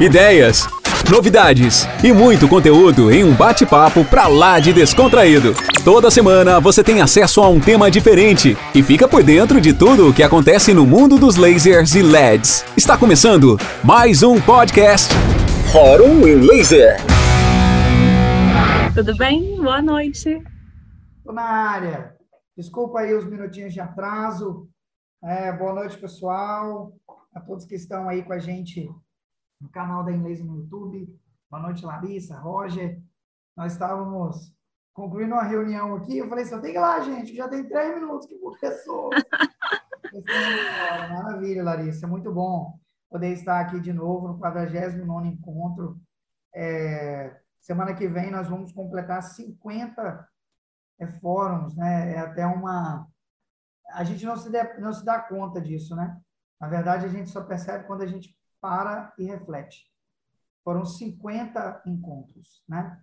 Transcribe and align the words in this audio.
ideias, 0.00 0.66
novidades 1.10 1.86
e 2.02 2.10
muito 2.10 2.48
conteúdo 2.48 3.12
em 3.12 3.22
um 3.22 3.34
bate-papo 3.34 4.02
pra 4.02 4.28
lá 4.28 4.58
de 4.58 4.72
descontraído. 4.72 5.52
Toda 5.84 6.10
semana 6.10 6.58
você 6.58 6.82
tem 6.82 7.02
acesso 7.02 7.42
a 7.42 7.50
um 7.50 7.60
tema 7.60 7.90
diferente 7.90 8.56
e 8.74 8.82
fica 8.82 9.06
por 9.06 9.22
dentro 9.22 9.60
de 9.60 9.74
tudo 9.74 10.08
o 10.08 10.14
que 10.14 10.22
acontece 10.22 10.72
no 10.72 10.86
mundo 10.86 11.18
dos 11.18 11.36
lasers 11.36 11.94
e 11.94 12.00
LEDs. 12.00 12.64
Está 12.74 12.96
começando 12.96 13.58
mais 13.84 14.22
um 14.22 14.40
podcast 14.40 15.12
Fórum 15.70 16.26
em 16.26 16.36
Laser. 16.36 16.96
Tudo 18.94 19.14
bem? 19.18 19.56
Boa 19.56 19.82
noite. 19.82 20.42
Estou 21.18 21.34
na 21.34 21.42
área. 21.42 22.14
Desculpa 22.56 23.00
aí 23.00 23.14
os 23.14 23.26
minutinhos 23.28 23.74
de 23.74 23.80
atraso. 23.80 24.66
É, 25.22 25.52
boa 25.52 25.74
noite, 25.74 25.98
pessoal. 25.98 26.90
A 27.34 27.40
todos 27.40 27.66
que 27.66 27.74
estão 27.74 28.08
aí 28.08 28.22
com 28.22 28.32
a 28.32 28.38
gente 28.38 28.88
no 29.60 29.68
canal 29.68 30.02
da 30.02 30.12
Inglês 30.12 30.40
no 30.40 30.56
YouTube. 30.56 31.14
Boa 31.50 31.62
noite, 31.62 31.84
Larissa, 31.84 32.38
Roger. 32.38 33.00
Nós 33.54 33.72
estávamos 33.72 34.54
concluindo 34.94 35.34
uma 35.34 35.42
reunião 35.42 35.94
aqui. 35.94 36.18
Eu 36.18 36.28
falei, 36.28 36.46
só 36.46 36.58
tem 36.58 36.72
que 36.72 36.78
ir 36.78 36.80
lá, 36.80 37.00
gente. 37.00 37.34
Já 37.34 37.48
tem 37.48 37.68
três 37.68 37.94
minutos 37.94 38.26
que 38.26 38.38
começou. 38.38 39.10
Maravilha, 41.10 41.62
Larissa. 41.62 42.06
Muito 42.06 42.32
bom 42.32 42.78
poder 43.10 43.32
estar 43.32 43.60
aqui 43.60 43.80
de 43.80 43.92
novo 43.92 44.28
no 44.28 44.38
49 44.38 45.28
encontro. 45.28 46.00
É, 46.54 47.38
semana 47.60 47.94
que 47.94 48.08
vem 48.08 48.30
nós 48.30 48.48
vamos 48.48 48.72
completar 48.72 49.22
50 49.22 50.28
é, 51.00 51.06
fóruns, 51.20 51.76
né? 51.76 52.14
É 52.14 52.18
até 52.18 52.46
uma. 52.46 53.06
A 53.92 54.04
gente 54.04 54.24
não 54.24 54.36
se, 54.36 54.50
dá, 54.50 54.78
não 54.78 54.92
se 54.92 55.04
dá 55.04 55.18
conta 55.18 55.60
disso, 55.60 55.94
né? 55.94 56.18
Na 56.60 56.68
verdade, 56.68 57.04
a 57.04 57.08
gente 57.08 57.28
só 57.28 57.42
percebe 57.42 57.84
quando 57.84 58.02
a 58.02 58.06
gente 58.06 58.34
para 58.60 59.12
e 59.18 59.24
reflete. 59.24 59.90
Foram 60.62 60.84
50 60.84 61.82
encontros, 61.86 62.62
né? 62.68 63.02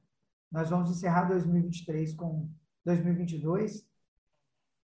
Nós 0.52 0.70
vamos 0.70 0.90
encerrar 0.90 1.26
2023 1.26 2.16
com 2.16 2.50
2022, 2.86 3.86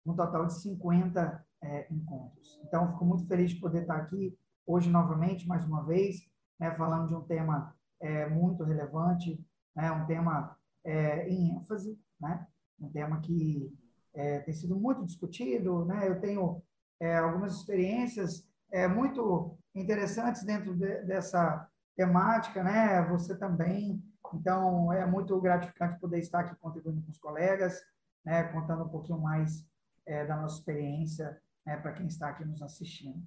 um 0.04 0.14
total 0.14 0.46
de 0.46 0.60
50 0.60 1.46
é, 1.62 1.92
encontros. 1.92 2.60
Então, 2.64 2.92
fico 2.92 3.04
muito 3.04 3.26
feliz 3.26 3.50
de 3.50 3.60
poder 3.60 3.82
estar 3.82 3.96
aqui 3.96 4.36
hoje 4.66 4.90
novamente, 4.90 5.46
mais 5.48 5.64
uma 5.64 5.84
vez, 5.84 6.28
né, 6.60 6.74
falando 6.76 7.08
de 7.08 7.14
um 7.14 7.22
tema 7.22 7.74
é, 8.00 8.28
muito 8.28 8.62
relevante, 8.64 9.42
né, 9.74 9.90
um 9.90 10.06
tema 10.06 10.56
é, 10.84 11.28
em 11.28 11.56
ênfase, 11.56 11.98
né, 12.20 12.46
um 12.78 12.90
tema 12.90 13.20
que 13.20 13.72
é, 14.14 14.40
tem 14.40 14.52
sido 14.52 14.76
muito 14.76 15.04
discutido. 15.04 15.84
Né, 15.86 16.08
eu 16.08 16.20
tenho 16.20 16.62
é, 17.00 17.16
algumas 17.16 17.54
experiências 17.54 18.46
é, 18.70 18.86
muito 18.86 19.57
interessantes 19.80 20.44
dentro 20.44 20.74
de, 20.74 21.02
dessa 21.02 21.68
temática, 21.96 22.62
né? 22.62 23.02
Você 23.10 23.36
também. 23.36 24.02
Então, 24.34 24.92
é 24.92 25.06
muito 25.06 25.40
gratificante 25.40 25.98
poder 25.98 26.18
estar 26.18 26.40
aqui 26.40 26.54
contribuindo 26.56 27.02
com 27.02 27.10
os 27.10 27.18
colegas, 27.18 27.80
né? 28.24 28.44
contando 28.44 28.84
um 28.84 28.88
pouquinho 28.88 29.18
mais 29.18 29.66
é, 30.06 30.24
da 30.26 30.36
nossa 30.36 30.58
experiência 30.58 31.40
né? 31.64 31.76
para 31.78 31.92
quem 31.92 32.06
está 32.06 32.28
aqui 32.28 32.44
nos 32.44 32.60
assistindo. 32.60 33.22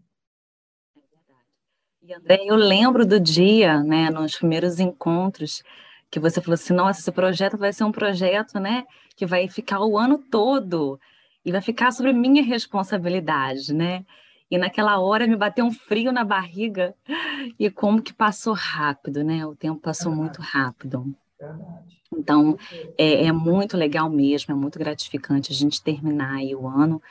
É 0.95 0.99
verdade. 0.99 1.47
E, 2.03 2.13
André, 2.13 2.39
eu 2.45 2.55
lembro 2.55 3.03
do 3.05 3.19
dia, 3.19 3.81
né, 3.83 4.11
nos 4.11 4.37
primeiros 4.37 4.79
encontros, 4.79 5.63
que 6.11 6.19
você 6.19 6.39
falou 6.39 6.53
assim, 6.53 6.73
nossa, 6.73 6.99
esse 6.99 7.11
projeto 7.11 7.57
vai 7.57 7.73
ser 7.73 7.83
um 7.83 7.91
projeto, 7.91 8.59
né, 8.59 8.85
que 9.15 9.25
vai 9.25 9.47
ficar 9.47 9.79
o 9.79 9.97
ano 9.97 10.19
todo 10.19 10.99
e 11.43 11.51
vai 11.51 11.61
ficar 11.61 11.91
sobre 11.91 12.13
minha 12.13 12.43
responsabilidade, 12.43 13.73
né? 13.73 14.05
E 14.51 14.57
naquela 14.57 14.99
hora 14.99 15.25
me 15.25 15.37
bateu 15.37 15.63
um 15.63 15.71
frio 15.71 16.11
na 16.11 16.25
barriga 16.25 16.93
e 17.57 17.71
como 17.71 18.01
que 18.01 18.13
passou 18.13 18.53
rápido, 18.53 19.23
né? 19.23 19.45
O 19.45 19.55
tempo 19.55 19.79
passou 19.79 20.13
muito 20.13 20.41
rápido. 20.41 21.15
Então, 22.13 22.57
é, 22.97 23.25
é, 23.25 23.31
muito 23.31 23.77
legal 23.77 24.09
mesmo, 24.09 24.53
é 24.53 24.55
muito 24.55 24.77
gratificante 24.77 25.53
a 25.53 25.55
gente 25.55 25.81
terminar 25.81 26.41
o 26.55 26.67
ano 26.67 27.01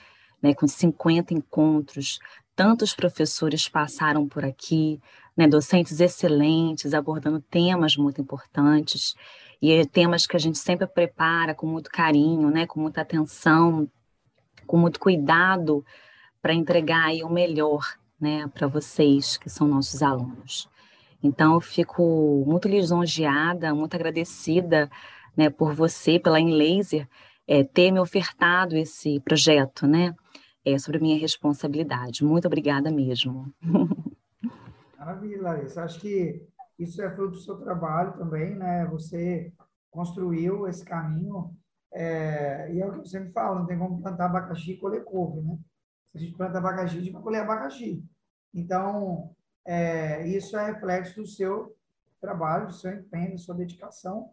né, 0.43 0.53
com 0.53 0.69
50 0.69 1.33
encontros. 1.33 2.19
Tantos 2.55 2.95
professores 2.95 3.67
passaram 3.69 4.29
por 4.29 4.45
aqui, 4.45 5.01
né, 5.35 5.49
docentes 5.49 5.99
excelentes, 5.99 6.93
abordando 6.93 7.41
temas 7.41 7.97
muito 7.97 8.21
importantes, 8.21 9.15
e 9.63 9.73
é 9.73 9.85
temas 9.87 10.27
que 10.27 10.37
a 10.37 10.41
gente 10.41 10.59
sempre 10.59 10.87
prepara 10.87 11.55
com 11.55 11.67
muito 11.67 11.91
carinho, 11.91 12.51
né, 12.51 12.67
com 12.67 12.81
muita 12.81 13.01
atenção, 13.01 13.89
com 14.67 14.77
muito 14.77 15.01
cuidado, 15.01 15.85
para 16.41 16.55
entregar 16.55 17.07
aí 17.07 17.23
o 17.23 17.31
melhor 17.31 17.83
né, 18.21 18.49
para 18.49 18.67
vocês, 18.67 19.37
que 19.37 19.49
são 19.49 19.67
nossos 19.67 20.03
alunos. 20.03 20.69
Então, 21.23 21.55
eu 21.55 21.61
fico 21.61 22.45
muito 22.47 22.69
lisonjeada, 22.69 23.75
muito 23.75 23.95
agradecida 23.95 24.91
né, 25.37 25.51
por 25.51 25.75
você, 25.75 26.19
pela 26.19 26.41
Enlaser, 26.41 27.09
é, 27.47 27.65
ter 27.65 27.91
me 27.91 27.99
ofertado 27.99 28.77
esse 28.77 29.21
projeto, 29.21 29.87
né? 29.87 30.15
É, 30.65 30.79
sobre 30.79 30.99
minha 30.99 31.19
responsabilidade. 31.19 32.23
Muito 32.23 32.47
obrigada 32.47 32.91
mesmo. 32.91 33.53
Maravilha, 34.99 35.43
Larissa. 35.43 35.83
Acho 35.83 35.99
que 36.01 36.47
isso 36.79 37.01
é 37.03 37.11
fruto 37.15 37.33
do 37.33 37.41
seu 37.41 37.57
trabalho 37.57 38.13
também, 38.13 38.55
né? 38.55 38.87
Você 38.87 39.53
construiu 39.91 40.69
esse 40.69 40.85
caminho, 40.85 41.55
é, 41.93 42.73
e 42.73 42.81
é 42.81 42.87
o 42.87 42.93
que 42.93 42.99
eu 43.01 43.05
sempre 43.05 43.33
falo, 43.33 43.61
não 43.61 43.67
tem 43.67 43.79
como 43.79 44.01
plantar 44.01 44.27
abacaxi 44.27 44.73
e 44.73 44.77
colher 44.77 45.03
couve, 45.05 45.41
né? 45.41 45.59
Se 46.11 46.19
a 46.19 46.21
gente 46.21 46.37
planta 46.37 46.59
abacaxi, 46.59 46.97
a 46.97 47.01
gente 47.01 47.13
vai 47.13 47.23
colher 47.23 47.43
abacaxi. 47.43 48.05
Então, 48.53 49.35
é, 49.65 50.27
isso 50.27 50.57
é 50.57 50.67
reflexo 50.67 51.21
do 51.21 51.27
seu 51.27 51.77
trabalho, 52.21 52.67
do 52.67 52.73
seu 52.73 52.93
empenho, 52.93 53.33
da 53.33 53.39
sua 53.39 53.55
dedicação. 53.55 54.33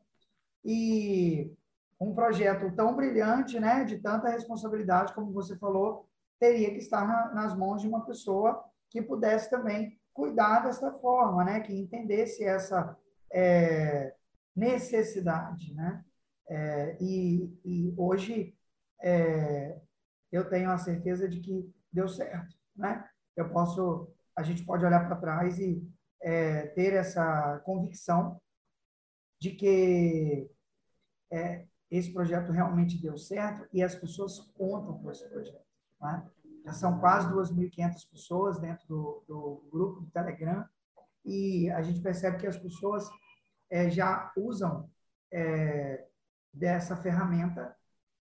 E 0.64 1.52
um 2.00 2.14
projeto 2.14 2.74
tão 2.76 2.96
brilhante, 2.96 3.60
né, 3.60 3.84
de 3.84 3.98
tanta 3.98 4.30
responsabilidade, 4.30 5.14
como 5.14 5.32
você 5.32 5.56
falou, 5.58 6.08
teria 6.40 6.72
que 6.72 6.78
estar 6.78 7.08
na, 7.08 7.34
nas 7.34 7.56
mãos 7.56 7.82
de 7.82 7.88
uma 7.88 8.06
pessoa 8.06 8.64
que 8.90 9.02
pudesse 9.02 9.50
também 9.50 10.00
cuidar 10.14 10.62
dessa 10.62 10.92
forma, 10.94 11.44
né, 11.44 11.60
que 11.60 11.74
entendesse 11.74 12.44
essa 12.44 12.98
é, 13.32 14.14
necessidade, 14.56 15.74
né? 15.74 16.04
É, 16.50 16.98
e, 17.02 17.60
e, 17.66 17.94
hoje 17.98 18.56
é, 19.02 19.78
eu 20.32 20.50
tenho 20.50 20.70
a 20.70 20.78
certeza 20.78 21.28
de 21.28 21.40
que 21.40 21.74
deu 21.92 22.08
certo, 22.08 22.56
né? 22.76 23.08
Eu 23.36 23.50
posso, 23.50 24.12
a 24.36 24.44
gente 24.44 24.66
pode 24.66 24.86
olhar 24.86 25.06
para 25.08 25.16
trás 25.16 25.60
e 25.60 25.88
é, 26.22 26.68
ter 26.68 26.94
essa 26.94 27.60
convicção 27.60 28.40
de 29.40 29.52
que 29.52 30.50
é, 31.32 31.66
esse 31.90 32.12
projeto 32.12 32.52
realmente 32.52 33.02
deu 33.02 33.18
certo 33.18 33.68
e 33.72 33.84
as 33.84 33.96
pessoas 33.96 34.40
contam 34.58 34.98
com 35.00 35.12
esse 35.12 35.28
projeto. 35.30 35.66
Né? 36.02 36.30
Já 36.66 36.74
são 36.74 37.00
quase 37.00 37.30
2.500 37.30 38.10
pessoas 38.10 38.60
dentro 38.60 38.86
do, 38.88 39.24
do, 39.28 39.70
grupo 39.72 40.02
do 40.02 40.12
Telegram 40.12 40.68
e 41.24 41.70
a 41.72 41.82
gente 41.82 42.02
percebe 42.02 42.38
que 42.38 42.48
as 42.48 42.58
pessoas 42.58 43.08
é, 43.70 43.90
já 43.90 44.32
usam 44.36 44.90
é, 45.32 46.08
dessa 46.54 46.96
ferramenta 46.96 47.76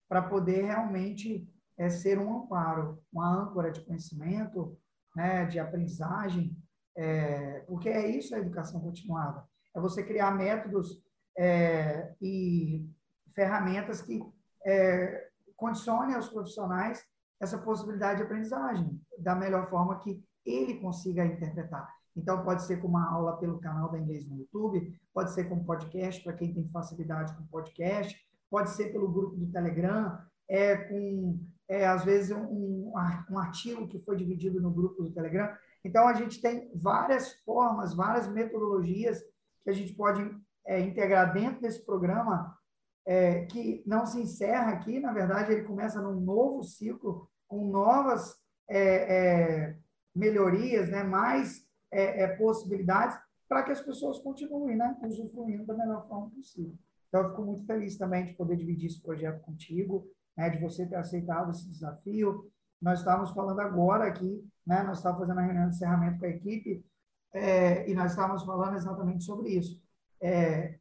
para 0.07 0.21
poder 0.21 0.65
realmente 0.65 1.49
é 1.81 1.89
ser 1.89 2.19
um 2.19 2.43
amparo, 2.43 3.01
uma 3.11 3.27
âncora 3.27 3.71
de 3.71 3.81
conhecimento, 3.81 4.77
né, 5.15 5.45
de 5.45 5.57
aprendizagem, 5.59 6.55
é, 6.95 7.61
porque 7.61 7.89
é 7.89 8.07
isso 8.07 8.35
a 8.35 8.39
educação 8.39 8.79
continuada. 8.79 9.43
É 9.75 9.79
você 9.79 10.03
criar 10.03 10.31
métodos 10.31 11.01
é, 11.35 12.13
e 12.21 12.87
ferramentas 13.33 14.01
que 14.01 14.21
é, 14.63 15.29
condicionem 15.55 16.15
aos 16.15 16.29
profissionais 16.29 17.03
essa 17.39 17.57
possibilidade 17.57 18.17
de 18.17 18.25
aprendizagem 18.25 19.01
da 19.17 19.33
melhor 19.33 19.67
forma 19.67 19.97
que 19.99 20.23
ele 20.45 20.79
consiga 20.79 21.25
interpretar. 21.25 21.89
Então, 22.15 22.43
pode 22.43 22.63
ser 22.63 22.79
com 22.79 22.87
uma 22.87 23.09
aula 23.09 23.37
pelo 23.37 23.59
canal 23.59 23.89
da 23.89 23.97
Inglês 23.97 24.27
no 24.27 24.37
YouTube, 24.37 24.99
pode 25.11 25.33
ser 25.33 25.45
com 25.45 25.63
podcast, 25.63 26.21
para 26.23 26.33
quem 26.33 26.53
tem 26.53 26.69
facilidade 26.69 27.35
com 27.35 27.43
podcast, 27.47 28.15
pode 28.51 28.69
ser 28.71 28.91
pelo 28.91 29.11
grupo 29.11 29.35
do 29.35 29.51
Telegram, 29.51 30.19
é, 30.47 30.75
com 30.75 31.39
é, 31.71 31.87
às 31.87 32.03
vezes, 32.03 32.35
um, 32.35 32.91
um 33.29 33.39
artigo 33.39 33.87
que 33.87 33.97
foi 33.99 34.17
dividido 34.17 34.61
no 34.61 34.69
grupo 34.69 35.03
do 35.03 35.11
Telegram. 35.11 35.49
Então, 35.85 36.05
a 36.05 36.13
gente 36.13 36.41
tem 36.41 36.69
várias 36.75 37.31
formas, 37.45 37.95
várias 37.95 38.27
metodologias 38.27 39.23
que 39.63 39.69
a 39.69 39.73
gente 39.73 39.93
pode 39.93 40.21
é, 40.67 40.81
integrar 40.81 41.33
dentro 41.33 41.61
desse 41.61 41.85
programa, 41.85 42.57
é, 43.05 43.45
que 43.45 43.81
não 43.85 44.05
se 44.05 44.19
encerra 44.19 44.73
aqui, 44.73 44.99
na 44.99 45.13
verdade, 45.13 45.53
ele 45.53 45.63
começa 45.63 46.01
num 46.01 46.19
novo 46.19 46.61
ciclo, 46.61 47.29
com 47.47 47.65
novas 47.69 48.35
é, 48.69 48.79
é, 48.79 49.77
melhorias, 50.13 50.89
né, 50.89 51.03
mais 51.03 51.65
é, 51.89 52.27
possibilidades, 52.35 53.17
para 53.47 53.63
que 53.63 53.71
as 53.71 53.81
pessoas 53.81 54.19
continuem 54.19 54.75
né, 54.75 54.97
usufruindo 55.03 55.65
da 55.65 55.73
melhor 55.73 56.05
forma 56.07 56.29
possível. 56.31 56.77
Então, 57.07 57.21
eu 57.21 57.29
fico 57.29 57.43
muito 57.43 57.65
feliz 57.65 57.97
também 57.97 58.25
de 58.25 58.33
poder 58.33 58.57
dividir 58.57 58.87
esse 58.87 59.01
projeto 59.01 59.41
contigo 59.41 60.05
né, 60.41 60.49
de 60.49 60.57
você 60.57 60.87
ter 60.87 60.95
aceitado 60.95 61.51
esse 61.51 61.67
desafio. 61.69 62.51
Nós 62.81 62.99
estávamos 62.99 63.29
falando 63.31 63.59
agora 63.59 64.07
aqui, 64.07 64.43
né, 64.65 64.81
nós 64.81 64.97
estávamos 64.97 65.27
fazendo 65.27 65.39
a 65.39 65.45
reunião 65.45 65.69
de 65.69 65.75
encerramento 65.75 66.19
com 66.19 66.25
a 66.25 66.29
equipe, 66.29 66.83
é, 67.31 67.87
e 67.87 67.93
nós 67.93 68.11
estávamos 68.11 68.43
falando 68.43 68.75
exatamente 68.75 69.23
sobre 69.23 69.49
isso, 69.49 69.79
é, 70.19 70.79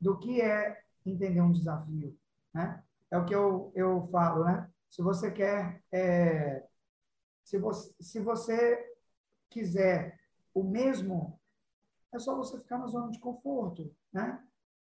do 0.00 0.18
que 0.18 0.40
é 0.40 0.82
entender 1.04 1.42
um 1.42 1.52
desafio, 1.52 2.16
né? 2.52 2.82
É 3.10 3.18
o 3.18 3.24
que 3.26 3.34
eu, 3.34 3.70
eu 3.74 4.08
falo, 4.10 4.44
né? 4.44 4.68
Se 4.90 5.02
você 5.02 5.30
quer, 5.30 5.82
é, 5.92 6.64
se, 7.44 7.58
você, 7.58 7.94
se 8.00 8.20
você 8.20 8.92
quiser 9.50 10.18
o 10.54 10.64
mesmo, 10.64 11.38
é 12.12 12.18
só 12.18 12.34
você 12.34 12.58
ficar 12.58 12.78
na 12.78 12.86
zona 12.86 13.10
de 13.10 13.18
conforto, 13.18 13.94
né? 14.12 14.42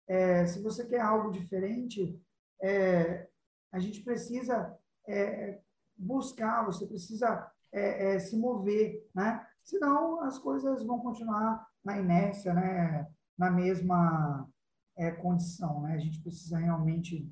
É, 0.08 0.46
se 0.46 0.62
você 0.62 0.86
quer 0.86 1.00
algo 1.00 1.32
diferente, 1.32 2.22
é, 2.62 3.28
a 3.72 3.80
gente 3.80 4.02
precisa 4.02 4.76
é, 5.08 5.60
buscar, 5.98 6.66
você 6.66 6.86
precisa 6.86 7.52
é, 7.72 8.16
é, 8.16 8.20
se 8.20 8.38
mover, 8.38 9.08
né? 9.14 9.46
Senão 9.64 10.22
as 10.22 10.38
coisas 10.40 10.84
vão 10.84 11.00
continuar 11.00 11.68
na 11.84 11.98
inércia, 11.98 12.54
né? 12.54 13.08
Na 13.38 13.52
mesma 13.52 14.48
é, 14.96 15.12
condição, 15.12 15.82
né? 15.82 15.94
A 15.94 16.00
gente 16.00 16.22
precisa 16.22 16.58
realmente 16.58 17.30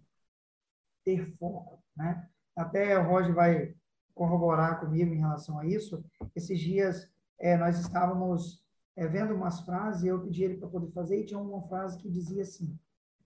ter 1.03 1.25
foco, 1.37 1.81
né? 1.95 2.27
Até 2.55 2.97
o 2.97 3.07
Roger 3.07 3.33
vai 3.33 3.75
corroborar 4.13 4.79
comigo 4.79 5.13
em 5.13 5.19
relação 5.19 5.59
a 5.59 5.65
isso. 5.65 6.03
Esses 6.35 6.59
dias 6.59 7.09
é, 7.37 7.57
nós 7.57 7.77
estávamos 7.79 8.63
é, 8.95 9.07
vendo 9.07 9.35
umas 9.35 9.59
frases 9.61 10.05
eu 10.05 10.21
pedi 10.23 10.43
ele 10.43 10.57
para 10.57 10.69
poder 10.69 10.91
fazer 10.91 11.19
e 11.19 11.25
tinha 11.25 11.39
uma 11.39 11.61
frase 11.67 11.97
que 11.97 12.09
dizia 12.09 12.43
assim: 12.43 12.77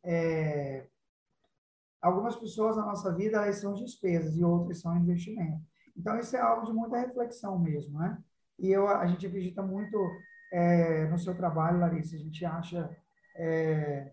é, 0.03 0.87
algumas 2.01 2.35
pessoas 2.35 2.77
na 2.77 2.85
nossa 2.85 3.13
vida 3.13 3.37
elas 3.37 3.57
são 3.57 3.73
despesas 3.73 4.37
e 4.37 4.43
outras 4.43 4.79
são 4.79 4.95
investimento. 4.97 5.61
Então 5.95 6.17
isso 6.17 6.35
é 6.35 6.39
algo 6.39 6.65
de 6.65 6.73
muita 6.73 6.97
reflexão 6.97 7.59
mesmo, 7.59 7.99
né? 7.99 8.21
E 8.57 8.69
eu 8.69 8.87
a 8.87 9.05
gente 9.07 9.25
acredita 9.25 9.61
muito 9.61 9.97
é, 10.51 11.07
no 11.07 11.19
seu 11.19 11.35
trabalho, 11.35 11.79
Larissa. 11.79 12.15
A 12.15 12.19
gente 12.19 12.43
acha 12.45 12.89
é, 13.35 14.11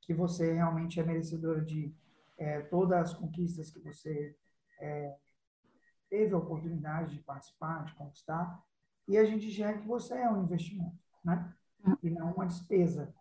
que 0.00 0.14
você 0.14 0.52
realmente 0.52 1.00
é 1.00 1.04
merecedora 1.04 1.62
de 1.62 1.94
é, 2.38 2.60
todas 2.62 2.98
as 2.98 3.14
conquistas 3.14 3.70
que 3.70 3.80
você 3.80 4.36
é, 4.80 5.14
teve 6.10 6.34
a 6.34 6.38
oportunidade 6.38 7.16
de 7.16 7.22
participar, 7.22 7.84
de 7.84 7.94
conquistar. 7.94 8.62
E 9.08 9.16
a 9.16 9.24
gente 9.24 9.46
enxerga 9.46 9.80
que 9.80 9.88
você 9.88 10.14
é 10.14 10.30
um 10.30 10.44
investimento, 10.44 10.98
né? 11.24 11.52
E 12.02 12.10
não 12.10 12.32
uma 12.32 12.46
despesa. 12.46 13.12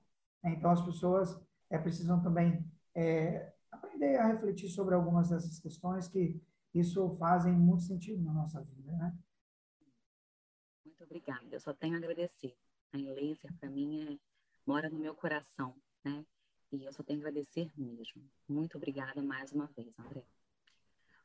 Então 0.44 0.72
as 0.72 0.81
pessoas 0.81 1.40
é, 1.69 1.78
precisam 1.78 2.22
também 2.22 2.66
é, 2.94 3.52
aprender 3.81 4.16
a 4.18 4.28
refletir 4.28 4.69
sobre 4.69 4.94
algumas 4.95 5.30
dessas 5.30 5.60
questões 5.60 6.07
que 6.07 6.42
isso 6.74 7.16
fazem 7.18 7.51
muito 7.51 7.83
sentido 7.83 8.24
na 8.24 8.33
nossa 8.33 8.62
vida, 8.62 8.92
né? 8.94 9.13
Muito 10.86 11.04
obrigada. 11.04 11.48
Eu 11.51 11.60
só 11.60 11.74
tenho 11.74 11.95
a 11.95 11.98
agradecer. 11.98 12.56
A 12.94 12.98
Laser, 12.98 13.51
para 13.60 13.69
mim, 13.69 14.13
é, 14.13 14.18
mora 14.66 14.89
no 14.89 15.00
meu 15.00 15.16
coração, 15.16 15.74
né? 16.04 16.25
E 16.72 16.86
eu 16.86 16.94
só 16.94 17.04
tenho 17.04 17.19
a 17.19 17.22
agradecer 17.24 17.69
mesmo. 17.78 18.22
Muito 18.48 18.78
obrigada 18.78 19.22
mais 19.22 19.51
uma 19.51 19.68
vez, 19.75 19.94
André. 20.00 20.24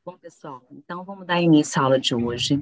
Bom, 0.03 0.17
pessoal, 0.17 0.61
então 0.71 1.03
vamos 1.03 1.25
dar 1.25 1.41
início 1.41 1.81
à 1.81 1.85
aula 1.85 1.99
de 1.99 2.15
hoje. 2.15 2.59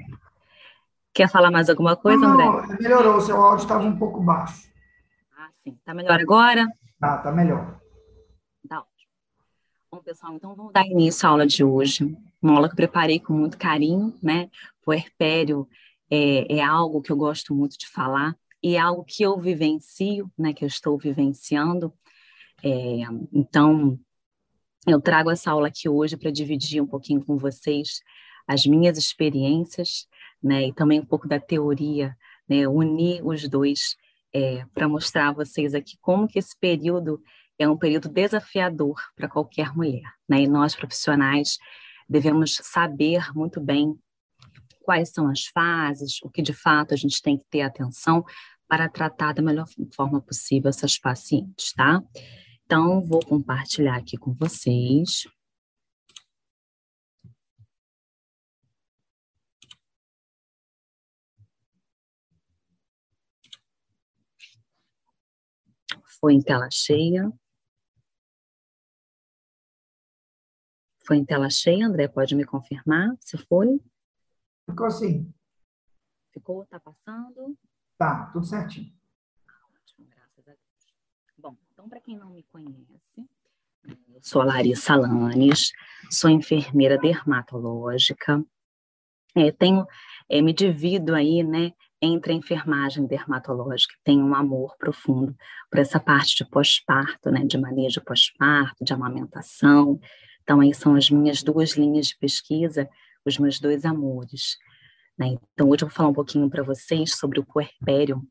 Quer 1.14 1.30
falar 1.30 1.50
mais 1.50 1.70
alguma 1.70 1.96
coisa, 1.96 2.26
André? 2.26 2.46
Não, 2.46 2.68
melhorou, 2.80 3.22
seu 3.22 3.38
áudio 3.38 3.64
estava 3.64 3.84
um 3.84 3.98
pouco 3.98 4.22
baixo. 4.22 4.70
Ah, 5.38 5.50
sim. 5.64 5.80
Tá 5.86 5.94
melhor 5.94 6.20
agora? 6.20 6.68
Tá, 7.00 7.20
tá 7.20 7.32
melhor. 7.32 7.80
Tá. 8.68 8.86
Bom, 9.96 10.02
pessoal, 10.02 10.34
então 10.36 10.54
vamos 10.54 10.74
dar 10.74 10.86
início 10.86 11.26
à 11.26 11.32
aula 11.32 11.48
de 11.48 11.64
hoje. 11.64 12.04
Uma 12.42 12.56
aula 12.56 12.68
que 12.68 12.74
eu 12.74 12.76
preparei 12.76 13.18
com 13.18 13.32
muito 13.32 13.58
carinho, 13.58 14.14
né? 14.22 14.50
Puerpério 14.84 15.66
é, 16.12 16.58
é 16.58 16.62
algo 16.62 17.02
que 17.02 17.14
eu 17.14 17.16
gosto 17.16 17.56
muito 17.56 17.78
de 17.78 17.88
falar 17.88 18.36
e 18.62 18.76
é 18.76 18.80
algo 18.80 19.06
que 19.06 19.24
eu 19.24 19.40
vivencio, 19.40 20.30
né? 20.38 20.52
Que 20.52 20.66
eu 20.66 20.68
estou 20.68 20.98
vivenciando. 20.98 21.94
É, 22.62 23.04
então, 23.32 23.98
eu 24.86 25.00
trago 25.00 25.32
essa 25.32 25.52
aula 25.52 25.70
aqui 25.70 25.88
hoje 25.88 26.18
para 26.18 26.30
dividir 26.30 26.82
um 26.82 26.88
pouquinho 26.88 27.24
com 27.24 27.38
vocês 27.38 28.02
as 28.46 28.66
minhas 28.66 28.98
experiências, 28.98 30.10
né? 30.44 30.68
E 30.68 30.74
também 30.74 31.00
um 31.00 31.06
pouco 31.06 31.26
da 31.26 31.40
teoria, 31.40 32.18
né? 32.50 32.68
Unir 32.68 33.26
os 33.26 33.48
dois 33.48 33.96
é, 34.34 34.66
para 34.74 34.90
mostrar 34.90 35.30
a 35.30 35.32
vocês 35.32 35.74
aqui 35.74 35.98
como 36.02 36.28
que 36.28 36.38
esse 36.38 36.60
período 36.60 37.24
é 37.58 37.68
um 37.70 37.78
período 37.78 38.10
desafiador 38.10 38.96
para 39.16 39.30
qualquer 39.30 39.74
mulher, 39.76 40.14
né? 40.28 40.42
E 40.42 40.48
nós 40.48 40.76
profissionais 40.76 41.58
devemos 42.08 42.56
saber 42.62 43.32
muito 43.34 43.60
bem 43.60 43.98
quais 44.82 45.10
são 45.10 45.30
as 45.30 45.46
fases, 45.46 46.22
o 46.22 46.30
que 46.30 46.42
de 46.42 46.54
fato 46.54 46.94
a 46.94 46.98
gente 46.98 47.22
tem 47.22 47.38
que 47.38 47.46
ter 47.50 47.62
atenção 47.62 48.24
para 48.68 48.90
tratar 48.90 49.34
da 49.34 49.42
melhor 49.42 49.68
forma 49.96 50.22
possível 50.22 50.70
essas 50.70 50.98
pacientes, 50.98 51.74
tá? 51.74 52.02
Então, 52.66 53.04
vou 53.04 53.24
compartilhar 53.24 53.96
aqui 53.96 54.18
com 54.18 54.34
vocês. 54.34 55.28
Foi 66.20 66.34
em 66.34 66.42
tela 66.42 66.68
cheia. 66.72 67.32
Foi 71.06 71.18
em 71.18 71.26
tela 71.26 71.50
cheia, 71.50 71.86
André? 71.86 72.08
Pode 72.08 72.36
me 72.36 72.44
confirmar 72.44 73.16
se 73.20 73.38
foi? 73.38 73.80
Ficou 74.68 74.88
assim. 74.88 75.32
Ficou? 76.34 76.66
Tá 76.66 76.80
passando? 76.80 77.56
Tá, 77.98 78.26
tudo 78.34 78.46
certinho. 78.46 78.92
Ótimo, 79.80 80.08
graças 80.10 80.48
a 80.48 80.52
Deus. 80.52 80.96
Bom, 81.38 81.56
então, 81.72 81.88
para 81.88 82.02
quem 82.02 82.18
não 82.18 82.32
me 82.32 82.44
conhece, 82.44 83.30
eu 83.88 84.20
sou 84.22 84.42
a 84.42 84.46
Larissa 84.46 84.96
Lanes, 84.96 85.72
sou 86.10 86.30
enfermeira 86.30 86.98
dermatológica. 86.98 88.44
É, 89.36 89.52
tenho, 89.52 89.86
é, 90.28 90.42
me 90.42 90.54
divido 90.54 91.14
aí, 91.14 91.44
né, 91.44 91.72
entre 92.02 92.34
a 92.34 92.36
enfermagem 92.36 93.06
dermatológica, 93.06 93.94
tenho 94.04 94.26
um 94.26 94.34
amor 94.34 94.76
profundo 94.78 95.36
por 95.70 95.80
essa 95.80 96.00
parte 96.00 96.36
de 96.36 96.50
pós-parto, 96.50 97.30
né, 97.30 97.46
de 97.46 97.58
manejo 97.58 98.02
pós-parto, 98.02 98.84
de 98.84 98.94
amamentação. 98.94 100.00
Então, 100.46 100.60
aí 100.62 100.76
são 100.76 100.96
as 100.96 101.10
minhas 101.10 101.42
duas 101.42 101.72
linhas 101.72 102.08
de 102.08 102.18
pesquisa, 102.18 102.88
os 103.26 103.40
meus 103.40 103.60
dois 103.60 103.84
amores. 103.84 104.58
Né? 105.18 105.36
Então, 105.54 105.70
hoje 105.70 105.84
eu 105.84 105.88
vou 105.88 105.96
falar 105.96 106.10
um 106.10 106.14
pouquinho 106.14 106.48
para 106.48 106.62
vocês 106.62 107.16
sobre 107.16 107.40
o 107.40 107.44
puerpério, 107.44 108.22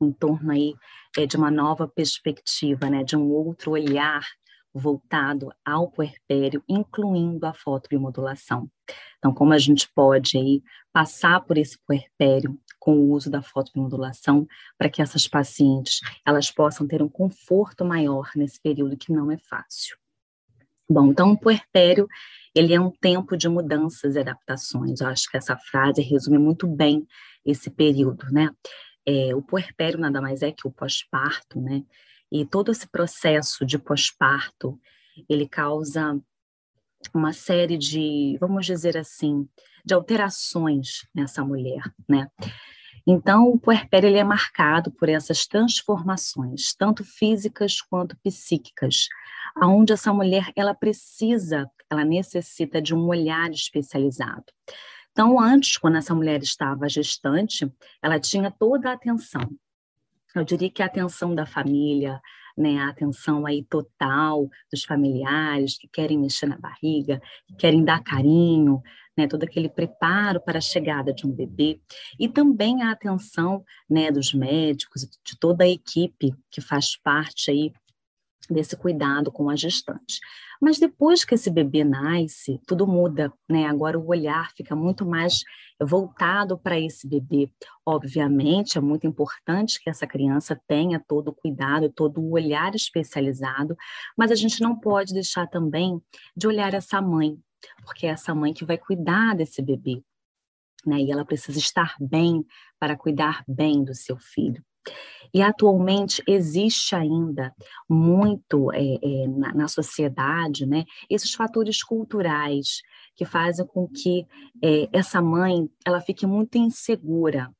em 0.00 0.12
torno 0.12 0.52
aí 0.52 0.74
é, 1.18 1.26
de 1.26 1.36
uma 1.36 1.50
nova 1.50 1.88
perspectiva, 1.88 2.88
né, 2.88 3.02
de 3.02 3.16
um 3.16 3.30
outro 3.32 3.72
olhar 3.72 4.24
voltado 4.72 5.52
ao 5.64 5.90
puerpério, 5.90 6.62
incluindo 6.68 7.46
a 7.46 7.52
fotobiomodulação. 7.52 8.70
Então, 9.18 9.34
como 9.34 9.52
a 9.54 9.58
gente 9.58 9.88
pode 9.92 10.38
aí 10.38 10.62
passar 10.92 11.40
por 11.40 11.58
esse 11.58 11.78
puerpério 11.84 12.56
com 12.78 12.96
o 12.96 13.10
uso 13.10 13.30
da 13.30 13.42
fotobiomodulação 13.42 14.46
para 14.78 14.88
que 14.88 15.02
essas 15.02 15.26
pacientes 15.26 16.00
elas 16.24 16.50
possam 16.50 16.86
ter 16.86 17.02
um 17.02 17.08
conforto 17.08 17.84
maior 17.84 18.30
nesse 18.36 18.60
período 18.60 18.96
que 18.96 19.12
não 19.12 19.32
é 19.32 19.38
fácil. 19.38 19.96
Bom, 20.88 21.06
então 21.06 21.32
o 21.32 21.38
puerpério 21.38 22.06
ele 22.54 22.72
é 22.72 22.80
um 22.80 22.90
tempo 22.90 23.36
de 23.36 23.48
mudanças 23.48 24.14
e 24.14 24.20
adaptações. 24.20 25.00
Eu 25.00 25.08
acho 25.08 25.28
que 25.28 25.36
essa 25.36 25.56
frase 25.56 26.00
resume 26.02 26.38
muito 26.38 26.66
bem 26.66 27.06
esse 27.44 27.70
período, 27.70 28.26
né? 28.30 28.50
É, 29.06 29.34
o 29.34 29.42
puerpério 29.42 29.98
nada 29.98 30.20
mais 30.20 30.40
é 30.40 30.52
que 30.52 30.66
o 30.66 30.70
pós-parto, 30.70 31.60
né? 31.60 31.82
E 32.30 32.46
todo 32.46 32.70
esse 32.70 32.86
processo 32.86 33.66
de 33.66 33.78
pós-parto, 33.78 34.78
ele 35.28 35.48
causa 35.48 36.18
uma 37.12 37.32
série 37.32 37.76
de, 37.76 38.36
vamos 38.40 38.64
dizer 38.64 38.96
assim, 38.96 39.48
de 39.84 39.94
alterações 39.94 41.06
nessa 41.14 41.44
mulher, 41.44 41.82
né? 42.08 42.28
Então, 43.06 43.50
o 43.50 43.58
puerpério 43.58 44.08
ele 44.08 44.18
é 44.18 44.24
marcado 44.24 44.90
por 44.90 45.08
essas 45.08 45.46
transformações, 45.46 46.74
tanto 46.74 47.04
físicas 47.04 47.80
quanto 47.80 48.16
psíquicas, 48.22 49.08
aonde 49.54 49.92
essa 49.92 50.12
mulher 50.12 50.50
ela 50.56 50.74
precisa, 50.74 51.70
ela 51.90 52.04
necessita 52.04 52.80
de 52.80 52.94
um 52.94 53.06
olhar 53.06 53.50
especializado. 53.50 54.46
Então, 55.12 55.38
antes, 55.38 55.76
quando 55.76 55.98
essa 55.98 56.14
mulher 56.14 56.42
estava 56.42 56.88
gestante, 56.88 57.70
ela 58.02 58.18
tinha 58.18 58.50
toda 58.50 58.90
a 58.90 58.94
atenção. 58.94 59.48
Eu 60.34 60.42
diria 60.42 60.70
que 60.70 60.82
a 60.82 60.86
atenção 60.86 61.34
da 61.34 61.46
família, 61.46 62.20
né, 62.56 62.78
a 62.78 62.88
atenção 62.88 63.46
aí 63.46 63.64
total 63.64 64.48
dos 64.70 64.84
familiares 64.84 65.76
que 65.76 65.88
querem 65.88 66.18
mexer 66.18 66.46
na 66.46 66.58
barriga, 66.58 67.20
que 67.46 67.56
querem 67.56 67.84
dar 67.84 68.02
carinho, 68.02 68.82
né, 69.16 69.26
todo 69.26 69.44
aquele 69.44 69.68
preparo 69.68 70.40
para 70.40 70.58
a 70.58 70.62
chegada 70.62 71.12
de 71.12 71.26
um 71.26 71.30
bebê 71.30 71.80
e 72.18 72.28
também 72.28 72.82
a 72.82 72.90
atenção, 72.90 73.64
né, 73.88 74.10
dos 74.10 74.32
médicos, 74.34 75.02
de 75.02 75.38
toda 75.38 75.64
a 75.64 75.68
equipe 75.68 76.34
que 76.50 76.60
faz 76.60 76.96
parte 76.96 77.50
aí 77.50 77.72
desse 78.50 78.76
cuidado 78.76 79.32
com 79.32 79.48
a 79.48 79.56
gestante. 79.56 80.18
Mas 80.64 80.78
depois 80.78 81.26
que 81.26 81.34
esse 81.34 81.50
bebê 81.50 81.84
nasce, 81.84 82.58
tudo 82.66 82.86
muda, 82.86 83.30
né? 83.46 83.66
Agora 83.66 83.98
o 83.98 84.06
olhar 84.06 84.50
fica 84.56 84.74
muito 84.74 85.04
mais 85.04 85.42
voltado 85.78 86.56
para 86.56 86.80
esse 86.80 87.06
bebê. 87.06 87.50
Obviamente, 87.84 88.78
é 88.78 88.80
muito 88.80 89.06
importante 89.06 89.78
que 89.78 89.90
essa 89.90 90.06
criança 90.06 90.58
tenha 90.66 90.98
todo 91.06 91.28
o 91.28 91.34
cuidado, 91.34 91.92
todo 91.92 92.18
o 92.18 92.30
olhar 92.30 92.74
especializado, 92.74 93.76
mas 94.16 94.30
a 94.30 94.34
gente 94.34 94.62
não 94.62 94.74
pode 94.74 95.12
deixar 95.12 95.46
também 95.48 96.00
de 96.34 96.46
olhar 96.46 96.72
essa 96.72 96.98
mãe, 96.98 97.38
porque 97.84 98.06
é 98.06 98.10
essa 98.10 98.34
mãe 98.34 98.54
que 98.54 98.64
vai 98.64 98.78
cuidar 98.78 99.36
desse 99.36 99.60
bebê. 99.60 100.02
Né? 100.86 100.98
E 101.02 101.12
ela 101.12 101.26
precisa 101.26 101.58
estar 101.58 101.94
bem 102.00 102.42
para 102.80 102.96
cuidar 102.96 103.44
bem 103.46 103.84
do 103.84 103.94
seu 103.94 104.16
filho. 104.16 104.64
E 105.32 105.42
atualmente 105.42 106.22
existe 106.28 106.94
ainda 106.94 107.52
muito 107.88 108.72
é, 108.72 108.94
é, 109.02 109.26
na, 109.26 109.52
na, 109.52 109.68
sociedade, 109.68 110.64
né, 110.64 110.84
esses 111.10 111.34
fatores 111.34 111.82
culturais 111.82 112.82
que 113.16 113.24
fazem 113.24 113.66
com 113.66 113.88
que 113.88 114.24
é, 114.62 114.88
essa 114.92 115.20
mãe 115.20 115.68
ela 115.84 116.00
fique 116.00 116.24
muito 116.24 116.56
insegura, 116.56 117.50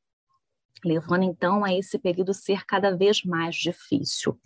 levando 0.85 1.25
então 1.25 1.64
a 1.64 1.75
esse 1.75 1.99
período 1.99 2.33
ser 2.33 2.64
cada 2.64 2.97
vez 2.97 3.25
mais 3.25 3.57
difícil. 3.57 4.38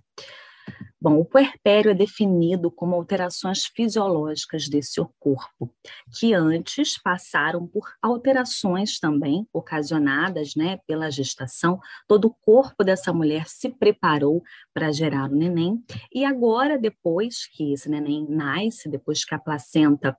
Bom, 1.00 1.20
o 1.20 1.24
puerpério 1.24 1.92
é 1.92 1.94
definido 1.94 2.70
como 2.70 2.94
alterações 2.94 3.66
fisiológicas 3.66 4.68
desse 4.68 5.00
corpo, 5.18 5.72
que 6.18 6.34
antes 6.34 7.00
passaram 7.00 7.66
por 7.66 7.88
alterações 8.02 8.98
também 8.98 9.46
ocasionadas 9.52 10.56
né, 10.56 10.78
pela 10.86 11.10
gestação. 11.10 11.78
Todo 12.08 12.26
o 12.26 12.34
corpo 12.34 12.82
dessa 12.82 13.12
mulher 13.12 13.46
se 13.46 13.68
preparou 13.68 14.42
para 14.74 14.90
gerar 14.90 15.30
o 15.30 15.34
neném, 15.34 15.82
e 16.12 16.24
agora, 16.24 16.76
depois 16.76 17.46
que 17.46 17.72
esse 17.72 17.88
neném 17.88 18.26
nasce, 18.28 18.88
depois 18.88 19.24
que 19.24 19.34
a 19.34 19.38
placenta 19.38 20.16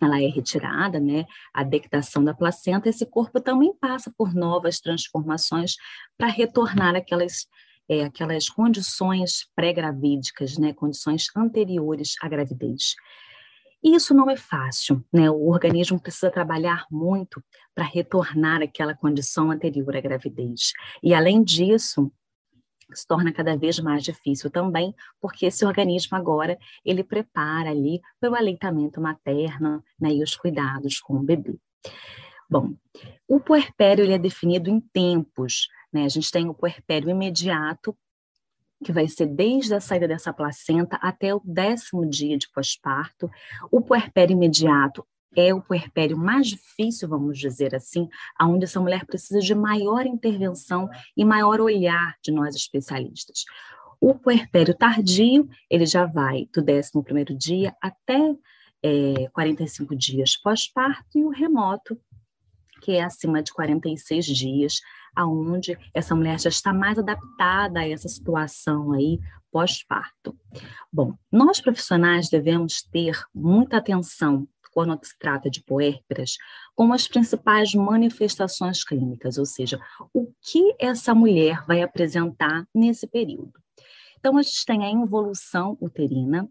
ela 0.00 0.20
é 0.20 0.26
retirada, 0.26 1.00
né? 1.00 1.24
A 1.54 1.62
dectação 1.62 2.22
da 2.22 2.34
placenta, 2.34 2.88
esse 2.88 3.06
corpo 3.06 3.40
também 3.40 3.74
passa 3.74 4.12
por 4.16 4.34
novas 4.34 4.78
transformações 4.78 5.76
para 6.18 6.28
retornar 6.28 6.94
aquelas 6.94 7.46
é, 7.88 8.04
aquelas 8.04 8.48
condições 8.48 9.48
pré-gravídicas, 9.54 10.58
né, 10.58 10.72
condições 10.72 11.26
anteriores 11.36 12.14
à 12.22 12.28
gravidez. 12.28 12.94
Isso 13.82 14.14
não 14.14 14.28
é 14.28 14.36
fácil, 14.36 15.04
né? 15.12 15.30
O 15.30 15.48
organismo 15.48 16.00
precisa 16.00 16.30
trabalhar 16.30 16.86
muito 16.90 17.40
para 17.74 17.84
retornar 17.84 18.60
àquela 18.62 18.96
condição 18.96 19.50
anterior 19.50 19.96
à 19.96 20.00
gravidez. 20.00 20.72
E 21.02 21.14
além 21.14 21.44
disso, 21.44 22.10
se 22.92 23.06
torna 23.06 23.32
cada 23.32 23.56
vez 23.56 23.78
mais 23.78 24.02
difícil 24.02 24.50
também, 24.50 24.94
porque 25.20 25.46
esse 25.46 25.64
organismo 25.64 26.16
agora 26.16 26.58
ele 26.84 27.04
prepara 27.04 27.70
ali 27.70 28.00
para 28.18 28.30
o 28.30 28.34
aleitamento 28.34 29.00
materno 29.00 29.82
né, 30.00 30.12
e 30.12 30.22
os 30.22 30.34
cuidados 30.36 31.00
com 31.00 31.14
o 31.14 31.22
bebê. 31.22 31.56
Bom, 32.48 32.74
o 33.28 33.40
puerpério 33.40 34.04
ele 34.04 34.14
é 34.14 34.18
definido 34.18 34.70
em 34.70 34.80
tempos, 34.80 35.68
né? 35.96 36.04
A 36.04 36.08
gente 36.08 36.30
tem 36.30 36.46
o 36.48 36.54
puerpério 36.54 37.08
imediato, 37.08 37.96
que 38.84 38.92
vai 38.92 39.08
ser 39.08 39.26
desde 39.26 39.74
a 39.74 39.80
saída 39.80 40.06
dessa 40.06 40.32
placenta 40.32 40.96
até 40.96 41.34
o 41.34 41.40
décimo 41.42 42.04
dia 42.08 42.36
de 42.36 42.48
pós-parto. 42.50 43.30
O 43.72 43.80
puerpério 43.80 44.34
imediato 44.34 45.06
é 45.34 45.54
o 45.54 45.62
puerpério 45.62 46.16
mais 46.16 46.48
difícil, 46.48 47.08
vamos 47.08 47.38
dizer 47.38 47.74
assim, 47.74 48.08
aonde 48.38 48.64
essa 48.64 48.80
mulher 48.80 49.06
precisa 49.06 49.40
de 49.40 49.54
maior 49.54 50.04
intervenção 50.04 50.88
e 51.16 51.24
maior 51.24 51.60
olhar 51.60 52.14
de 52.22 52.30
nós 52.30 52.54
especialistas. 52.54 53.44
O 53.98 54.14
puerpério 54.14 54.74
tardio, 54.74 55.48
ele 55.70 55.86
já 55.86 56.04
vai 56.04 56.46
do 56.52 56.62
11º 56.62 57.34
dia 57.34 57.74
até 57.80 58.36
é, 58.82 59.28
45 59.32 59.96
dias 59.96 60.36
pós-parto, 60.36 61.18
e 61.18 61.24
o 61.24 61.30
remoto, 61.30 61.98
que 62.80 62.92
é 62.92 63.04
acima 63.04 63.42
de 63.42 63.52
46 63.52 64.26
dias, 64.26 64.80
aonde 65.14 65.78
essa 65.94 66.14
mulher 66.14 66.38
já 66.38 66.50
está 66.50 66.72
mais 66.72 66.98
adaptada 66.98 67.80
a 67.80 67.88
essa 67.88 68.08
situação 68.08 68.92
aí 68.92 69.18
pós-parto. 69.50 70.38
Bom, 70.92 71.14
nós 71.32 71.60
profissionais 71.60 72.28
devemos 72.28 72.82
ter 72.82 73.18
muita 73.34 73.78
atenção 73.78 74.46
quando 74.76 75.02
se 75.02 75.18
trata 75.18 75.48
de 75.48 75.62
puérperas, 75.62 76.36
com 76.74 76.92
as 76.92 77.08
principais 77.08 77.72
manifestações 77.72 78.84
clínicas, 78.84 79.38
ou 79.38 79.46
seja, 79.46 79.80
o 80.12 80.30
que 80.42 80.76
essa 80.78 81.14
mulher 81.14 81.64
vai 81.66 81.80
apresentar 81.80 82.68
nesse 82.74 83.06
período. 83.06 83.54
Então, 84.18 84.36
a 84.36 84.42
gente 84.42 84.66
tem 84.66 84.84
a 84.84 84.90
involução 84.90 85.78
uterina, 85.80 86.46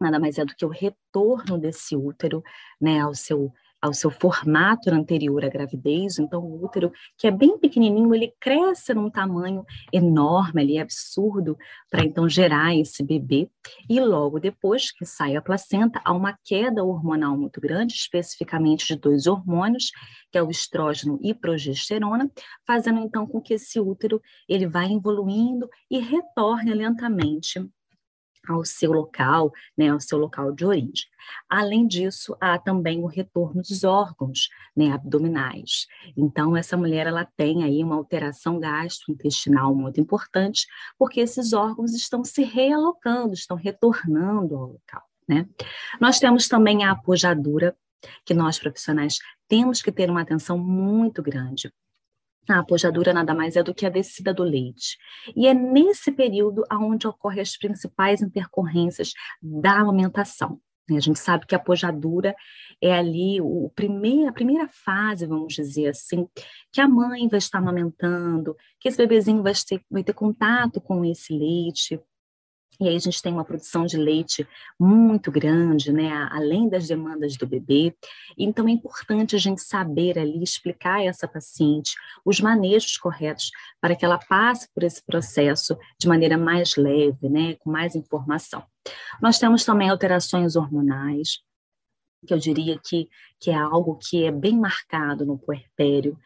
nada 0.00 0.18
mais 0.18 0.36
é 0.36 0.44
do 0.44 0.52
que 0.56 0.64
o 0.66 0.68
retorno 0.68 1.56
desse 1.56 1.94
útero 1.94 2.42
né, 2.80 2.98
ao 2.98 3.14
seu 3.14 3.52
ao 3.80 3.94
seu 3.94 4.10
formato 4.10 4.90
anterior 4.90 5.44
à 5.44 5.48
gravidez, 5.48 6.18
então 6.18 6.40
o 6.42 6.64
útero, 6.64 6.92
que 7.16 7.26
é 7.26 7.30
bem 7.30 7.58
pequenininho, 7.58 8.14
ele 8.14 8.32
cresce 8.40 8.92
num 8.92 9.10
tamanho 9.10 9.64
enorme, 9.92 10.62
ali, 10.62 10.78
absurdo, 10.78 11.56
para 11.90 12.04
então 12.04 12.28
gerar 12.28 12.74
esse 12.74 13.02
bebê, 13.02 13.48
e 13.88 14.00
logo 14.00 14.40
depois 14.40 14.90
que 14.90 15.06
sai 15.06 15.36
a 15.36 15.42
placenta, 15.42 16.00
há 16.04 16.12
uma 16.12 16.36
queda 16.44 16.84
hormonal 16.84 17.36
muito 17.36 17.60
grande, 17.60 17.94
especificamente 17.94 18.86
de 18.86 18.96
dois 18.96 19.26
hormônios, 19.26 19.90
que 20.30 20.38
é 20.38 20.42
o 20.42 20.50
estrógeno 20.50 21.18
e 21.22 21.32
progesterona, 21.32 22.30
fazendo 22.66 23.00
então 23.00 23.26
com 23.26 23.40
que 23.40 23.54
esse 23.54 23.80
útero 23.80 24.20
ele 24.48 24.66
vá 24.66 24.84
evoluindo 24.84 25.68
e 25.90 25.98
retorne 25.98 26.74
lentamente 26.74 27.60
ao 28.48 28.64
seu 28.64 28.92
local, 28.92 29.52
né, 29.76 29.90
ao 29.90 30.00
seu 30.00 30.18
local 30.18 30.52
de 30.52 30.64
origem. 30.64 31.06
Além 31.48 31.86
disso, 31.86 32.36
há 32.40 32.58
também 32.58 33.02
o 33.02 33.06
retorno 33.06 33.60
dos 33.60 33.84
órgãos 33.84 34.48
né, 34.74 34.92
abdominais. 34.92 35.86
Então, 36.16 36.56
essa 36.56 36.76
mulher 36.76 37.06
ela 37.06 37.24
tem 37.36 37.62
aí 37.64 37.84
uma 37.84 37.96
alteração 37.96 38.58
gastrointestinal 38.58 39.74
muito 39.74 40.00
importante, 40.00 40.66
porque 40.98 41.20
esses 41.20 41.52
órgãos 41.52 41.92
estão 41.92 42.24
se 42.24 42.42
realocando, 42.42 43.34
estão 43.34 43.56
retornando 43.56 44.56
ao 44.56 44.66
local. 44.72 45.02
Né? 45.28 45.46
Nós 46.00 46.18
temos 46.18 46.48
também 46.48 46.84
a 46.84 46.92
apojadura, 46.92 47.76
que 48.24 48.32
nós 48.32 48.58
profissionais 48.58 49.18
temos 49.48 49.82
que 49.82 49.90
ter 49.90 50.08
uma 50.08 50.22
atenção 50.22 50.56
muito 50.56 51.22
grande, 51.22 51.72
a 52.56 52.60
apojadura 52.60 53.12
nada 53.12 53.34
mais 53.34 53.56
é 53.56 53.62
do 53.62 53.74
que 53.74 53.86
a 53.86 53.90
descida 53.90 54.32
do 54.32 54.42
leite. 54.42 54.96
E 55.36 55.46
é 55.46 55.54
nesse 55.54 56.12
período 56.12 56.64
onde 56.72 57.06
ocorrem 57.06 57.40
as 57.40 57.56
principais 57.56 58.22
intercorrências 58.22 59.12
da 59.42 59.72
amamentação. 59.80 60.60
Né? 60.88 60.96
A 60.96 61.00
gente 61.00 61.18
sabe 61.18 61.46
que 61.46 61.54
a 61.54 61.58
apojadura 61.58 62.34
é 62.82 62.92
ali 62.94 63.40
o 63.40 63.70
primeir, 63.74 64.28
a 64.28 64.32
primeira 64.32 64.68
fase, 64.68 65.26
vamos 65.26 65.54
dizer 65.54 65.88
assim, 65.88 66.26
que 66.72 66.80
a 66.80 66.88
mãe 66.88 67.28
vai 67.28 67.38
estar 67.38 67.58
amamentando, 67.58 68.56
que 68.80 68.88
esse 68.88 68.96
bebezinho 68.96 69.42
vai 69.42 69.52
ter, 69.52 69.82
vai 69.90 70.02
ter 70.02 70.14
contato 70.14 70.80
com 70.80 71.04
esse 71.04 71.36
leite, 71.36 72.00
e 72.80 72.88
aí 72.88 72.94
a 72.94 73.00
gente 73.00 73.20
tem 73.20 73.32
uma 73.32 73.44
produção 73.44 73.86
de 73.86 73.96
leite 73.96 74.46
muito 74.78 75.32
grande, 75.32 75.92
né, 75.92 76.10
além 76.30 76.68
das 76.68 76.86
demandas 76.86 77.36
do 77.36 77.46
bebê. 77.46 77.94
Então 78.36 78.68
é 78.68 78.70
importante 78.70 79.34
a 79.34 79.38
gente 79.38 79.60
saber 79.60 80.18
ali 80.18 80.42
explicar 80.42 80.96
a 80.96 81.04
essa 81.04 81.26
paciente 81.26 81.96
os 82.24 82.40
manejos 82.40 82.96
corretos 82.96 83.50
para 83.80 83.96
que 83.96 84.04
ela 84.04 84.18
passe 84.18 84.68
por 84.72 84.84
esse 84.84 85.02
processo 85.04 85.76
de 85.98 86.06
maneira 86.06 86.38
mais 86.38 86.76
leve, 86.76 87.28
né, 87.28 87.54
com 87.54 87.70
mais 87.70 87.96
informação. 87.96 88.62
Nós 89.20 89.38
temos 89.38 89.64
também 89.64 89.88
alterações 89.88 90.54
hormonais, 90.54 91.40
que 92.26 92.32
eu 92.32 92.38
diria 92.38 92.78
que, 92.78 93.08
que 93.40 93.50
é 93.50 93.54
algo 93.54 93.96
que 93.96 94.24
é 94.24 94.30
bem 94.30 94.56
marcado 94.56 95.26
no 95.26 95.38
puerpério, 95.38 96.18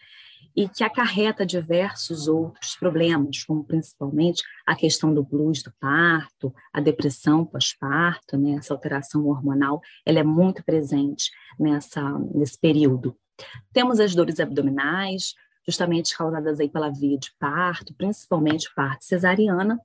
e 0.55 0.69
que 0.69 0.85
acarreta 0.85 1.47
diversos 1.47 2.29
outros 2.29 2.77
problemas, 2.77 3.43
como 3.45 3.65
principalmente 3.65 4.43
a 4.67 4.75
questão 4.75 5.13
do 5.13 5.23
blues 5.23 5.63
do 5.63 5.73
parto, 5.81 6.55
a 6.73 6.81
depressão 6.81 7.45
pós-parto, 7.45 8.37
né? 8.37 8.53
essa 8.53 8.75
alteração 8.75 9.27
hormonal, 9.27 9.81
ela 10.05 10.19
é 10.19 10.25
muito 10.25 10.63
presente 10.63 11.31
nessa, 11.59 12.03
nesse 12.35 12.59
período. 12.59 13.17
Temos 13.73 13.99
as 13.99 14.15
dores 14.15 14.39
abdominais, 14.41 15.35
justamente 15.67 16.17
causadas 16.17 16.61
aí 16.61 16.69
pela 16.69 16.91
via 16.91 17.19
de 17.19 17.33
parto, 17.39 17.95
principalmente 17.95 18.73
parto 18.75 19.05
cesariana, 19.05 19.81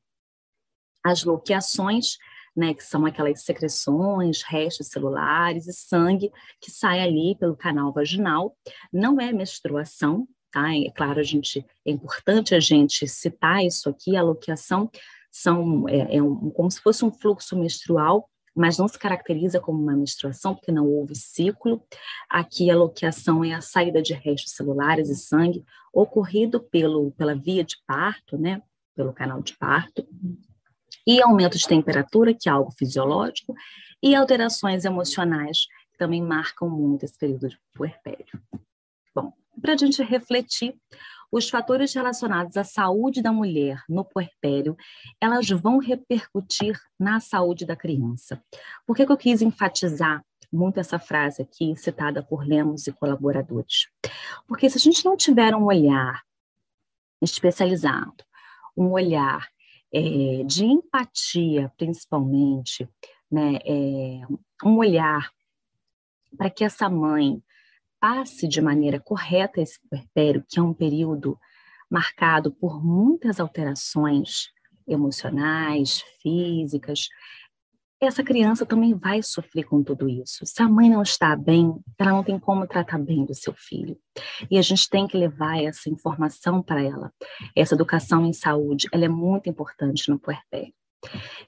as 1.04 1.24
loqueações, 1.24 2.18
né, 2.56 2.74
que 2.74 2.84
são 2.84 3.06
aquelas 3.06 3.44
secreções, 3.44 4.42
restos 4.42 4.88
celulares 4.88 5.68
e 5.68 5.74
sangue 5.74 6.32
que 6.60 6.72
sai 6.72 7.00
ali 7.00 7.38
pelo 7.40 7.56
canal 7.56 7.94
vaginal. 7.94 8.58
Não 8.92 9.22
é 9.22 9.32
menstruação, 9.32 10.28
tá? 10.52 10.74
É 10.74 10.90
claro, 10.92 11.20
a 11.20 11.24
gente 11.24 11.66
é 11.86 11.92
importante 11.92 12.56
a 12.56 12.60
gente 12.60 13.08
citar 13.08 13.64
isso 13.64 13.90
aqui, 13.90 14.16
a 14.16 14.22
loqueação 14.22 14.90
são 15.32 15.88
é, 15.88 16.18
é 16.18 16.24
um, 16.24 16.50
como 16.50 16.70
se 16.72 16.82
fosse 16.82 17.06
um 17.06 17.12
fluxo 17.12 17.58
menstrual, 17.58 18.30
mas 18.56 18.78
não 18.78 18.88
se 18.88 18.98
caracteriza 18.98 19.60
como 19.60 19.82
uma 19.82 19.96
menstruação, 19.96 20.56
porque 20.56 20.72
não 20.72 20.88
houve 20.88 21.16
ciclo. 21.16 21.84
Aqui 22.28 22.72
a 22.72 22.76
loqueação 22.76 23.44
é 23.44 23.54
a 23.54 23.62
saída 23.62 24.02
de 24.02 24.14
restos 24.14 24.54
celulares 24.54 25.10
e 25.10 25.16
sangue 25.16 25.64
ocorrido 25.94 26.60
pelo, 26.60 27.12
pela 27.12 27.36
via 27.36 27.64
de 27.64 27.76
parto, 27.86 28.38
né, 28.38 28.62
pelo 28.96 29.14
canal 29.14 29.44
de 29.44 29.56
parto, 29.56 30.08
e 31.06 31.22
aumento 31.22 31.58
de 31.58 31.68
temperatura, 31.68 32.34
que 32.34 32.50
é 32.50 32.52
algo 32.52 32.72
fisiológico, 32.72 33.54
E 34.02 34.14
alterações 34.16 34.86
emocionais 34.86 35.66
que 35.92 35.98
também 35.98 36.22
marcam 36.22 36.70
muito 36.70 37.04
esse 37.06 37.18
período 37.18 37.50
de 37.50 37.60
puerpério. 37.74 38.42
Para 39.62 39.74
a 39.74 39.78
gente 39.78 40.02
refletir, 40.04 40.76
os 41.32 41.50
fatores 41.50 41.94
relacionados 41.94 42.56
à 42.58 42.64
saúde 42.64 43.22
da 43.22 43.32
mulher 43.32 43.84
no 43.90 44.06
puerpério, 44.06 44.78
elas 45.20 45.50
vão 45.50 45.78
repercutir 45.78 46.80
na 47.00 47.20
saúde 47.20 47.66
da 47.66 47.76
criança. 47.76 48.42
Por 48.86 48.96
que, 48.96 49.06
que 49.06 49.12
eu 49.12 49.18
quis 49.18 49.42
enfatizar 49.42 50.24
muito 50.52 50.80
essa 50.80 50.98
frase 50.98 51.42
aqui, 51.42 51.76
citada 51.76 52.24
por 52.24 52.48
Lemos 52.48 52.88
e 52.88 52.94
colaboradores? 52.94 53.88
Porque 54.48 54.70
se 54.70 54.78
a 54.78 54.82
gente 54.82 55.04
não 55.04 55.18
tiver 55.18 55.54
um 55.54 55.66
olhar 55.66 56.24
especializado, 57.22 58.24
um 58.76 58.92
olhar 58.92 59.48
é, 59.94 60.44
de 60.46 60.66
empatia, 60.66 61.72
principalmente, 61.78 62.88
né, 63.30 63.60
é, 63.66 64.22
um 64.64 64.78
olhar 64.78 65.30
para 66.38 66.50
que 66.50 66.64
essa 66.64 66.90
mãe 66.90 67.42
passe 68.00 68.48
de 68.48 68.62
maneira 68.62 69.00
correta 69.00 69.62
esse 69.62 69.80
puerpério, 69.90 70.44
que 70.48 70.60
é 70.60 70.62
um 70.62 70.74
período 70.74 71.38
marcado 71.90 72.52
por 72.52 72.84
muitas 72.84 73.40
alterações 73.40 74.50
emocionais, 74.88 76.04
físicas, 76.22 77.08
essa 78.00 78.24
criança 78.24 78.64
também 78.64 78.94
vai 78.94 79.24
sofrer 79.24 79.64
com 79.64 79.84
tudo 79.84 80.08
isso. 80.08 80.46
Se 80.46 80.62
a 80.62 80.70
mãe 80.70 80.88
não 80.88 81.02
está 81.02 81.36
bem, 81.36 81.74
ela 81.98 82.12
não 82.12 82.24
tem 82.24 82.38
como 82.38 82.68
tratar 82.68 83.00
bem 83.00 83.26
do 83.26 83.34
seu 83.34 83.54
filho. 83.56 83.98
E 84.52 84.58
a 84.58 84.62
gente 84.62 84.88
tem 84.88 85.08
que 85.08 85.18
levar 85.18 85.58
essa 85.58 85.90
informação 85.90 86.62
para 86.62 86.82
ela. 86.82 87.12
Essa 87.56 87.74
educação 87.74 88.24
em 88.24 88.34
saúde, 88.34 88.88
ela 88.92 89.06
é 89.06 89.10
muito 89.10 89.50
importante 89.50 90.10
no 90.12 90.20
puerpério. 90.20 90.74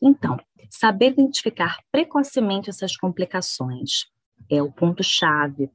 Então, 0.02 0.38
saber 0.72 1.12
identificar 1.12 1.78
precocemente 1.92 2.70
essas 2.70 2.98
complicações 2.98 4.08
é 4.50 4.62
o 4.62 4.72
ponto-chave 4.72 5.70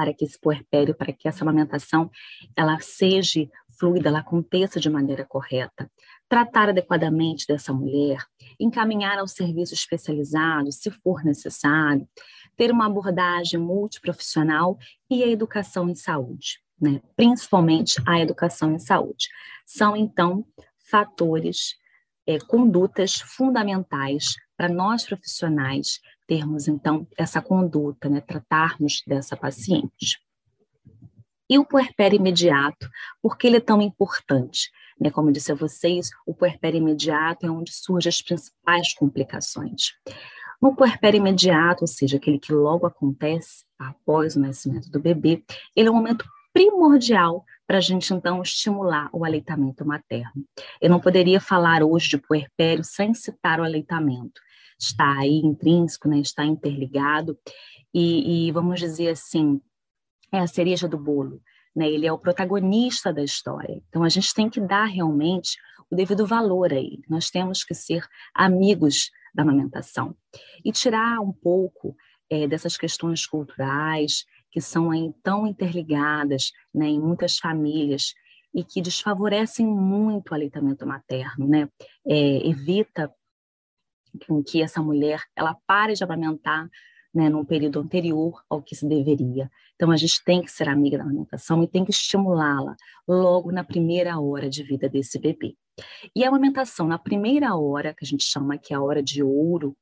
para 0.00 0.14
que 0.14 0.24
esse 0.24 0.40
puerpério, 0.40 0.94
para 0.94 1.12
que 1.12 1.28
essa 1.28 1.44
amamentação, 1.44 2.10
ela 2.56 2.80
seja 2.80 3.46
fluida, 3.78 4.08
ela 4.08 4.20
aconteça 4.20 4.80
de 4.80 4.88
maneira 4.88 5.26
correta. 5.26 5.90
Tratar 6.26 6.70
adequadamente 6.70 7.46
dessa 7.46 7.70
mulher, 7.70 8.24
encaminhar 8.58 9.18
ao 9.18 9.28
serviço 9.28 9.74
especializado, 9.74 10.72
se 10.72 10.90
for 10.90 11.22
necessário, 11.22 12.08
ter 12.56 12.70
uma 12.70 12.86
abordagem 12.86 13.60
multiprofissional 13.60 14.78
e 15.10 15.22
a 15.22 15.28
educação 15.28 15.86
em 15.86 15.94
saúde, 15.94 16.62
né? 16.80 17.02
principalmente 17.14 18.00
a 18.06 18.18
educação 18.18 18.72
em 18.72 18.78
saúde. 18.78 19.28
São, 19.66 19.94
então, 19.94 20.46
fatores, 20.90 21.74
é, 22.26 22.38
condutas 22.38 23.16
fundamentais 23.16 24.34
para 24.56 24.68
nós 24.70 25.04
profissionais 25.04 26.00
termos, 26.30 26.68
então, 26.68 27.08
essa 27.18 27.42
conduta, 27.42 28.08
né? 28.08 28.20
tratarmos 28.20 29.02
dessa 29.04 29.36
paciente. 29.36 30.20
E 31.50 31.58
o 31.58 31.64
puerpério 31.64 32.14
imediato, 32.14 32.88
por 33.20 33.36
que 33.36 33.48
ele 33.48 33.56
é 33.56 33.60
tão 33.60 33.82
importante? 33.82 34.70
Né, 35.00 35.10
como 35.10 35.30
eu 35.30 35.32
disse 35.32 35.50
a 35.50 35.56
vocês, 35.56 36.10
o 36.24 36.32
puerpério 36.32 36.78
imediato 36.78 37.46
é 37.46 37.50
onde 37.50 37.72
surgem 37.74 38.08
as 38.08 38.22
principais 38.22 38.94
complicações. 38.94 39.94
No 40.62 40.76
puerpério 40.76 41.18
imediato, 41.18 41.82
ou 41.82 41.88
seja, 41.88 42.18
aquele 42.18 42.38
que 42.38 42.52
logo 42.52 42.86
acontece 42.86 43.64
após 43.76 44.36
o 44.36 44.40
nascimento 44.40 44.88
do 44.88 45.00
bebê, 45.00 45.42
ele 45.74 45.88
é 45.88 45.90
um 45.90 45.96
momento 45.96 46.24
primordial 46.52 47.44
para 47.66 47.78
a 47.78 47.80
gente, 47.80 48.12
então, 48.14 48.40
estimular 48.42 49.08
o 49.12 49.24
aleitamento 49.24 49.84
materno. 49.84 50.44
Eu 50.80 50.90
não 50.90 51.00
poderia 51.00 51.40
falar 51.40 51.82
hoje 51.82 52.10
de 52.10 52.18
puerpério 52.18 52.84
sem 52.84 53.14
citar 53.14 53.58
o 53.58 53.64
aleitamento. 53.64 54.40
Está 54.80 55.18
aí 55.18 55.40
intrínseco, 55.44 56.08
né, 56.08 56.18
está 56.18 56.44
interligado, 56.44 57.38
e, 57.92 58.48
e 58.48 58.52
vamos 58.52 58.80
dizer 58.80 59.10
assim, 59.10 59.60
é 60.32 60.38
a 60.38 60.46
cereja 60.46 60.88
do 60.88 60.98
bolo. 60.98 61.42
Né? 61.74 61.88
Ele 61.88 62.06
é 62.06 62.12
o 62.12 62.18
protagonista 62.18 63.12
da 63.12 63.22
história. 63.22 63.82
Então, 63.88 64.02
a 64.02 64.08
gente 64.08 64.32
tem 64.32 64.48
que 64.48 64.60
dar 64.60 64.86
realmente 64.86 65.56
o 65.90 65.96
devido 65.96 66.26
valor 66.26 66.72
a 66.72 66.76
ele. 66.76 67.02
Nós 67.08 67.30
temos 67.30 67.64
que 67.64 67.74
ser 67.74 68.04
amigos 68.34 69.10
da 69.34 69.42
amamentação 69.42 70.16
e 70.64 70.72
tirar 70.72 71.20
um 71.20 71.32
pouco 71.32 71.96
é, 72.28 72.46
dessas 72.46 72.76
questões 72.76 73.26
culturais 73.26 74.24
que 74.50 74.60
são 74.60 74.90
aí 74.90 75.12
tão 75.22 75.46
interligadas 75.46 76.52
né, 76.74 76.86
em 76.86 77.00
muitas 77.00 77.38
famílias 77.38 78.14
e 78.52 78.64
que 78.64 78.82
desfavorecem 78.82 79.66
muito 79.66 80.30
o 80.30 80.34
aleitamento 80.34 80.84
materno, 80.84 81.46
né? 81.46 81.68
É, 82.04 82.48
evita 82.48 83.12
que 84.46 84.62
essa 84.62 84.82
mulher 84.82 85.22
ela 85.36 85.56
pare 85.66 85.94
de 85.94 86.04
amamentar 86.04 86.68
né, 87.12 87.28
num 87.28 87.44
período 87.44 87.80
anterior 87.80 88.42
ao 88.48 88.62
que 88.62 88.74
se 88.74 88.88
deveria. 88.88 89.50
Então, 89.74 89.90
a 89.90 89.96
gente 89.96 90.22
tem 90.24 90.42
que 90.42 90.50
ser 90.50 90.68
amiga 90.68 90.98
da 90.98 91.04
amamentação 91.04 91.62
e 91.62 91.68
tem 91.68 91.84
que 91.84 91.90
estimulá-la 91.90 92.76
logo 93.06 93.50
na 93.50 93.64
primeira 93.64 94.18
hora 94.20 94.48
de 94.48 94.62
vida 94.62 94.88
desse 94.88 95.18
bebê. 95.18 95.56
E 96.14 96.24
a 96.24 96.28
amamentação, 96.28 96.86
na 96.86 96.98
primeira 96.98 97.56
hora, 97.56 97.94
que 97.94 98.04
a 98.04 98.06
gente 98.06 98.24
chama 98.24 98.58
que 98.58 98.72
é 98.72 98.76
a 98.76 98.82
hora 98.82 99.02
de 99.02 99.22
ouro, 99.22 99.76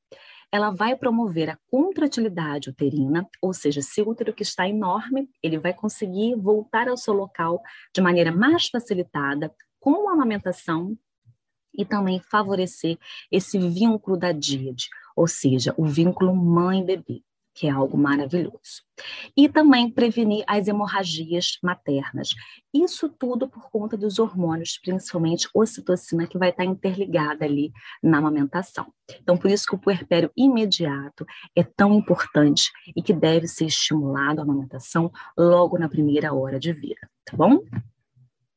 ela 0.50 0.70
vai 0.70 0.96
promover 0.96 1.50
a 1.50 1.58
contratilidade 1.70 2.70
uterina, 2.70 3.28
ou 3.42 3.52
seja, 3.52 3.82
se 3.82 4.00
o 4.00 4.08
útero 4.08 4.32
que 4.32 4.42
está 4.42 4.66
enorme, 4.66 5.28
ele 5.42 5.58
vai 5.58 5.74
conseguir 5.74 6.34
voltar 6.36 6.88
ao 6.88 6.96
seu 6.96 7.12
local 7.12 7.60
de 7.94 8.00
maneira 8.00 8.32
mais 8.32 8.68
facilitada 8.68 9.52
com 9.78 10.08
a 10.08 10.12
amamentação 10.12 10.96
e 11.76 11.85
também 11.85 12.20
favorecer 12.20 12.98
esse 13.31 13.59
vínculo 13.59 14.16
da 14.16 14.33
díade, 14.33 14.88
ou 15.16 15.26
seja, 15.26 15.74
o 15.76 15.85
vínculo 15.85 16.35
mãe-bebê, 16.35 17.22
que 17.59 17.66
é 17.66 17.70
algo 17.70 17.98
maravilhoso. 17.98 18.85
E 19.37 19.48
também 19.48 19.90
prevenir 19.90 20.44
as 20.46 20.68
hemorragias 20.68 21.59
maternas. 21.61 22.28
Isso 22.72 23.09
tudo 23.09 23.48
por 23.48 23.68
conta 23.68 23.96
dos 23.96 24.20
hormônios, 24.20 24.78
principalmente 24.78 25.48
ocitocina, 25.52 26.28
que 26.28 26.38
vai 26.38 26.50
estar 26.50 26.64
interligada 26.64 27.44
ali 27.44 27.72
na 28.00 28.18
amamentação. 28.18 28.92
Então, 29.20 29.37
por 29.37 29.50
isso 29.50 29.66
que 29.66 29.74
o 29.74 29.78
puerpério 29.78 30.31
imediato 30.37 31.26
é 31.57 31.64
tão 31.64 31.94
importante 31.94 32.70
e 32.94 33.02
que 33.02 33.12
deve 33.12 33.48
ser 33.48 33.64
estimulado 33.64 34.38
a 34.38 34.44
amamentação 34.44 35.11
logo 35.37 35.76
na 35.76 35.88
primeira 35.88 36.33
hora 36.33 36.61
de 36.61 36.72
vida, 36.72 37.11
tá 37.24 37.37
bom? 37.37 37.59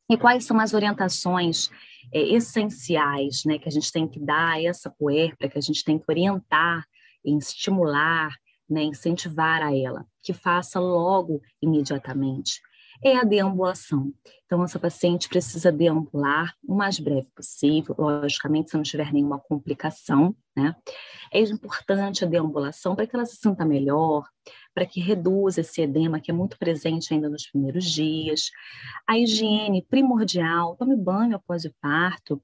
E 0.08 0.16
quais 0.16 0.46
são 0.46 0.60
as 0.60 0.76
orientações 0.76 1.72
é, 2.14 2.22
essenciais 2.22 3.44
né, 3.46 3.58
que 3.58 3.68
a 3.68 3.72
gente 3.72 3.92
tem 3.92 4.08
que 4.08 4.20
dar 4.20 4.62
essa 4.64 4.90
puerpera, 4.90 5.52
que 5.52 5.58
a 5.58 5.62
gente 5.62 5.84
tem 5.84 5.98
que 5.98 6.06
orientar, 6.10 6.86
estimular, 7.24 8.36
né, 8.70 8.84
incentivar 8.84 9.62
a 9.62 9.76
ela, 9.76 10.06
que 10.24 10.34
faça 10.34 10.80
logo, 10.80 11.42
imediatamente, 11.62 12.62
é 13.04 13.18
a 13.18 13.24
deambulação. 13.24 14.14
Então, 14.46 14.64
essa 14.64 14.80
paciente 14.80 15.28
precisa 15.28 15.72
deambular 15.72 16.54
o 16.68 16.76
mais 16.76 17.00
breve 17.00 17.28
possível, 17.36 17.96
logicamente, 17.98 18.70
se 18.70 18.76
não 18.76 18.84
tiver 18.84 19.12
nenhuma 19.12 19.40
complicação, 19.40 20.36
né? 20.56 20.76
É 21.34 21.40
importante 21.40 22.24
a 22.24 22.28
deambulação 22.28 22.96
para 22.96 23.08
que 23.08 23.16
ela 23.16 23.26
se 23.26 23.38
sinta 23.38 23.66
melhor, 23.66 24.28
para 24.74 24.86
que 24.86 25.00
reduza 25.00 25.62
esse 25.62 25.82
edema 25.82 26.20
que 26.20 26.32
é 26.32 26.34
muito 26.34 26.58
presente 26.58 27.14
ainda 27.14 27.30
nos 27.30 27.48
primeiros 27.48 27.86
dias. 27.86 28.50
A 29.08 29.18
higiene 29.18 29.82
primordial, 29.84 30.76
tome 30.78 30.96
banho 30.96 31.36
após 31.36 31.66
o 31.66 31.74
parto, 31.82 32.42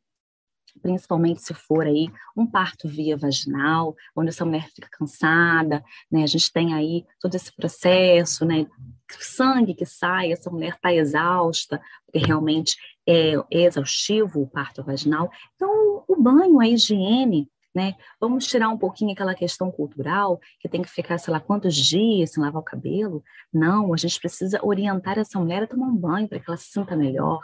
principalmente 0.82 1.42
se 1.42 1.54
for 1.54 1.86
aí 1.86 2.08
um 2.36 2.46
parto 2.46 2.88
via 2.88 3.18
vaginal, 3.18 3.96
onde 4.16 4.30
essa 4.30 4.46
mulher 4.46 4.70
fica 4.70 4.88
cansada, 4.92 5.84
né? 6.12 6.24
A 6.24 6.28
gente 6.28 6.52
tem 6.52 6.74
aí 6.74 7.06
todo 7.20 7.36
esse 7.36 7.54
processo, 7.56 8.46
né? 8.46 8.68
Sangue 9.10 9.74
que 9.74 9.86
sai, 9.86 10.32
essa 10.32 10.50
mulher 10.50 10.76
está 10.76 10.94
exausta, 10.94 11.82
porque 12.06 12.26
realmente 12.26 12.76
é, 13.08 13.34
é 13.52 13.64
exaustivo 13.64 14.42
o 14.42 14.48
parto 14.48 14.84
vaginal. 14.84 15.30
Então, 15.56 16.04
o 16.08 16.22
banho, 16.22 16.60
a 16.60 16.68
higiene, 16.68 17.50
né? 17.78 17.94
Vamos 18.20 18.48
tirar 18.48 18.70
um 18.70 18.78
pouquinho 18.78 19.12
aquela 19.12 19.36
questão 19.36 19.72
cultural, 19.72 20.40
que 20.60 20.68
tem 20.68 20.82
que 20.82 20.90
ficar, 20.90 21.20
sei 21.20 21.32
lá, 21.32 21.40
quantos 21.40 21.76
dias 21.76 22.32
sem 22.32 22.44
lavar 22.44 22.60
o 22.60 22.66
cabelo. 22.66 23.24
Não, 23.54 23.94
a 23.94 23.98
gente 23.98 24.20
precisa 24.20 24.60
orientar 24.64 25.20
essa 25.20 25.40
mulher 25.40 25.62
a 25.62 25.68
tomar 25.68 25.86
um 25.86 25.96
banho 25.96 26.28
para 26.28 26.40
que 26.40 26.50
ela 26.50 26.58
se 26.58 26.72
sinta 26.72 26.96
melhor. 26.96 27.40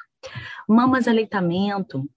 Mamas 0.67 1.07
aleitamento, 1.07 2.09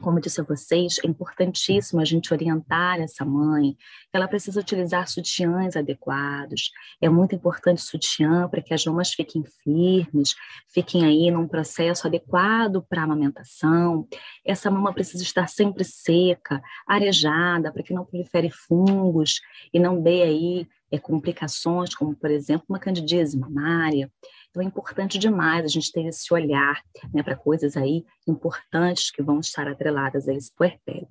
como 0.00 0.20
disse 0.20 0.40
a 0.40 0.44
vocês, 0.44 0.98
é 1.02 1.06
importantíssimo 1.06 2.00
a 2.00 2.04
gente 2.04 2.32
orientar 2.32 3.00
essa 3.00 3.24
mãe, 3.24 3.76
ela 4.12 4.28
precisa 4.28 4.60
utilizar 4.60 5.08
sutiãs 5.08 5.76
adequados. 5.76 6.70
É 7.00 7.08
muito 7.08 7.34
importante 7.34 7.80
sutiã 7.80 8.48
para 8.48 8.62
que 8.62 8.74
as 8.74 8.84
mamas 8.84 9.12
fiquem 9.12 9.44
firmes, 9.62 10.34
fiquem 10.68 11.04
aí 11.04 11.30
num 11.30 11.48
processo 11.48 12.06
adequado 12.06 12.84
para 12.88 13.00
a 13.00 13.04
amamentação. 13.04 14.06
Essa 14.44 14.70
mama 14.70 14.92
precisa 14.92 15.22
estar 15.22 15.48
sempre 15.48 15.84
seca, 15.84 16.60
arejada, 16.86 17.72
para 17.72 17.82
que 17.82 17.94
não 17.94 18.04
prolifere 18.04 18.50
fungos 18.50 19.40
e 19.72 19.78
não 19.78 20.02
dê 20.02 20.22
aí 20.22 20.68
é, 20.90 20.98
complicações, 20.98 21.94
como, 21.94 22.14
por 22.14 22.30
exemplo, 22.30 22.66
uma 22.68 22.78
candidíase 22.78 23.38
mamária. 23.38 24.10
Então, 24.56 24.64
é 24.64 24.68
importante 24.68 25.18
demais 25.18 25.66
a 25.66 25.68
gente 25.68 25.92
ter 25.92 26.06
esse 26.06 26.32
olhar 26.32 26.82
né, 27.12 27.22
para 27.22 27.36
coisas 27.36 27.76
aí 27.76 28.06
importantes 28.26 29.10
que 29.10 29.22
vão 29.22 29.38
estar 29.38 29.68
atreladas 29.68 30.26
a 30.26 30.32
esse 30.32 30.50
puerpério. 30.56 31.06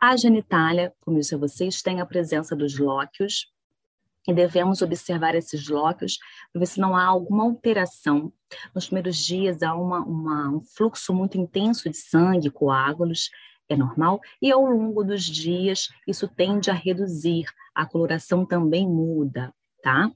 A 0.00 0.16
genitália, 0.16 0.92
como 1.00 1.16
eu 1.16 1.20
disse 1.20 1.36
a 1.36 1.38
vocês, 1.38 1.82
tem 1.82 2.00
a 2.00 2.06
presença 2.06 2.56
dos 2.56 2.76
lóquios, 2.80 3.46
e 4.26 4.34
devemos 4.34 4.82
observar 4.82 5.36
esses 5.36 5.68
lóquios 5.68 6.18
para 6.52 6.58
ver 6.58 6.66
se 6.66 6.80
não 6.80 6.96
há 6.96 7.04
alguma 7.04 7.44
alteração. 7.44 8.32
Nos 8.74 8.86
primeiros 8.86 9.16
dias 9.16 9.62
há 9.62 9.72
uma, 9.72 10.00
uma, 10.00 10.48
um 10.50 10.60
fluxo 10.60 11.14
muito 11.14 11.38
intenso 11.38 11.88
de 11.88 11.96
sangue, 11.96 12.50
coágulos, 12.50 13.30
é 13.68 13.76
normal, 13.76 14.20
e 14.42 14.50
ao 14.50 14.64
longo 14.64 15.04
dos 15.04 15.22
dias 15.22 15.88
isso 16.08 16.26
tende 16.26 16.72
a 16.72 16.74
reduzir, 16.74 17.46
a 17.72 17.86
coloração 17.86 18.44
também 18.44 18.84
muda, 18.84 19.54
tá? 19.82 20.10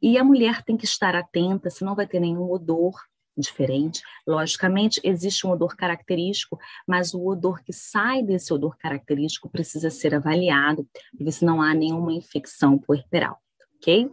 E 0.00 0.16
a 0.18 0.24
mulher 0.24 0.62
tem 0.62 0.76
que 0.76 0.84
estar 0.84 1.14
atenta, 1.14 1.70
se 1.70 1.84
não 1.84 1.94
vai 1.94 2.06
ter 2.06 2.20
nenhum 2.20 2.50
odor 2.50 2.94
diferente. 3.36 4.02
Logicamente, 4.26 5.00
existe 5.02 5.46
um 5.46 5.50
odor 5.50 5.76
característico, 5.76 6.58
mas 6.86 7.14
o 7.14 7.24
odor 7.26 7.62
que 7.62 7.72
sai 7.72 8.22
desse 8.22 8.52
odor 8.52 8.76
característico 8.76 9.48
precisa 9.48 9.90
ser 9.90 10.14
avaliado, 10.14 10.86
para 11.16 11.24
ver 11.24 11.32
se 11.32 11.44
não 11.44 11.62
há 11.62 11.74
nenhuma 11.74 12.12
infecção 12.12 12.78
puerperal, 12.78 13.38
ok? 13.76 14.10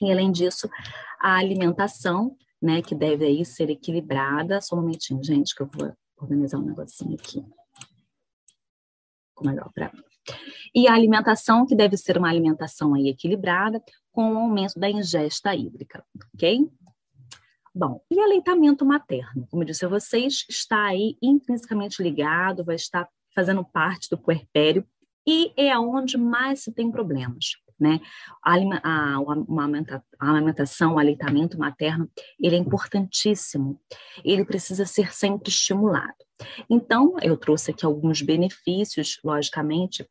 E 0.00 0.12
além 0.12 0.30
disso, 0.30 0.68
a 1.20 1.36
alimentação, 1.36 2.36
né, 2.60 2.82
que 2.82 2.94
deve 2.94 3.24
aí 3.24 3.44
ser 3.44 3.70
equilibrada. 3.70 4.60
Só 4.60 4.76
um 4.76 4.80
momentinho, 4.80 5.22
gente, 5.22 5.54
que 5.54 5.62
eu 5.62 5.70
vou 5.72 5.92
organizar 6.18 6.58
um 6.58 6.64
negocinho 6.64 7.14
aqui 7.14 7.44
melhor 9.42 9.70
para 9.74 9.92
mim. 9.92 10.02
E 10.74 10.88
a 10.88 10.94
alimentação, 10.94 11.66
que 11.66 11.74
deve 11.74 11.96
ser 11.96 12.16
uma 12.18 12.28
alimentação 12.28 12.94
aí 12.94 13.08
equilibrada, 13.08 13.82
com 14.16 14.32
o 14.32 14.38
aumento 14.38 14.80
da 14.80 14.88
ingesta 14.88 15.54
hídrica, 15.54 16.02
ok? 16.34 16.66
Bom, 17.74 18.00
e 18.10 18.18
aleitamento 18.18 18.86
materno? 18.86 19.46
Como 19.50 19.62
eu 19.62 19.66
disse 19.66 19.84
a 19.84 19.88
vocês, 19.88 20.46
está 20.48 20.86
aí 20.86 21.18
intrinsecamente 21.22 22.02
ligado, 22.02 22.64
vai 22.64 22.76
estar 22.76 23.06
fazendo 23.34 23.62
parte 23.62 24.08
do 24.08 24.16
puerpério 24.16 24.86
e 25.28 25.52
é 25.54 25.78
onde 25.78 26.16
mais 26.16 26.62
se 26.62 26.72
tem 26.72 26.90
problemas 26.90 27.56
né? 27.78 28.00
A, 28.42 28.54
a, 28.54 29.18
a 29.18 30.30
amamentação, 30.30 30.94
o 30.94 30.98
aleitamento 30.98 31.58
materno, 31.58 32.10
ele 32.40 32.56
é 32.56 32.58
importantíssimo. 32.58 33.78
Ele 34.24 34.44
precisa 34.46 34.86
ser 34.86 35.12
sempre 35.12 35.50
estimulado. 35.50 36.14
Então, 36.68 37.16
eu 37.22 37.36
trouxe 37.36 37.70
aqui 37.70 37.84
alguns 37.84 38.22
benefícios, 38.22 39.20
logicamente, 39.22 40.08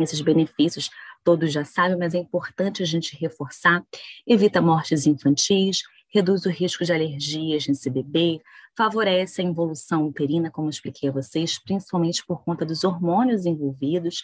esses 0.00 0.20
benefícios 0.20 0.90
todos 1.28 1.52
já 1.52 1.62
sabem, 1.62 1.98
mas 1.98 2.14
é 2.14 2.18
importante 2.18 2.82
a 2.82 2.86
gente 2.86 3.14
reforçar. 3.14 3.84
Evita 4.26 4.62
mortes 4.62 5.06
infantis, 5.06 5.82
reduz 6.08 6.46
o 6.46 6.48
risco 6.48 6.86
de 6.86 6.90
alergias 6.90 7.68
nesse 7.68 7.90
bebê, 7.90 8.40
favorece 8.74 9.42
a 9.42 9.44
involução 9.44 10.06
uterina, 10.06 10.50
como 10.50 10.70
expliquei 10.70 11.10
a 11.10 11.12
vocês, 11.12 11.62
principalmente 11.62 12.24
por 12.24 12.42
conta 12.42 12.64
dos 12.64 12.82
hormônios 12.82 13.44
envolvidos, 13.44 14.22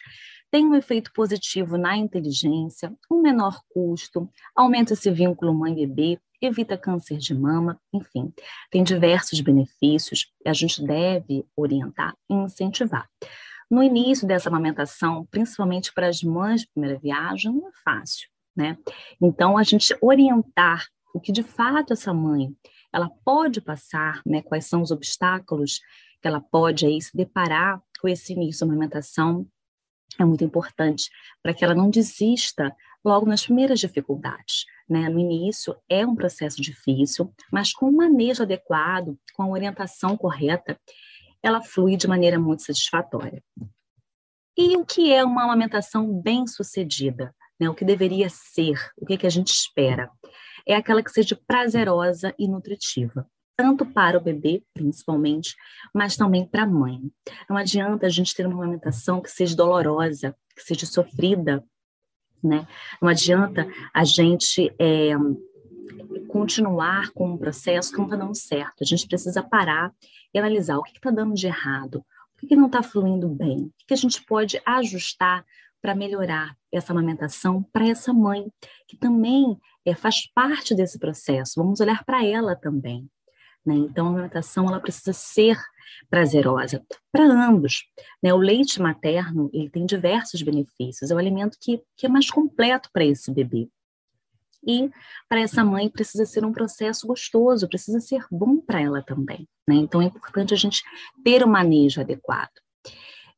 tem 0.51 0.65
um 0.65 0.75
efeito 0.75 1.13
positivo 1.13 1.77
na 1.77 1.95
inteligência, 1.95 2.91
um 3.13 3.21
menor 3.21 3.61
custo, 3.69 4.27
aumenta 4.57 4.95
esse 4.95 5.11
vínculo 5.11 5.53
mãe-bebê, 5.53 6.19
evita 6.41 6.79
câncer 6.79 7.19
de 7.19 7.35
mama, 7.35 7.79
enfim, 7.93 8.33
tem 8.71 8.83
diversos 8.83 9.39
benefícios 9.43 10.33
e 10.43 10.49
a 10.49 10.55
gente 10.55 10.83
deve 10.83 11.45
orientar 11.55 12.15
e 12.31 12.35
incentivar. 12.35 13.07
No 13.71 13.83
início 13.83 14.27
dessa 14.27 14.49
amamentação, 14.49 15.27
principalmente 15.31 15.93
para 15.93 16.09
as 16.09 16.23
mães 16.23 16.63
de 16.63 16.69
primeira 16.69 16.99
viagem, 16.99 17.53
não 17.53 17.69
é 17.69 17.73
fácil, 17.85 18.29
né? 18.57 18.77
Então, 19.21 19.57
a 19.57 19.63
gente 19.63 19.97
orientar 20.01 20.87
o 21.15 21.21
que 21.21 21.33
de 21.33 21.43
fato 21.43 21.93
essa 21.93 22.13
mãe 22.13 22.55
ela 22.93 23.11
pode 23.25 23.61
passar, 23.61 24.21
né? 24.25 24.43
Quais 24.43 24.67
são 24.67 24.83
os 24.83 24.91
obstáculos 24.91 25.81
que 26.21 26.29
ela 26.29 26.41
pode 26.41 26.87
aí 26.87 27.01
se 27.01 27.17
deparar 27.17 27.83
com 28.01 28.09
esse 28.09 28.33
início 28.33 28.67
da 28.67 28.73
amamentação 28.73 29.47
é 30.19 30.25
muito 30.25 30.45
importante 30.45 31.11
para 31.43 31.53
que 31.53 31.65
ela 31.65 31.75
não 31.75 31.91
desista 31.91 32.75
logo 33.05 33.27
nas 33.27 33.45
primeiras 33.45 33.81
dificuldades. 33.81 34.65
Né? 34.89 35.09
No 35.09 35.19
início 35.19 35.77
é 35.89 36.07
um 36.07 36.15
processo 36.15 36.61
difícil, 36.61 37.33
mas 37.51 37.73
com 37.73 37.87
o 37.87 37.97
manejo 37.97 38.43
adequado, 38.43 39.19
com 39.35 39.43
a 39.43 39.49
orientação 39.49 40.17
correta, 40.17 40.79
ela 41.45 41.63
flui 41.63 41.97
de 41.97 42.09
maneira 42.09 42.39
muito 42.39 42.63
satisfatória. 42.63 43.43
E 44.57 44.77
o 44.77 44.85
que 44.85 45.13
é 45.13 45.23
uma 45.23 45.45
amamentação 45.45 46.11
bem 46.21 46.47
sucedida? 46.47 47.35
Né? 47.61 47.69
O 47.69 47.75
que 47.75 47.85
deveria 47.85 48.29
ser? 48.31 48.81
O 48.97 49.05
que, 49.05 49.19
que 49.19 49.27
a 49.27 49.31
gente 49.31 49.49
espera? 49.49 50.11
É 50.67 50.75
aquela 50.75 51.03
que 51.03 51.11
seja 51.11 51.39
prazerosa 51.47 52.35
e 52.39 52.49
nutritiva 52.49 53.29
tanto 53.57 53.87
para 53.87 54.19
o 54.19 54.21
bebê, 54.21 54.65
principalmente, 54.75 55.55
mas 55.95 56.17
também 56.17 56.45
para 56.45 56.65
a 56.65 56.67
mãe. 56.67 57.01
Não 57.49 57.57
adianta 57.57 58.07
a 58.07 58.09
gente 58.09 58.35
ter 58.35 58.47
uma 58.47 58.57
amamentação 58.57 59.21
que 59.21 59.31
seja 59.31 59.55
dolorosa, 59.55 60.35
que 60.57 60.63
seja 60.63 60.87
sofrida, 60.87 61.65
né? 62.43 62.67
Não 63.01 63.09
adianta 63.09 63.67
a 63.93 64.05
gente 64.05 64.75
é, 64.79 65.13
continuar 66.29 67.11
com 67.13 67.31
um 67.31 67.39
processo 67.39 67.93
que 67.93 67.99
não 67.99 68.07
está 68.07 68.17
dando 68.17 68.35
certo. 68.35 68.83
A 68.83 68.85
gente 68.85 69.07
precisa 69.07 69.43
parar 69.43 69.93
e 70.35 70.39
analisar 70.39 70.77
o 70.77 70.83
que 70.83 70.97
está 70.97 71.11
dando 71.11 71.35
de 71.35 71.47
errado, 71.47 72.05
o 72.35 72.41
que, 72.41 72.49
que 72.49 72.57
não 72.57 72.67
está 72.67 72.83
fluindo 72.83 73.29
bem, 73.29 73.67
o 73.67 73.73
que, 73.79 73.87
que 73.87 73.95
a 73.95 73.97
gente 73.97 74.25
pode 74.25 74.61
ajustar 74.67 75.45
para 75.81 75.95
melhorar 75.95 76.57
essa 76.73 76.93
amamentação 76.93 77.63
para 77.63 77.87
essa 77.87 78.13
mãe, 78.13 78.51
que 78.89 78.97
também 78.97 79.59
é, 79.85 79.95
faz 79.95 80.27
parte 80.33 80.75
desse 80.75 80.99
processo. 80.99 81.53
Vamos 81.57 81.79
olhar 81.79 82.03
para 82.05 82.25
ela 82.25 82.57
também. 82.57 83.09
Né? 83.65 83.75
Então, 83.75 84.07
a 84.07 84.11
amamentação 84.11 84.67
ela 84.67 84.81
precisa 84.81 85.13
ser 85.13 85.59
prazerosa 86.09 86.83
para 87.13 87.25
ambos. 87.25 87.85
Né? 88.23 88.33
O 88.33 88.39
leite 88.39 88.81
materno 88.81 89.51
ele 89.53 89.71
tem 89.71 89.85
diversos 89.85 90.43
benefícios, 90.43 91.11
é 91.11 91.15
o 91.15 91.19
alimento 91.19 91.59
que, 91.61 91.83
que 91.97 92.07
é 92.07 92.09
mais 92.09 92.31
completo 92.31 92.89
para 92.93 93.05
esse 93.05 93.31
bebê. 93.31 93.69
E 94.67 94.91
para 95.29 95.41
essa 95.41 95.65
mãe 95.65 95.89
precisa 95.89 96.25
ser 96.25 96.45
um 96.45 96.53
processo 96.53 97.07
gostoso, 97.07 97.69
precisa 97.69 98.01
ser 98.01 98.25
bom 98.31 98.59
para 98.61 98.81
ela 98.81 99.03
também. 99.03 99.49
Né? 99.69 99.77
Então 99.77 100.01
é 100.03 100.07
importante 100.07 100.55
a 100.55 100.57
gente 100.57 100.83
ter 101.25 101.43
o 101.43 101.47
um 101.47 101.51
manejo 101.51 102.01
adequado. 102.01 102.53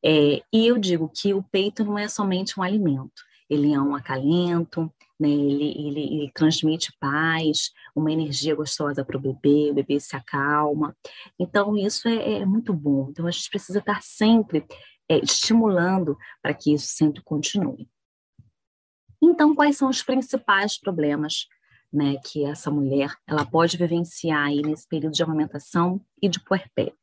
É, 0.03 0.41
e 0.53 0.67
eu 0.67 0.77
digo 0.77 1.11
que 1.13 1.33
o 1.33 1.43
peito 1.43 1.83
não 1.83 1.97
é 1.97 2.07
somente 2.07 2.59
um 2.59 2.63
alimento, 2.63 3.23
ele 3.49 3.73
é 3.73 3.79
um 3.79 3.95
acalento, 3.95 4.91
né? 5.19 5.29
Ele, 5.29 5.71
ele, 5.75 6.01
ele 6.01 6.31
transmite 6.33 6.93
paz, 6.99 7.71
uma 7.95 8.11
energia 8.11 8.55
gostosa 8.55 9.03
para 9.03 9.17
o 9.17 9.19
bebê, 9.19 9.71
o 9.71 9.73
bebê 9.73 9.99
se 9.99 10.15
acalma. 10.15 10.95
Então, 11.39 11.75
isso 11.75 12.07
é, 12.07 12.41
é 12.41 12.45
muito 12.45 12.73
bom. 12.73 13.07
Então, 13.09 13.25
a 13.25 13.31
gente 13.31 13.49
precisa 13.49 13.79
estar 13.79 14.01
sempre 14.03 14.65
é, 15.09 15.17
estimulando 15.19 16.17
para 16.41 16.53
que 16.53 16.73
isso 16.73 16.87
sempre 16.87 17.21
continue. 17.23 17.89
Então, 19.21 19.55
quais 19.55 19.77
são 19.77 19.89
os 19.89 20.03
principais 20.03 20.79
problemas 20.79 21.47
né, 21.91 22.17
que 22.23 22.45
essa 22.45 22.69
mulher 22.69 23.15
ela 23.25 23.45
pode 23.45 23.77
vivenciar 23.77 24.47
aí 24.47 24.61
nesse 24.61 24.87
período 24.87 25.13
de 25.13 25.23
amamentação 25.23 26.01
e 26.21 26.27
de 26.27 26.39
puerpério. 26.43 26.93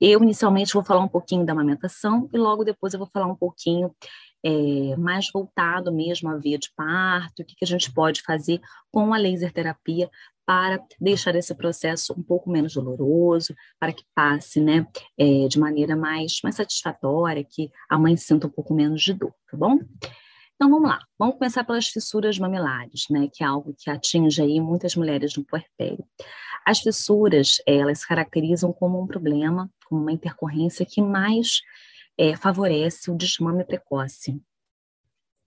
Eu 0.00 0.22
inicialmente 0.22 0.74
vou 0.74 0.84
falar 0.84 1.00
um 1.00 1.08
pouquinho 1.08 1.44
da 1.44 1.52
amamentação 1.52 2.28
e 2.32 2.38
logo 2.38 2.64
depois 2.64 2.94
eu 2.94 2.98
vou 2.98 3.08
falar 3.12 3.26
um 3.26 3.34
pouquinho 3.34 3.94
é, 4.44 4.96
mais 4.96 5.26
voltado 5.32 5.92
mesmo 5.92 6.28
à 6.28 6.36
via 6.36 6.58
de 6.58 6.70
parto, 6.76 7.42
o 7.42 7.44
que, 7.44 7.54
que 7.56 7.64
a 7.64 7.68
gente 7.68 7.92
pode 7.92 8.22
fazer 8.22 8.60
com 8.90 9.12
a 9.12 9.18
laser 9.18 9.52
terapia 9.52 10.10
para 10.44 10.80
deixar 11.00 11.34
esse 11.36 11.54
processo 11.54 12.12
um 12.18 12.22
pouco 12.22 12.50
menos 12.50 12.74
doloroso, 12.74 13.54
para 13.78 13.92
que 13.92 14.04
passe 14.14 14.60
né, 14.60 14.86
é, 15.16 15.46
de 15.46 15.58
maneira 15.58 15.96
mais, 15.96 16.40
mais 16.42 16.56
satisfatória, 16.56 17.44
que 17.48 17.70
a 17.88 17.96
mãe 17.96 18.16
sinta 18.16 18.48
um 18.48 18.50
pouco 18.50 18.74
menos 18.74 19.02
de 19.02 19.14
dor, 19.14 19.32
tá 19.48 19.56
bom? 19.56 19.78
Então 20.62 20.70
vamos 20.70 20.88
lá, 20.88 21.00
vamos 21.18 21.38
começar 21.38 21.64
pelas 21.64 21.88
fissuras 21.88 22.38
mamilares, 22.38 23.06
né, 23.10 23.28
que 23.32 23.42
é 23.42 23.46
algo 23.48 23.74
que 23.76 23.90
atinge 23.90 24.40
aí 24.40 24.60
muitas 24.60 24.94
mulheres 24.94 25.36
no 25.36 25.44
puerpério. 25.44 26.04
As 26.64 26.78
fissuras, 26.78 27.56
elas 27.66 27.98
se 27.98 28.06
caracterizam 28.06 28.72
como 28.72 29.02
um 29.02 29.04
problema, 29.04 29.68
como 29.86 30.02
uma 30.02 30.12
intercorrência 30.12 30.86
que 30.86 31.02
mais 31.02 31.62
é, 32.16 32.36
favorece 32.36 33.10
o 33.10 33.16
desmame 33.16 33.64
precoce. 33.64 34.40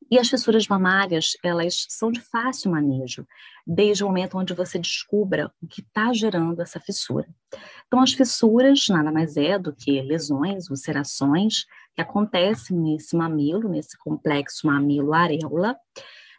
E 0.10 0.20
as 0.20 0.30
fissuras 0.30 0.68
mamárias, 0.68 1.36
elas 1.44 1.88
são 1.90 2.12
de 2.12 2.22
fácil 2.22 2.72
manejo, 2.72 3.26
desde 3.66 4.04
o 4.04 4.08
momento 4.08 4.38
onde 4.38 4.54
você 4.54 4.78
descubra 4.78 5.52
o 5.62 5.68
que 5.68 5.82
está 5.82 6.14
gerando 6.14 6.62
essa 6.62 6.80
fissura. 6.80 7.28
Então, 7.88 8.00
as 8.00 8.14
fissuras 8.14 8.88
nada 8.88 9.12
mais 9.12 9.36
é 9.36 9.58
do 9.58 9.74
que 9.74 10.02
lesões, 10.02 10.70
ulcerações 10.70 11.66
que 11.96 12.02
acontecem 12.02 12.78
nesse 12.78 13.16
mamilo, 13.16 13.68
nesse 13.68 13.98
complexo 13.98 14.68
mamilo-areola, 14.68 15.76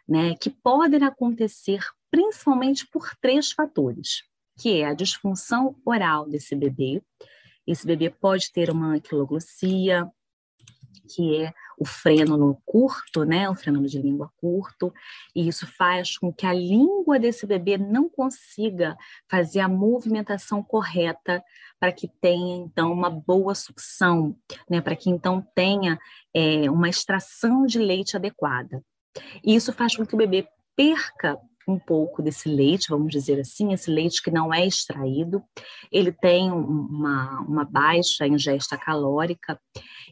né, 0.07 0.35
que 0.35 0.49
podem 0.49 1.03
acontecer 1.03 1.81
principalmente 2.09 2.87
por 2.87 3.09
três 3.21 3.51
fatores, 3.51 4.23
que 4.57 4.81
é 4.81 4.85
a 4.85 4.93
disfunção 4.93 5.75
oral 5.85 6.27
desse 6.29 6.55
bebê. 6.55 7.01
Esse 7.65 7.85
bebê 7.85 8.09
pode 8.09 8.51
ter 8.51 8.69
uma 8.69 8.95
anquiloglossia, 8.95 10.09
que 11.13 11.35
é 11.43 11.53
o 11.77 11.85
freno 11.85 12.59
curto, 12.65 13.23
né, 13.23 13.47
o 13.47 13.55
freno 13.55 13.85
de 13.85 14.01
língua 14.01 14.31
curto, 14.37 14.91
e 15.35 15.47
isso 15.47 15.67
faz 15.67 16.17
com 16.17 16.33
que 16.33 16.45
a 16.45 16.53
língua 16.53 17.19
desse 17.19 17.45
bebê 17.45 17.77
não 17.77 18.09
consiga 18.09 18.97
fazer 19.29 19.59
a 19.59 19.67
movimentação 19.67 20.63
correta 20.63 21.43
para 21.79 21.91
que 21.91 22.07
tenha 22.07 22.57
então 22.57 22.91
uma 22.91 23.09
boa 23.09 23.53
sucção, 23.53 24.35
né, 24.67 24.81
para 24.81 24.95
que 24.95 25.09
então 25.09 25.45
tenha 25.53 25.99
é, 26.33 26.69
uma 26.69 26.89
extração 26.89 27.65
de 27.65 27.77
leite 27.77 28.17
adequada. 28.17 28.83
E 29.43 29.55
isso 29.55 29.71
faz 29.71 29.95
com 29.95 30.05
que 30.05 30.15
o 30.15 30.17
bebê 30.17 30.47
perca 30.75 31.39
um 31.67 31.77
pouco 31.77 32.21
desse 32.21 32.47
leite, 32.47 32.89
vamos 32.89 33.11
dizer 33.11 33.39
assim, 33.39 33.73
esse 33.73 33.91
leite 33.91 34.23
que 34.23 34.31
não 34.31 34.53
é 34.53 34.65
extraído, 34.65 35.43
ele 35.91 36.11
tem 36.11 36.49
uma, 36.49 37.41
uma 37.41 37.65
baixa 37.65 38.25
ingesta 38.25 38.77
calórica 38.77 39.59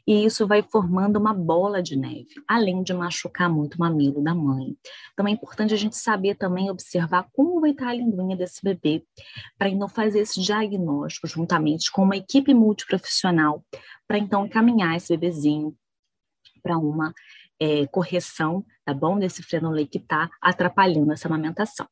e 0.05 0.25
isso 0.25 0.45
vai 0.45 0.61
formando 0.61 1.17
uma 1.17 1.33
bola 1.33 1.81
de 1.81 1.95
neve, 1.95 2.27
além 2.47 2.83
de 2.83 2.93
machucar 2.93 3.49
muito 3.49 3.75
o 3.75 3.79
mamilo 3.79 4.21
da 4.21 4.35
mãe. 4.35 4.75
Então 5.13 5.27
é 5.27 5.31
importante 5.31 5.73
a 5.73 5.77
gente 5.77 5.97
saber 5.97 6.35
também 6.35 6.69
observar 6.69 7.27
como 7.31 7.61
vai 7.61 7.71
estar 7.71 7.87
a 7.87 7.93
linguinha 7.93 8.35
desse 8.35 8.61
bebê, 8.61 9.03
para 9.57 9.69
então 9.69 9.87
fazer 9.87 10.19
esse 10.19 10.41
diagnóstico 10.41 11.27
juntamente 11.27 11.89
com 11.91 12.03
uma 12.03 12.17
equipe 12.17 12.53
multiprofissional, 12.53 13.63
para 14.07 14.17
então 14.17 14.45
encaminhar 14.45 14.95
esse 14.97 15.15
bebezinho 15.15 15.73
para 16.61 16.77
uma 16.77 17.13
é, 17.59 17.87
correção, 17.87 18.65
tá 18.83 18.93
bom? 18.93 19.17
Desse 19.17 19.43
frenolei 19.43 19.87
que 19.87 19.97
está 19.97 20.29
atrapalhando 20.41 21.11
essa 21.11 21.27
amamentação. 21.27 21.87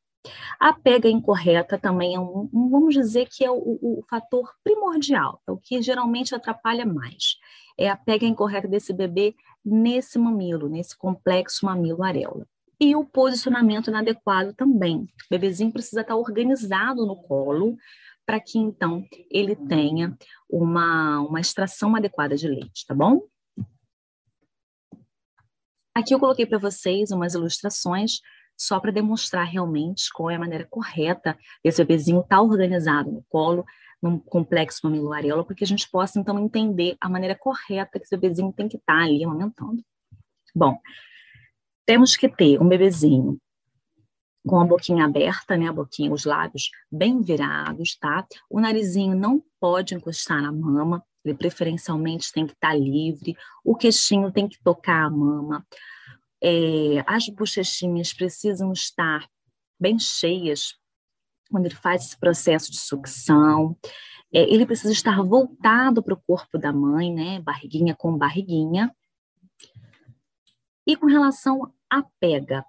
A 0.60 0.74
pega 0.74 1.10
incorreta 1.10 1.78
também 1.78 2.16
é 2.16 2.20
um, 2.20 2.50
um 2.54 2.70
vamos 2.70 2.94
dizer 2.94 3.28
que 3.30 3.44
é 3.44 3.52
o, 3.52 3.56
o, 3.56 4.00
o, 4.00 4.04
fator 4.10 4.50
primordial, 4.64 5.42
é 5.48 5.52
o 5.52 5.58
que 5.58 5.82
geralmente 5.82 6.34
atrapalha 6.34 6.86
mais. 6.86 7.36
É 7.78 7.90
a 7.90 7.98
pega 7.98 8.26
incorreta 8.26 8.68
desse 8.68 8.94
bebê 8.94 9.36
nesse 9.66 10.18
mamilo, 10.18 10.70
nesse 10.70 10.98
complexo 10.98 11.66
mamilo 11.66 12.04
areola. 12.04 12.48
E 12.80 12.96
o 12.96 13.06
posicionamento 13.06 13.90
inadequado 13.90 14.54
também. 14.54 15.02
O 15.02 15.08
bebezinho 15.30 15.72
precisa 15.72 16.02
estar 16.02 16.16
organizado 16.16 17.06
no 17.06 17.16
colo 17.16 17.78
para 18.26 18.40
que 18.40 18.58
então 18.58 19.06
ele 19.30 19.56
tenha 19.56 20.18
uma, 20.50 21.20
uma 21.22 21.42
extração 21.42 21.96
adequada 21.96 22.36
de 22.36 22.48
leite, 22.48 22.86
tá 22.88 22.96
bom? 22.96 23.22
Aqui 25.96 26.14
eu 26.14 26.20
coloquei 26.20 26.46
para 26.46 26.58
vocês 26.58 27.12
umas 27.12 27.36
ilustrações 27.36 28.20
só 28.58 28.80
para 28.80 28.92
demonstrar 28.92 29.46
realmente 29.46 30.12
qual 30.12 30.30
é 30.30 30.36
a 30.36 30.40
maneira 30.40 30.66
correta 30.66 31.38
desse 31.64 31.84
bebezinho 31.84 32.22
estar 32.22 32.38
tá 32.38 32.42
organizado 32.42 33.12
no 33.12 33.24
colo, 33.30 33.66
num 34.02 34.18
complexo 34.20 34.82
mamiloareola, 34.84 35.44
para 35.44 35.56
que 35.56 35.64
a 35.64 35.68
gente 35.68 35.90
possa, 35.90 36.20
então, 36.20 36.40
entender 36.40 36.96
a 37.00 37.10
maneira 37.10 37.36
correta 37.36 38.00
que 38.00 38.06
esse 38.06 38.16
bebezinho 38.16 38.52
tem 38.52 38.68
que 38.68 38.78
estar 38.78 38.98
tá 38.98 39.04
ali 39.04 39.24
amamentando. 39.24 39.84
Bom, 40.56 40.78
temos 41.86 42.16
que 42.16 42.30
ter 42.30 42.62
um 42.62 42.68
bebezinho 42.68 43.40
com 44.46 44.60
a 44.60 44.66
boquinha 44.66 45.06
aberta, 45.06 45.56
né, 45.56 45.68
a 45.68 45.74
boquinha, 45.74 46.12
os 46.12 46.26
lábios 46.26 46.70
bem 46.92 47.22
virados, 47.22 47.96
tá? 47.98 48.26
O 48.50 48.60
narizinho 48.60 49.16
não 49.16 49.42
pode 49.60 49.96
encostar 49.96 50.42
na 50.42 50.52
mama, 50.52 51.04
ele 51.24 51.38
preferencialmente 51.38 52.32
tem 52.32 52.46
que 52.46 52.54
estar 52.54 52.70
tá 52.70 52.76
livre, 52.76 53.36
o 53.64 53.76
queixinho 53.76 54.32
tem 54.32 54.48
que 54.48 54.62
tocar 54.62 55.06
a 55.06 55.10
mama, 55.10 55.66
é, 56.42 57.04
as 57.08 57.30
bochechinhas 57.30 58.14
precisam 58.14 58.74
estar 58.74 59.26
bem 59.80 59.98
cheias 59.98 60.76
quando 61.50 61.68
ele 61.68 61.76
faz 61.76 62.06
esse 62.06 62.18
processo 62.18 62.70
de 62.72 62.78
sucção. 62.78 63.78
É, 64.34 64.42
ele 64.42 64.66
precisa 64.66 64.92
estar 64.92 65.22
voltado 65.22 66.04
para 66.04 66.14
o 66.14 66.22
corpo 66.28 66.58
da 66.58 66.74
mãe, 66.74 67.14
né? 67.14 67.40
Barriguinha 67.40 67.96
com 67.96 68.18
barriguinha. 68.18 68.94
E 70.86 70.98
com 70.98 71.06
relação 71.06 71.72
à 71.90 72.04
pega, 72.20 72.66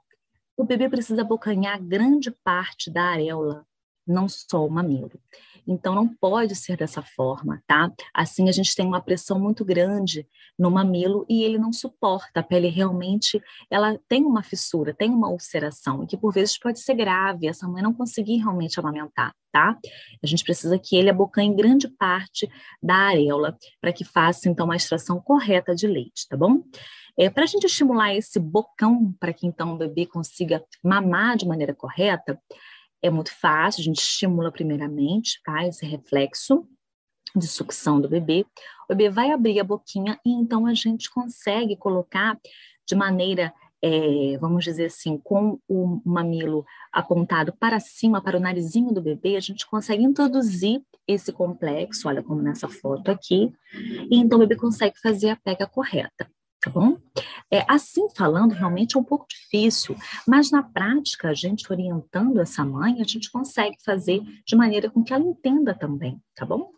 o 0.57 0.63
bebê 0.63 0.89
precisa 0.89 1.23
abocanhar 1.23 1.83
grande 1.83 2.31
parte 2.31 2.91
da 2.91 3.03
areola, 3.05 3.67
não 4.07 4.29
só 4.29 4.65
o 4.65 4.71
mamilo. 4.71 5.11
Então, 5.67 5.95
não 5.95 6.09
pode 6.09 6.55
ser 6.55 6.77
dessa 6.77 7.03
forma, 7.03 7.63
tá? 7.67 7.91
Assim, 8.13 8.49
a 8.49 8.53
gente 8.53 8.75
tem 8.75 8.87
uma 8.87 9.01
pressão 9.01 9.39
muito 9.39 9.65
grande 9.65 10.27
no 10.59 10.71
mamilo 10.71 11.25
e 11.29 11.43
ele 11.43 11.59
não 11.59 11.73
suporta. 11.73 12.41
A 12.41 12.43
pele 12.43 12.69
realmente, 12.69 13.43
ela 13.71 13.99
tem 14.09 14.25
uma 14.25 14.43
fissura, 14.43 14.95
tem 14.95 15.11
uma 15.11 15.29
ulceração, 15.29 16.07
que 16.07 16.17
por 16.17 16.33
vezes 16.33 16.59
pode 16.59 16.81
ser 16.81 16.95
grave, 16.95 17.47
essa 17.47 17.67
mãe 17.67 17.83
não 17.83 17.95
conseguir 17.95 18.37
realmente 18.37 18.79
amamentar, 18.79 19.35
tá? 19.53 19.79
A 20.23 20.27
gente 20.27 20.45
precisa 20.45 20.79
que 20.79 20.97
ele 20.97 21.11
abocanhe 21.11 21.55
grande 21.55 21.89
parte 21.89 22.49
da 22.83 22.97
areola 22.97 23.57
para 23.81 23.93
que 23.93 24.05
faça, 24.05 24.49
então, 24.49 24.67
uma 24.67 24.77
extração 24.77 25.21
correta 25.21 25.75
de 25.75 25.87
leite, 25.87 26.27
tá 26.29 26.37
bom? 26.37 26.63
É, 27.17 27.31
para 27.31 27.45
a 27.45 27.47
gente 27.47 27.65
estimular 27.65 28.15
esse 28.15 28.41
bocão, 28.41 29.15
para 29.21 29.33
que 29.33 29.47
então 29.47 29.75
o 29.75 29.79
bebê 29.79 30.05
consiga 30.05 30.63
mamar 30.83 31.37
de 31.37 31.47
maneira 31.47 31.73
correta, 31.73 32.41
é 33.05 33.11
muito 33.11 33.35
fácil, 33.35 33.83
a 33.83 33.85
gente 33.85 34.01
estimula 34.01 34.51
primeiramente, 34.51 35.39
tá? 35.45 35.67
Esse 35.67 35.85
reflexo 35.85 36.67
de 37.37 37.47
sucção 37.47 38.01
do 38.01 38.09
bebê. 38.09 38.47
O 38.89 38.95
bebê 38.95 39.11
vai 39.11 39.31
abrir 39.31 39.61
a 39.61 39.65
boquinha 39.65 40.19
e 40.25 40.31
então 40.31 40.67
a 40.67 40.73
gente 40.73 41.11
consegue 41.11 41.77
colocar 41.77 42.41
de 42.89 42.95
maneira, 42.95 43.53
é, 43.83 44.39
vamos 44.39 44.65
dizer 44.65 44.87
assim, 44.87 45.19
com 45.19 45.61
o 45.69 46.01
mamilo 46.03 46.65
apontado 46.91 47.53
para 47.53 47.79
cima, 47.79 48.23
para 48.23 48.39
o 48.39 48.41
narizinho 48.41 48.91
do 48.91 49.03
bebê, 49.03 49.37
a 49.37 49.41
gente 49.41 49.67
consegue 49.67 50.03
introduzir 50.03 50.83
esse 51.07 51.31
complexo, 51.31 52.09
olha 52.09 52.23
como 52.23 52.41
nessa 52.41 52.69
foto 52.69 53.11
aqui, 53.11 53.53
e 54.11 54.17
então 54.17 54.39
o 54.39 54.41
bebê 54.41 54.57
consegue 54.57 54.99
fazer 54.99 55.29
a 55.29 55.37
pega 55.37 55.67
correta 55.67 56.27
tá 56.65 56.71
bom? 56.71 56.97
É, 57.51 57.65
assim 57.69 58.09
falando, 58.17 58.53
realmente 58.53 58.97
é 58.97 59.01
um 59.01 59.05
pouco 59.05 59.27
difícil, 59.29 59.95
mas 60.27 60.51
na 60.51 60.63
prática, 60.63 61.29
a 61.29 61.35
gente 61.35 61.71
orientando 61.71 62.41
essa 62.41 62.65
mãe, 62.65 63.01
a 63.01 63.05
gente 63.05 63.31
consegue 63.31 63.77
fazer 63.85 64.23
de 64.47 64.57
maneira 64.57 64.91
com 64.91 65.05
que 65.05 65.13
ela 65.13 65.25
entenda 65.25 65.75
também, 65.75 66.19
tá 66.35 66.47
bom? 66.47 66.73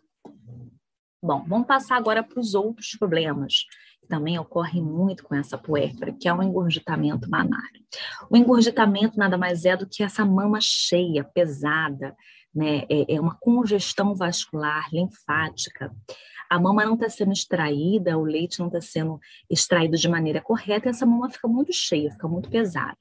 Bom, 1.23 1.43
vamos 1.47 1.67
passar 1.67 1.95
agora 1.95 2.21
para 2.21 2.39
os 2.39 2.53
outros 2.53 2.91
problemas 2.91 3.65
que 4.01 4.07
também 4.07 4.37
ocorrem 4.37 4.83
muito 4.83 5.23
com 5.23 5.33
essa 5.33 5.57
puérpera, 5.57 6.13
que 6.13 6.27
é 6.27 6.33
o 6.33 6.43
engurgitamento 6.43 7.29
mamário. 7.29 7.81
O 8.29 8.37
engurgitamento 8.37 9.17
nada 9.17 9.37
mais 9.37 9.65
é 9.65 9.75
do 9.75 9.87
que 9.87 10.03
essa 10.03 10.25
mama 10.25 10.59
cheia, 10.61 11.23
pesada, 11.23 12.15
né? 12.53 12.83
é, 12.89 13.15
é 13.15 13.21
uma 13.21 13.35
congestão 13.39 14.13
vascular 14.13 14.87
linfática 14.93 15.91
a 16.49 16.59
mama 16.59 16.85
não 16.85 16.93
está 16.93 17.09
sendo 17.09 17.31
extraída, 17.31 18.17
o 18.17 18.23
leite 18.23 18.59
não 18.59 18.67
está 18.67 18.81
sendo 18.81 19.19
extraído 19.49 19.97
de 19.97 20.07
maneira 20.07 20.41
correta, 20.41 20.87
e 20.87 20.89
essa 20.89 21.05
mama 21.05 21.29
fica 21.29 21.47
muito 21.47 21.73
cheia, 21.73 22.11
fica 22.11 22.27
muito 22.27 22.49
pesada. 22.49 22.97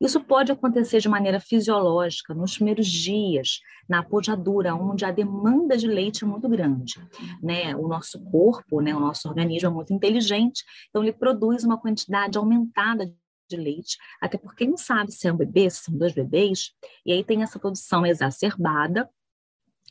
Isso 0.00 0.20
pode 0.20 0.52
acontecer 0.52 1.00
de 1.00 1.08
maneira 1.08 1.40
fisiológica 1.40 2.34
nos 2.34 2.54
primeiros 2.56 2.86
dias, 2.86 3.60
na 3.88 4.02
pojadura, 4.02 4.74
onde 4.74 5.04
a 5.04 5.10
demanda 5.10 5.76
de 5.76 5.86
leite 5.86 6.24
é 6.24 6.26
muito 6.26 6.48
grande. 6.48 6.94
Né? 7.42 7.74
O 7.76 7.88
nosso 7.88 8.22
corpo, 8.30 8.80
né, 8.80 8.94
o 8.94 9.00
nosso 9.00 9.28
organismo 9.28 9.68
é 9.68 9.72
muito 9.72 9.92
inteligente, 9.92 10.62
então 10.88 11.02
ele 11.02 11.12
produz 11.12 11.64
uma 11.64 11.78
quantidade 11.78 12.38
aumentada 12.38 13.12
de 13.48 13.56
leite, 13.56 13.98
até 14.20 14.38
porque 14.38 14.64
não 14.64 14.76
sabe 14.76 15.10
se 15.10 15.26
é 15.26 15.32
um 15.32 15.36
bebê, 15.36 15.68
se 15.68 15.84
são 15.84 15.96
dois 15.96 16.14
bebês, 16.14 16.70
e 17.04 17.12
aí 17.12 17.24
tem 17.24 17.42
essa 17.42 17.58
produção 17.58 18.06
exacerbada, 18.06 19.08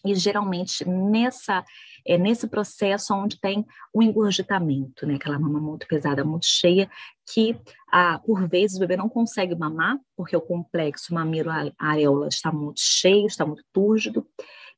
e 0.05 0.15
geralmente 0.15 0.88
nessa 0.88 1.63
é 2.05 2.17
nesse 2.17 2.47
processo 2.47 3.13
onde 3.13 3.39
tem 3.39 3.65
o 3.93 4.01
engurgitamento, 4.01 5.05
né? 5.05 5.15
Aquela 5.15 5.38
mama 5.38 5.59
muito 5.59 5.88
pesada, 5.88 6.23
muito 6.23 6.45
cheia, 6.45 6.89
que 7.31 7.59
ah, 7.91 8.19
por 8.25 8.47
vezes 8.47 8.77
o 8.77 8.79
bebê 8.79 8.97
não 8.97 9.09
consegue 9.09 9.55
mamar, 9.55 9.97
porque 10.15 10.35
o 10.35 10.41
complexo 10.41 11.13
mamilo 11.13 11.49
areola 11.77 12.27
está 12.27 12.51
muito 12.51 12.79
cheio, 12.79 13.27
está 13.27 13.45
muito 13.45 13.63
túrgido, 13.73 14.25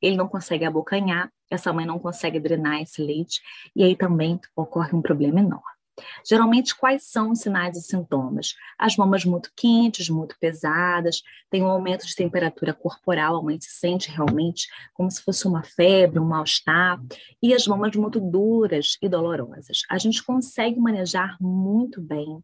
ele 0.00 0.16
não 0.16 0.28
consegue 0.28 0.64
abocanhar, 0.64 1.30
essa 1.50 1.72
mãe 1.72 1.86
não 1.86 1.98
consegue 1.98 2.40
drenar 2.40 2.82
esse 2.82 3.02
leite, 3.02 3.40
e 3.74 3.84
aí 3.84 3.96
também 3.96 4.40
ocorre 4.56 4.94
um 4.94 5.02
problema 5.02 5.40
enorme. 5.40 5.81
Geralmente, 6.26 6.74
quais 6.74 7.04
são 7.04 7.32
os 7.32 7.40
sinais 7.40 7.76
e 7.76 7.82
sintomas? 7.82 8.54
As 8.78 8.96
mamas 8.96 9.24
muito 9.24 9.50
quentes, 9.56 10.08
muito 10.08 10.36
pesadas, 10.38 11.22
tem 11.50 11.62
um 11.62 11.68
aumento 11.68 12.06
de 12.06 12.14
temperatura 12.14 12.72
corporal, 12.72 13.36
a 13.36 13.42
mãe 13.42 13.60
se 13.60 13.70
sente 13.70 14.10
realmente 14.10 14.68
como 14.94 15.10
se 15.10 15.22
fosse 15.22 15.46
uma 15.46 15.62
febre, 15.62 16.18
um 16.18 16.24
mal-estar, 16.24 17.00
e 17.42 17.54
as 17.54 17.66
mamas 17.66 17.94
muito 17.96 18.20
duras 18.20 18.96
e 19.02 19.08
dolorosas. 19.08 19.82
A 19.90 19.98
gente 19.98 20.22
consegue 20.22 20.80
manejar 20.80 21.36
muito 21.40 22.00
bem 22.00 22.42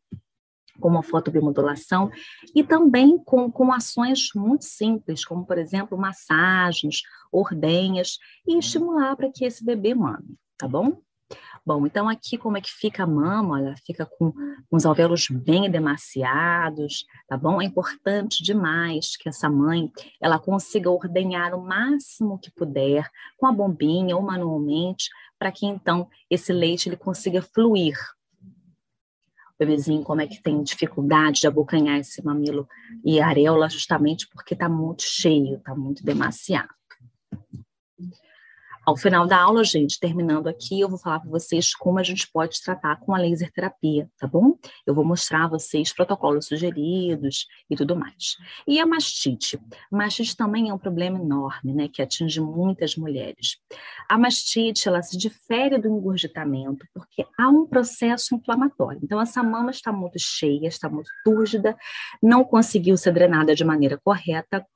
com 0.79 0.88
uma 0.88 1.03
fotobiomodulação 1.03 2.11
e 2.55 2.62
também 2.62 3.18
com, 3.18 3.51
com 3.51 3.73
ações 3.73 4.29
muito 4.35 4.64
simples, 4.64 5.25
como, 5.25 5.44
por 5.44 5.59
exemplo, 5.59 5.99
massagens, 5.99 7.03
ordenhas, 7.33 8.18
e 8.47 8.59
estimular 8.59 9.16
para 9.16 9.31
que 9.31 9.44
esse 9.44 9.64
bebê 9.64 9.94
mame, 9.94 10.37
tá 10.57 10.68
bom? 10.68 11.01
Bom, 11.64 11.87
então 11.87 12.09
aqui 12.09 12.38
como 12.38 12.57
é 12.57 12.61
que 12.62 12.71
fica 12.71 13.03
a 13.03 13.07
mama? 13.07 13.61
Ela 13.61 13.75
fica 13.85 14.07
com, 14.07 14.33
os 14.71 14.87
alvéolos 14.87 15.29
bem 15.29 15.71
demaciados, 15.71 17.05
tá 17.29 17.37
bom? 17.37 17.61
É 17.61 17.64
importante 17.67 18.43
demais 18.43 19.17
que 19.17 19.29
essa 19.29 19.51
mãe, 19.51 19.93
ela 20.19 20.38
consiga 20.38 20.91
ordenhar 20.91 21.55
o 21.55 21.62
máximo 21.62 22.38
que 22.38 22.51
puder, 22.51 23.11
com 23.37 23.47
a 23.47 23.53
bombinha 23.53 24.17
ou 24.17 24.23
manualmente, 24.23 25.11
para 25.38 25.53
que 25.53 25.67
então 25.67 26.09
esse 26.31 26.53
leite 26.53 26.88
ele 26.88 26.97
consiga 26.97 27.43
fluir. 27.43 27.99
bebezinho 29.59 30.03
como 30.03 30.23
é 30.23 30.27
que 30.27 30.43
tem 30.43 30.62
dificuldade 30.62 31.41
de 31.41 31.47
abocanhar 31.47 31.99
esse 31.99 32.25
mamilo 32.25 32.67
e 33.05 33.21
areola, 33.21 33.69
justamente 33.69 34.27
porque 34.29 34.55
está 34.55 34.69
muito 34.69 35.03
cheio, 35.03 35.57
está 35.57 35.75
muito 35.75 36.03
demasiado. 36.03 36.78
Ao 38.88 38.96
final 38.96 39.27
da 39.27 39.38
aula, 39.38 39.62
gente, 39.64 40.01
terminando 40.01 40.46
aqui, 40.46 40.81
eu 40.81 40.88
vou 40.88 40.98
falar 40.98 41.20
para 41.20 41.29
vocês 41.29 41.74
como 41.74 41.98
a 41.98 42.03
gente 42.03 42.27
pode 42.33 42.59
tratar 42.62 42.96
com 42.96 43.14
a 43.14 43.18
laser 43.18 43.53
terapia, 43.53 44.09
tá 44.18 44.27
bom? 44.27 44.57
Eu 44.87 44.94
vou 44.94 45.05
mostrar 45.05 45.44
a 45.44 45.46
vocês 45.46 45.92
protocolos 45.92 46.46
sugeridos 46.46 47.46
e 47.68 47.77
tudo 47.77 47.94
mais. 47.94 48.38
E 48.66 48.81
a 48.81 48.87
mastite? 48.87 49.61
Mastite 49.92 50.35
também 50.35 50.70
é 50.70 50.72
um 50.72 50.79
problema 50.79 51.18
enorme, 51.18 51.74
né, 51.74 51.87
que 51.87 52.01
atinge 52.01 52.40
muitas 52.40 52.96
mulheres. 52.96 53.59
A 54.09 54.16
mastite, 54.16 54.88
ela 54.88 55.03
se 55.03 55.18
difere 55.18 55.77
do 55.77 55.88
engurgitamento 55.88 56.87
porque 56.94 57.27
há 57.37 57.46
um 57.46 57.66
processo 57.66 58.35
inflamatório. 58.35 59.01
Então, 59.03 59.20
essa 59.20 59.42
mama 59.42 59.70
está 59.70 59.92
muito 59.92 60.18
cheia, 60.18 60.66
está 60.66 60.88
muito 60.88 61.11
túrgida, 61.22 61.77
não 62.22 62.42
conseguiu 62.42 62.96
ser 62.96 63.12
drenada 63.12 63.55
de 63.55 63.66
maneira 63.66 64.01
correta 64.03 64.66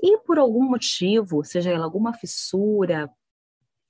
e 0.00 0.18
por 0.18 0.38
algum 0.38 0.62
motivo, 0.62 1.42
seja 1.42 1.72
ela 1.72 1.84
alguma 1.84 2.14
fissura, 2.14 3.10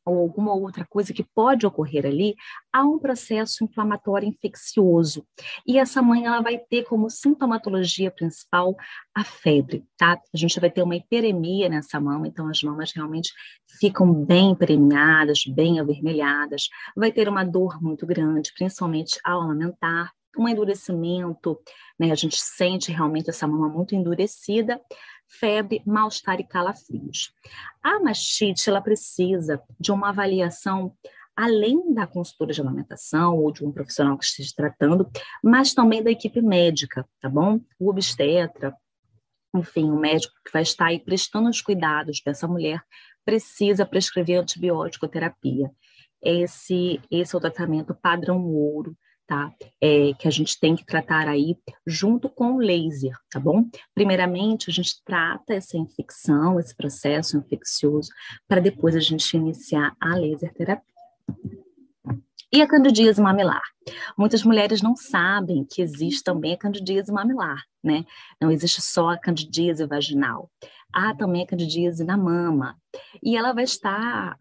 ou 0.06 0.20
alguma 0.20 0.54
outra 0.54 0.86
coisa 0.88 1.12
que 1.12 1.24
pode 1.24 1.66
ocorrer 1.66 2.06
ali, 2.06 2.34
há 2.72 2.84
um 2.84 2.98
processo 2.98 3.64
inflamatório 3.64 4.28
infeccioso. 4.28 5.26
E 5.66 5.78
essa 5.78 6.00
mãe 6.00 6.24
ela 6.24 6.40
vai 6.40 6.58
ter 6.58 6.84
como 6.84 7.10
sintomatologia 7.10 8.10
principal 8.10 8.76
a 9.14 9.24
febre, 9.24 9.84
tá? 9.98 10.18
A 10.32 10.36
gente 10.36 10.60
vai 10.60 10.70
ter 10.70 10.82
uma 10.82 10.96
hiperemia 10.96 11.68
nessa 11.68 12.00
mama, 12.00 12.28
então 12.28 12.48
as 12.48 12.62
mamas 12.62 12.92
realmente 12.92 13.32
ficam 13.80 14.12
bem 14.12 14.54
premiadas, 14.54 15.44
bem 15.44 15.80
avermelhadas, 15.80 16.68
vai 16.96 17.10
ter 17.10 17.28
uma 17.28 17.44
dor 17.44 17.82
muito 17.82 18.06
grande, 18.06 18.52
principalmente 18.56 19.18
ao 19.24 19.40
amamentar, 19.42 20.12
um 20.38 20.48
endurecimento, 20.48 21.58
né? 21.98 22.12
A 22.12 22.14
gente 22.14 22.36
sente 22.38 22.92
realmente 22.92 23.30
essa 23.30 23.46
mama 23.46 23.68
muito 23.68 23.94
endurecida, 23.94 24.80
febre, 25.28 25.82
mal-estar 25.86 26.40
e 26.40 26.44
calafrios. 26.44 27.32
A 27.82 28.00
mastite, 28.00 28.68
ela 28.68 28.80
precisa 28.80 29.60
de 29.78 29.92
uma 29.92 30.10
avaliação 30.10 30.94
além 31.36 31.92
da 31.92 32.06
consultora 32.06 32.52
de 32.52 32.60
amamentação 32.60 33.36
ou 33.36 33.52
de 33.52 33.62
um 33.64 33.70
profissional 33.70 34.16
que 34.16 34.24
esteja 34.24 34.52
tratando, 34.56 35.10
mas 35.44 35.74
também 35.74 36.02
da 36.02 36.10
equipe 36.10 36.40
médica, 36.40 37.06
tá 37.20 37.28
bom? 37.28 37.60
O 37.78 37.90
obstetra, 37.90 38.74
enfim, 39.54 39.90
o 39.90 39.98
médico 39.98 40.32
que 40.44 40.52
vai 40.52 40.62
estar 40.62 40.86
aí 40.86 40.98
prestando 40.98 41.50
os 41.50 41.60
cuidados 41.60 42.22
dessa 42.24 42.48
mulher 42.48 42.82
precisa 43.24 43.84
prescrever 43.84 44.40
antibiótico 44.40 45.08
terapia. 45.08 45.70
Esse, 46.22 47.00
esse 47.10 47.34
é 47.34 47.38
o 47.38 47.40
tratamento 47.40 47.94
padrão 47.94 48.42
ouro 48.42 48.96
tá? 49.26 49.52
É, 49.80 50.12
que 50.14 50.28
a 50.28 50.30
gente 50.30 50.58
tem 50.58 50.76
que 50.76 50.84
tratar 50.84 51.28
aí 51.28 51.56
junto 51.86 52.28
com 52.28 52.54
o 52.54 52.58
laser, 52.58 53.16
tá 53.30 53.40
bom? 53.40 53.64
Primeiramente, 53.94 54.70
a 54.70 54.72
gente 54.72 55.02
trata 55.04 55.54
essa 55.54 55.76
infecção, 55.76 56.60
esse 56.60 56.74
processo 56.76 57.36
infeccioso, 57.36 58.10
para 58.46 58.60
depois 58.60 58.94
a 58.94 59.00
gente 59.00 59.36
iniciar 59.36 59.94
a 60.00 60.14
laser 60.14 60.52
terapia. 60.54 60.96
E 62.52 62.62
a 62.62 62.68
candidíase 62.68 63.20
mamilar? 63.20 63.62
Muitas 64.16 64.44
mulheres 64.44 64.80
não 64.80 64.96
sabem 64.96 65.66
que 65.68 65.82
existe 65.82 66.22
também 66.22 66.54
a 66.54 66.56
candidíase 66.56 67.10
mamilar, 67.12 67.62
né? 67.82 68.04
Não 68.40 68.50
existe 68.50 68.80
só 68.80 69.10
a 69.10 69.18
candidíase 69.18 69.84
vaginal. 69.84 70.48
Há 70.92 71.14
também 71.14 71.42
a 71.42 71.46
candidíase 71.46 72.04
na 72.04 72.16
mama. 72.16 72.76
E 73.22 73.36
ela 73.36 73.52
vai 73.52 73.64
estar 73.64 74.36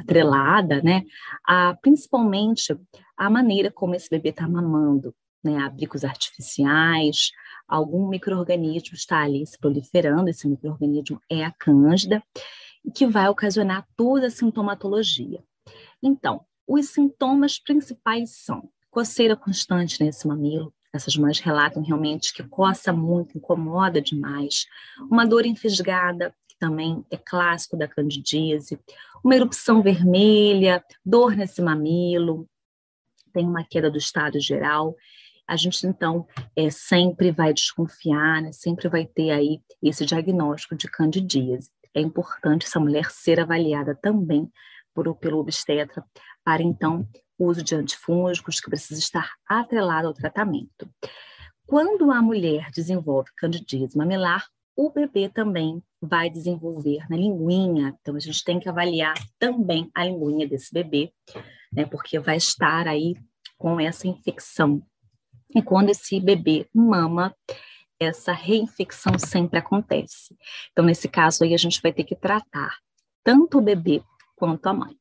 atrelada, 0.00 0.82
né? 0.82 1.04
A, 1.46 1.74
principalmente 1.80 2.76
a 3.16 3.30
maneira 3.30 3.70
como 3.70 3.94
esse 3.94 4.10
bebê 4.10 4.30
está 4.30 4.48
mamando, 4.48 5.14
né? 5.42 5.58
Abrigos 5.58 6.04
artificiais, 6.04 7.30
algum 7.68 8.08
microorganismo 8.08 8.94
está 8.94 9.22
ali 9.22 9.46
se 9.46 9.58
proliferando, 9.58 10.28
esse 10.28 10.48
microorganismo 10.48 11.20
é 11.30 11.44
a 11.44 11.52
cândida, 11.52 12.22
que 12.94 13.06
vai 13.06 13.28
ocasionar 13.28 13.86
toda 13.96 14.26
a 14.26 14.30
sintomatologia. 14.30 15.42
Então, 16.02 16.44
os 16.66 16.88
sintomas 16.88 17.58
principais 17.58 18.30
são 18.44 18.68
coceira 18.90 19.36
constante 19.36 20.02
nesse 20.02 20.26
mamilo, 20.26 20.72
essas 20.96 21.16
mães 21.16 21.40
relatam 21.40 21.82
realmente 21.82 22.32
que 22.32 22.42
coça 22.42 22.92
muito, 22.92 23.36
incomoda 23.36 24.00
demais, 24.00 24.66
uma 25.10 25.26
dor 25.26 25.44
enfisgada, 25.44 26.34
que 26.48 26.56
também 26.58 27.04
é 27.10 27.16
clássico 27.16 27.76
da 27.76 27.88
candidíase, 27.88 28.78
uma 29.22 29.34
erupção 29.34 29.82
vermelha, 29.82 30.84
dor 31.04 31.34
nesse 31.34 31.60
mamilo, 31.60 32.48
tem 33.32 33.46
uma 33.46 33.64
queda 33.64 33.90
do 33.90 33.98
estado 33.98 34.38
geral. 34.38 34.94
A 35.46 35.56
gente, 35.56 35.86
então, 35.86 36.26
é, 36.56 36.70
sempre 36.70 37.30
vai 37.30 37.52
desconfiar, 37.52 38.40
né? 38.40 38.52
sempre 38.52 38.88
vai 38.88 39.04
ter 39.04 39.30
aí 39.30 39.60
esse 39.82 40.06
diagnóstico 40.06 40.76
de 40.76 40.88
candidíase. 40.88 41.70
É 41.92 42.00
importante 42.00 42.66
essa 42.66 42.80
mulher 42.80 43.10
ser 43.10 43.40
avaliada 43.40 43.94
também 43.94 44.50
por, 44.94 45.14
pelo 45.16 45.38
obstetra 45.38 46.04
para 46.44 46.62
então 46.62 47.06
o 47.38 47.46
uso 47.46 47.62
de 47.62 47.74
antifúngicos 47.74 48.60
que 48.60 48.70
precisa 48.70 49.00
estar 49.00 49.30
atrelado 49.46 50.08
ao 50.08 50.14
tratamento. 50.14 50.88
Quando 51.66 52.10
a 52.10 52.20
mulher 52.20 52.70
desenvolve 52.70 53.30
candidíase 53.36 53.96
mamilar, 53.96 54.46
o 54.76 54.90
bebê 54.90 55.28
também 55.28 55.82
vai 56.00 56.28
desenvolver 56.28 57.06
na 57.08 57.16
linguinha, 57.16 57.96
então 58.00 58.16
a 58.16 58.20
gente 58.20 58.42
tem 58.44 58.58
que 58.58 58.68
avaliar 58.68 59.14
também 59.38 59.90
a 59.94 60.04
linguinha 60.04 60.48
desse 60.48 60.72
bebê, 60.72 61.12
né, 61.72 61.86
porque 61.86 62.18
vai 62.18 62.36
estar 62.36 62.86
aí 62.88 63.14
com 63.56 63.80
essa 63.80 64.06
infecção. 64.06 64.82
E 65.54 65.62
quando 65.62 65.90
esse 65.90 66.20
bebê 66.20 66.68
mama, 66.74 67.34
essa 67.98 68.32
reinfecção 68.32 69.18
sempre 69.18 69.58
acontece. 69.58 70.36
Então, 70.72 70.84
nesse 70.84 71.08
caso 71.08 71.44
aí, 71.44 71.54
a 71.54 71.58
gente 71.58 71.80
vai 71.80 71.92
ter 71.92 72.04
que 72.04 72.16
tratar 72.16 72.76
tanto 73.22 73.58
o 73.58 73.62
bebê 73.62 74.02
quanto 74.36 74.66
a 74.66 74.74
mãe. 74.74 74.96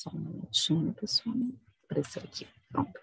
Só 0.00 0.08
um 0.14 0.18
minutinho, 0.18 0.94
pessoal. 0.94 1.36
Apareceu 1.84 2.22
aqui. 2.22 2.46
Pronto. 2.72 2.98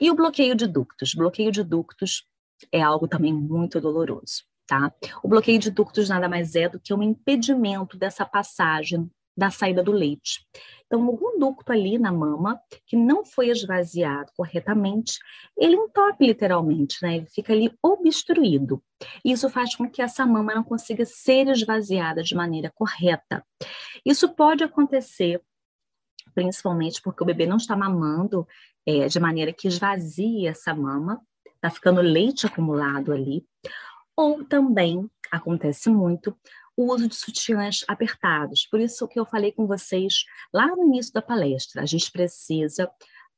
E 0.00 0.10
o 0.10 0.14
bloqueio 0.14 0.54
de 0.54 0.66
ductos? 0.66 1.14
Bloqueio 1.14 1.52
de 1.52 1.62
ductos 1.62 2.24
é 2.72 2.80
algo 2.80 3.06
também 3.06 3.30
muito 3.30 3.78
doloroso, 3.78 4.44
tá? 4.66 4.90
O 5.22 5.28
bloqueio 5.28 5.58
de 5.58 5.70
ductos 5.70 6.08
nada 6.08 6.30
mais 6.30 6.54
é 6.54 6.66
do 6.66 6.80
que 6.80 6.94
um 6.94 7.02
impedimento 7.02 7.98
dessa 7.98 8.24
passagem 8.24 9.10
da 9.36 9.50
saída 9.50 9.82
do 9.82 9.92
leite. 9.92 10.46
Então, 10.86 11.04
algum 11.04 11.38
ducto 11.38 11.72
ali 11.72 11.98
na 11.98 12.10
mama 12.10 12.58
que 12.86 12.96
não 12.96 13.22
foi 13.22 13.50
esvaziado 13.50 14.32
corretamente, 14.34 15.18
ele 15.58 15.76
entope 15.76 16.26
literalmente, 16.26 16.96
né? 17.02 17.18
Ele 17.18 17.26
fica 17.26 17.52
ali 17.52 17.70
obstruído. 17.82 18.82
Isso 19.22 19.50
faz 19.50 19.74
com 19.74 19.88
que 19.88 20.00
essa 20.00 20.24
mama 20.24 20.54
não 20.54 20.64
consiga 20.64 21.04
ser 21.04 21.48
esvaziada 21.48 22.22
de 22.22 22.34
maneira 22.34 22.72
correta. 22.74 23.44
Isso 24.06 24.30
pode 24.30 24.64
acontecer 24.64 25.42
principalmente 26.34 27.00
porque 27.02 27.22
o 27.22 27.26
bebê 27.26 27.46
não 27.46 27.56
está 27.56 27.76
mamando 27.76 28.46
é, 28.86 29.06
de 29.06 29.20
maneira 29.20 29.52
que 29.52 29.68
esvazie 29.68 30.46
essa 30.46 30.74
mama, 30.74 31.20
está 31.54 31.70
ficando 31.70 32.00
leite 32.00 32.46
acumulado 32.46 33.12
ali, 33.12 33.44
ou 34.16 34.44
também 34.44 35.08
acontece 35.30 35.88
muito 35.88 36.36
o 36.76 36.92
uso 36.92 37.08
de 37.08 37.14
sutiãs 37.14 37.84
apertados. 37.86 38.66
Por 38.66 38.80
isso 38.80 39.06
que 39.06 39.20
eu 39.20 39.26
falei 39.26 39.52
com 39.52 39.66
vocês 39.66 40.24
lá 40.52 40.66
no 40.68 40.84
início 40.84 41.12
da 41.12 41.22
palestra, 41.22 41.82
a 41.82 41.86
gente 41.86 42.10
precisa 42.10 42.90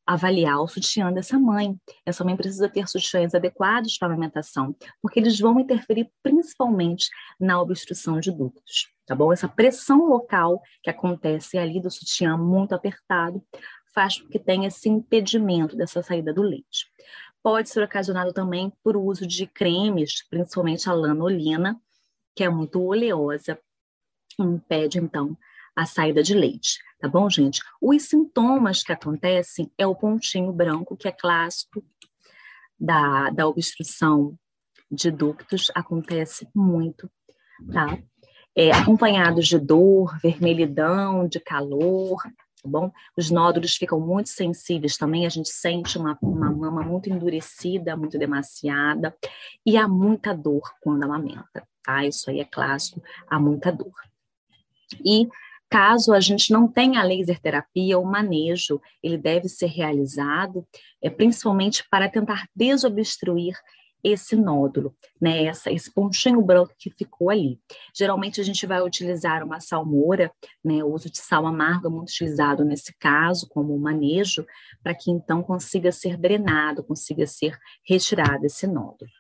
avaliar 0.06 0.60
o 0.60 0.68
sutiã 0.68 1.12
dessa 1.12 1.38
mãe. 1.38 1.76
Essa 2.04 2.24
mãe 2.24 2.36
precisa 2.36 2.68
ter 2.68 2.88
sutiãs 2.88 3.34
adequados 3.34 3.96
para 3.98 4.08
a 4.08 4.12
amamentação, 4.12 4.74
porque 5.00 5.20
eles 5.20 5.38
vão 5.38 5.60
interferir 5.60 6.10
principalmente 6.22 7.08
na 7.38 7.60
obstrução 7.60 8.20
de 8.20 8.30
ductos 8.30 8.92
tá 9.06 9.14
bom? 9.14 9.32
Essa 9.32 9.48
pressão 9.48 10.06
local 10.06 10.62
que 10.82 10.90
acontece 10.90 11.58
ali 11.58 11.80
do 11.80 11.90
sutiã 11.90 12.36
muito 12.36 12.74
apertado 12.74 13.44
faz 13.94 14.18
com 14.18 14.28
que 14.28 14.38
tenha 14.38 14.68
esse 14.68 14.88
impedimento 14.88 15.76
dessa 15.76 16.02
saída 16.02 16.32
do 16.32 16.42
leite. 16.42 16.86
Pode 17.42 17.68
ser 17.68 17.82
ocasionado 17.82 18.32
também 18.32 18.72
por 18.82 18.96
uso 18.96 19.26
de 19.26 19.46
cremes, 19.46 20.26
principalmente 20.28 20.88
a 20.88 20.94
lanolina, 20.94 21.78
que 22.34 22.44
é 22.44 22.48
muito 22.48 22.80
oleosa, 22.82 23.58
impede 24.38 24.98
então 24.98 25.36
a 25.74 25.86
saída 25.86 26.22
de 26.22 26.34
leite, 26.34 26.78
tá 27.00 27.08
bom, 27.08 27.28
gente? 27.28 27.60
Os 27.80 28.02
sintomas 28.02 28.82
que 28.82 28.92
acontecem 28.92 29.70
é 29.78 29.86
o 29.86 29.94
pontinho 29.94 30.52
branco, 30.52 30.96
que 30.96 31.08
é 31.08 31.12
clássico 31.12 31.84
da, 32.78 33.30
da 33.30 33.46
obstrução 33.46 34.36
de 34.90 35.10
ductos, 35.10 35.70
acontece 35.74 36.46
muito, 36.54 37.10
tá? 37.72 37.98
é, 38.54 38.70
acompanhados 38.70 39.48
de 39.48 39.58
dor, 39.58 40.18
vermelhidão, 40.20 41.26
de 41.26 41.40
calor, 41.40 42.22
tá 42.22 42.68
bom? 42.68 42.92
Os 43.16 43.30
nódulos 43.30 43.76
ficam 43.76 43.98
muito 43.98 44.28
sensíveis 44.28 44.96
também, 44.96 45.26
a 45.26 45.30
gente 45.30 45.48
sente 45.48 45.98
uma, 45.98 46.18
uma 46.20 46.50
mama 46.50 46.82
muito 46.82 47.08
endurecida, 47.08 47.96
muito 47.96 48.18
demasiada, 48.18 49.16
e 49.64 49.76
há 49.76 49.88
muita 49.88 50.34
dor 50.34 50.62
quando 50.80 51.04
amamenta, 51.04 51.66
tá? 51.82 52.04
Isso 52.04 52.30
aí 52.30 52.40
é 52.40 52.44
clássico, 52.44 53.02
há 53.28 53.38
muita 53.40 53.72
dor. 53.72 53.94
E 55.04 55.26
Caso 55.72 56.12
a 56.12 56.20
gente 56.20 56.52
não 56.52 56.68
tenha 56.68 57.02
laser 57.02 57.40
terapia, 57.40 57.98
o 57.98 58.04
manejo 58.04 58.78
ele 59.02 59.16
deve 59.16 59.48
ser 59.48 59.68
realizado, 59.68 60.68
é, 61.00 61.08
principalmente 61.08 61.82
para 61.90 62.10
tentar 62.10 62.46
desobstruir 62.54 63.54
esse 64.04 64.36
nódulo, 64.36 64.94
né, 65.18 65.44
essa, 65.44 65.72
esse 65.72 65.90
pontinho 65.90 66.42
branco 66.42 66.74
que 66.78 66.90
ficou 66.90 67.30
ali. 67.30 67.58
Geralmente 67.96 68.38
a 68.38 68.44
gente 68.44 68.66
vai 68.66 68.82
utilizar 68.82 69.42
uma 69.42 69.60
salmoura, 69.60 70.30
né, 70.62 70.84
o 70.84 70.92
uso 70.92 71.08
de 71.08 71.16
sal 71.16 71.46
amargo 71.46 71.86
é 71.86 71.90
muito 71.90 72.10
utilizado 72.10 72.66
nesse 72.66 72.92
caso, 72.98 73.48
como 73.48 73.78
manejo, 73.78 74.44
para 74.82 74.94
que 74.94 75.10
então 75.10 75.42
consiga 75.42 75.90
ser 75.90 76.18
drenado, 76.18 76.84
consiga 76.84 77.26
ser 77.26 77.58
retirado 77.88 78.44
esse 78.44 78.66
nódulo. 78.66 79.10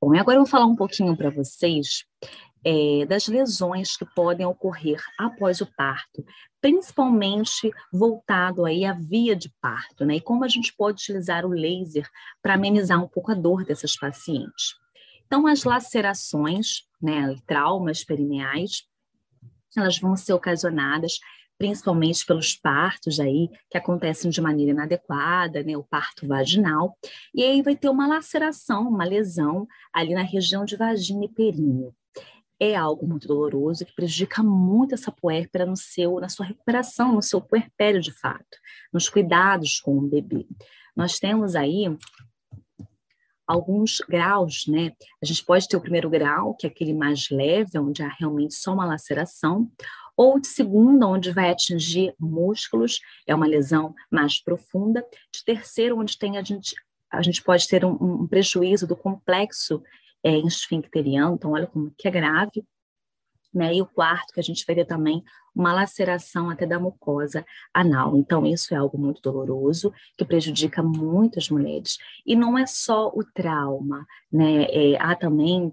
Bom, 0.00 0.12
e 0.16 0.18
agora 0.18 0.36
eu 0.36 0.42
vou 0.42 0.50
falar 0.50 0.66
um 0.66 0.74
pouquinho 0.74 1.16
para 1.16 1.30
vocês 1.30 2.04
é, 2.64 3.04
das 3.06 3.26
lesões 3.26 3.96
que 3.96 4.04
podem 4.14 4.46
ocorrer 4.46 5.02
após 5.18 5.60
o 5.60 5.66
parto, 5.66 6.24
principalmente 6.60 7.70
voltado 7.92 8.64
aí 8.64 8.84
à 8.84 8.92
via 8.92 9.34
de 9.34 9.52
parto, 9.60 10.04
né? 10.04 10.16
E 10.16 10.20
como 10.20 10.44
a 10.44 10.48
gente 10.48 10.72
pode 10.74 11.02
utilizar 11.02 11.44
o 11.44 11.50
laser 11.50 12.08
para 12.40 12.54
amenizar 12.54 13.02
um 13.02 13.08
pouco 13.08 13.32
a 13.32 13.34
dor 13.34 13.64
dessas 13.64 13.96
pacientes. 13.96 14.74
Então, 15.26 15.46
as 15.46 15.64
lacerações, 15.64 16.82
né, 17.00 17.34
traumas 17.46 18.04
perineais, 18.04 18.84
elas 19.76 19.98
vão 19.98 20.14
ser 20.16 20.34
ocasionadas 20.34 21.18
principalmente 21.58 22.26
pelos 22.26 22.56
partos 22.56 23.20
aí 23.20 23.48
que 23.70 23.78
acontecem 23.78 24.28
de 24.32 24.40
maneira 24.40 24.72
inadequada, 24.72 25.62
né, 25.62 25.76
o 25.76 25.84
parto 25.84 26.26
vaginal, 26.26 26.98
e 27.32 27.44
aí 27.44 27.62
vai 27.62 27.76
ter 27.76 27.88
uma 27.88 28.08
laceração, 28.08 28.88
uma 28.88 29.04
lesão 29.04 29.64
ali 29.92 30.12
na 30.12 30.22
região 30.22 30.64
de 30.64 30.76
vagina 30.76 31.24
e 31.24 31.28
períneo 31.28 31.94
é 32.62 32.76
algo 32.76 33.08
muito 33.08 33.26
doloroso 33.26 33.84
que 33.84 33.92
prejudica 33.92 34.40
muito 34.40 34.94
essa 34.94 35.10
puérpera 35.10 35.66
no 35.66 35.76
seu, 35.76 36.20
na 36.20 36.28
sua 36.28 36.46
recuperação, 36.46 37.12
no 37.12 37.20
seu 37.20 37.40
puerpério 37.40 38.00
de 38.00 38.12
fato, 38.12 38.56
nos 38.92 39.08
cuidados 39.08 39.80
com 39.80 39.98
o 39.98 40.02
bebê. 40.02 40.46
Nós 40.94 41.18
temos 41.18 41.56
aí 41.56 41.86
alguns 43.44 43.98
graus, 44.08 44.68
né? 44.68 44.92
A 45.20 45.26
gente 45.26 45.44
pode 45.44 45.66
ter 45.66 45.76
o 45.76 45.80
primeiro 45.80 46.08
grau, 46.08 46.54
que 46.54 46.64
é 46.64 46.70
aquele 46.70 46.94
mais 46.94 47.28
leve, 47.30 47.76
onde 47.80 48.00
há 48.00 48.08
realmente 48.08 48.54
só 48.54 48.72
uma 48.72 48.86
laceração, 48.86 49.68
ou 50.16 50.38
de 50.38 50.46
segunda, 50.46 51.08
onde 51.08 51.32
vai 51.32 51.50
atingir 51.50 52.14
músculos, 52.16 53.00
é 53.26 53.34
uma 53.34 53.46
lesão 53.46 53.92
mais 54.08 54.40
profunda, 54.40 55.04
de 55.34 55.44
terceiro, 55.44 55.98
onde 55.98 56.16
tem 56.16 56.38
a 56.38 56.44
gente, 56.44 56.76
a 57.10 57.22
gente 57.22 57.42
pode 57.42 57.66
ter 57.66 57.84
um, 57.84 57.98
um 58.00 58.28
prejuízo 58.28 58.86
do 58.86 58.94
complexo 58.94 59.82
é, 60.24 60.36
esfincteriano, 60.38 61.34
então 61.34 61.52
olha 61.52 61.66
como 61.66 61.92
que 61.96 62.08
é 62.08 62.10
grave. 62.10 62.64
Né? 63.52 63.74
E 63.74 63.82
o 63.82 63.86
quarto, 63.86 64.32
que 64.32 64.40
a 64.40 64.42
gente 64.42 64.64
vai 64.66 64.82
também 64.82 65.22
uma 65.54 65.74
laceração 65.74 66.48
até 66.48 66.64
da 66.66 66.80
mucosa 66.80 67.44
anal. 67.74 68.16
Então, 68.16 68.46
isso 68.46 68.72
é 68.72 68.78
algo 68.78 68.96
muito 68.96 69.20
doloroso, 69.20 69.92
que 70.16 70.24
prejudica 70.24 70.82
muitas 70.82 71.50
mulheres. 71.50 71.98
E 72.24 72.34
não 72.34 72.56
é 72.56 72.64
só 72.64 73.08
o 73.08 73.22
trauma, 73.22 74.06
né? 74.32 74.64
É, 74.70 74.96
há 74.98 75.14
também 75.14 75.70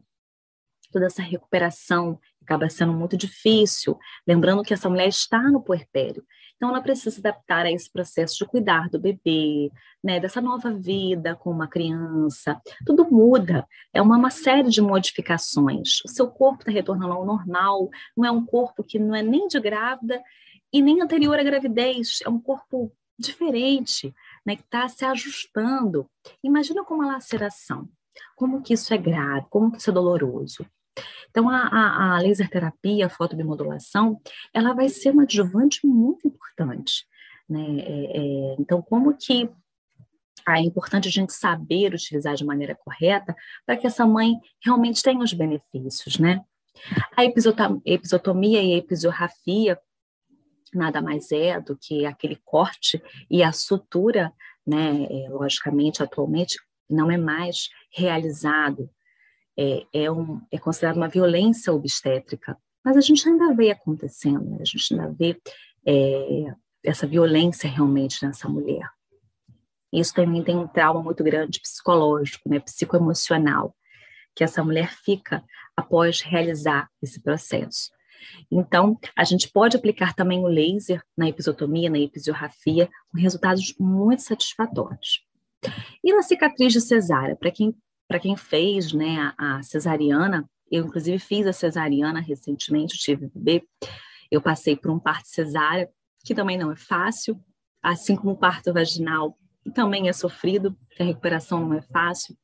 toda 0.92 1.06
essa 1.06 1.22
recuperação 1.22 2.20
acaba 2.42 2.68
sendo 2.68 2.94
muito 2.94 3.16
difícil, 3.16 3.98
lembrando 4.28 4.64
que 4.64 4.74
essa 4.74 4.90
mulher 4.90 5.08
está 5.08 5.40
no 5.44 5.62
puerpério. 5.62 6.26
Então, 6.60 6.72
ela 6.72 6.82
precisa 6.82 7.10
se 7.10 7.22
adaptar 7.22 7.66
a 7.66 7.72
esse 7.72 7.90
processo 7.90 8.38
de 8.38 8.46
cuidar 8.46 8.90
do 8.90 9.00
bebê, 9.00 9.72
né, 10.04 10.20
dessa 10.20 10.42
nova 10.42 10.74
vida 10.74 11.34
com 11.34 11.50
uma 11.50 11.70
criança. 11.70 12.62
Tudo 12.86 13.10
muda, 13.10 13.66
é 13.94 14.02
uma, 14.02 14.18
uma 14.18 14.30
série 14.30 14.68
de 14.68 14.82
modificações. 14.82 16.02
O 16.04 16.10
seu 16.10 16.28
corpo 16.28 16.60
está 16.60 16.72
retornando 16.72 17.14
ao 17.14 17.26
normal, 17.26 17.90
não 18.16 18.26
é 18.26 18.32
um 18.32 18.46
corpo 18.46 18.84
que 18.84 19.00
não 19.00 19.16
é 19.16 19.24
nem 19.24 19.48
de 19.48 19.58
grávida 19.58 20.22
e 20.74 20.82
nem 20.82 21.02
anterior 21.02 21.40
à 21.40 21.44
gravidez, 21.44 22.20
é 22.26 22.30
um 22.30 22.42
corpo 22.42 22.92
diferente, 23.18 24.14
né, 24.46 24.58
que 24.58 24.64
está 24.64 24.86
se 24.90 25.06
ajustando. 25.06 26.10
Imagina 26.44 26.84
com 26.84 26.96
uma 26.96 27.08
laceração, 27.08 27.88
como 28.36 28.62
que 28.62 28.74
isso 28.74 28.94
é 28.94 28.98
grave, 28.98 29.48
como 29.50 29.72
que 29.72 29.78
isso 29.78 29.90
é 29.92 29.94
doloroso. 29.94 30.66
Então, 31.30 31.50
a, 31.50 31.62
a, 31.62 32.16
a 32.16 32.20
laser 32.20 32.50
terapia, 32.50 33.06
a 33.06 33.10
fotobimodulação, 33.10 34.20
ela 34.54 34.74
vai 34.74 34.90
ser 34.90 35.12
uma 35.12 35.24
adjuvante 35.24 35.86
muito 35.86 36.28
importante. 36.28 37.06
Né? 37.48 37.80
É, 37.80 38.18
é, 38.18 38.56
então, 38.60 38.82
como 38.82 39.16
que 39.18 39.50
ah, 40.46 40.60
é 40.60 40.64
importante 40.64 41.08
a 41.08 41.12
gente 41.12 41.34
saber 41.34 41.94
utilizar 41.94 42.36
de 42.36 42.46
maneira 42.46 42.76
correta 42.76 43.36
para 43.66 43.78
que 43.78 43.86
essa 43.86 44.06
mãe 44.06 44.36
realmente 44.64 45.04
tenha 45.04 45.20
os 45.20 45.34
benefícios, 45.34 46.18
né? 46.18 46.44
A 47.16 47.26
episotomia 47.26 48.64
e 48.64 48.74
a 48.74 48.78
episorrafia 48.78 49.78
nada 50.74 51.02
mais 51.02 51.32
é 51.32 51.60
do 51.60 51.76
que 51.76 52.06
aquele 52.06 52.38
corte 52.46 53.02
e 53.30 53.44
a 53.44 53.52
sutura, 53.52 54.32
né? 54.66 55.08
É, 55.10 55.30
logicamente, 55.30 56.02
atualmente 56.02 56.58
não 56.90 57.12
é 57.12 57.18
mais 57.18 57.70
realizado 57.92 58.90
é, 59.60 59.86
é, 59.94 60.10
um, 60.10 60.40
é 60.50 60.92
uma 60.94 61.10
violência 61.10 61.74
obstétrica, 61.74 62.58
mas 62.84 62.96
a 62.96 63.02
gente 63.02 63.28
ainda 63.28 63.54
vê 63.54 63.72
acontecendo, 63.72 64.50
né? 64.50 64.60
a 64.62 64.66
gente 64.66 64.94
ainda 64.94 65.12
vê 65.12 65.38
é, 65.86 66.54
essa 66.82 67.06
violência 67.06 67.70
realmente 67.70 68.26
nessa 68.26 68.48
mulher. 68.48 68.90
Isso 69.92 70.14
também 70.14 70.42
tem 70.44 70.56
um 70.56 70.68
trauma 70.68 71.04
muito 71.04 71.22
grande 71.26 71.60
psicológico, 71.60 72.48
né, 72.48 72.60
psicoemocional, 72.60 73.76
que 74.34 74.46
essa 74.46 74.64
mulher 74.64 74.94
fica 75.04 75.44
após 75.76 76.22
realizar 76.22 76.88
esse 77.02 77.20
processo. 77.22 77.90
Então, 78.50 78.98
a 79.16 79.24
gente 79.26 79.52
pode 79.52 79.76
aplicar 79.76 80.14
também 80.14 80.40
o 80.40 80.48
laser 80.48 81.04
na 81.18 81.28
episotomia, 81.28 81.90
na 81.90 82.00
episiorrafia, 82.00 82.88
com 83.12 83.18
resultados 83.18 83.74
muito 83.78 84.22
satisfatórios. 84.22 85.26
E 86.04 86.14
na 86.14 86.22
cicatriz 86.22 86.72
de 86.72 86.80
cesárea, 86.80 87.36
para 87.36 87.52
quem 87.52 87.76
para 88.10 88.20
quem 88.20 88.36
fez 88.36 88.92
né, 88.92 89.34
a, 89.38 89.58
a, 89.58 89.64
cesariana, 89.64 90.50
eu 90.72 90.84
inclusive 90.84 91.20
fiz 91.20 91.46
a 91.46 91.54
cesariana 91.54 92.20
recentemente, 92.20 92.98
tive 92.98 93.28
bebê, 93.28 93.64
eu 94.32 94.42
passei 94.42 94.76
por 94.76 94.90
um 94.90 95.00
parto 95.00 95.28
cesárea, 95.28 95.88
que 96.26 96.34
também 96.34 96.58
não 96.58 96.72
é 96.72 96.76
fácil, 96.76 97.40
assim 97.82 98.16
como 98.16 98.34
o 98.34 98.38
parto 98.38 98.74
vaginal 98.74 99.38
também 99.76 100.10
é 100.10 100.14
sofrido, 100.14 100.76
a 101.00 101.04
recuperação 101.04 101.62
não 101.68 101.78
é 101.78 101.82
fácil. 101.82 102.36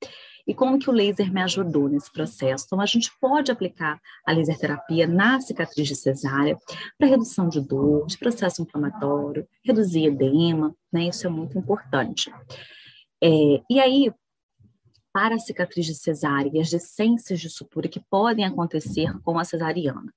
E 0.47 0.53
como 0.53 0.77
que 0.77 0.89
o 0.89 0.93
laser 0.93 1.33
me 1.33 1.41
ajudou 1.41 1.89
nesse 1.89 2.11
processo? 2.11 2.65
Então, 2.67 2.79
a 2.79 2.85
gente 2.85 3.11
pode 3.19 3.51
aplicar 3.51 3.99
a 4.27 4.31
laser 4.31 4.59
terapia 4.59 5.07
na 5.07 5.41
cicatriz 5.41 5.87
de 5.87 5.95
cesárea 5.95 6.55
para 6.99 7.07
redução 7.07 7.49
de 7.49 7.59
dor, 7.59 8.05
de 8.05 8.15
processo 8.19 8.61
inflamatório, 8.61 9.47
reduzir 9.63 10.05
edema, 10.05 10.75
né? 10.93 11.07
Isso 11.07 11.25
é 11.25 11.29
muito 11.31 11.57
importante. 11.57 12.31
É, 13.23 13.61
e 13.67 13.79
aí, 13.79 14.11
para 15.15 15.35
a 15.35 15.39
cicatriz 15.39 15.85
de 15.85 15.95
cesárea 15.95 16.51
e 16.53 16.59
as 16.59 16.69
decências 16.69 17.39
de 17.39 17.49
sutura 17.49 17.87
que 17.87 18.01
podem 18.01 18.43
acontecer 18.43 19.17
com 19.21 19.39
a 19.39 19.45
cesariana. 19.45 20.13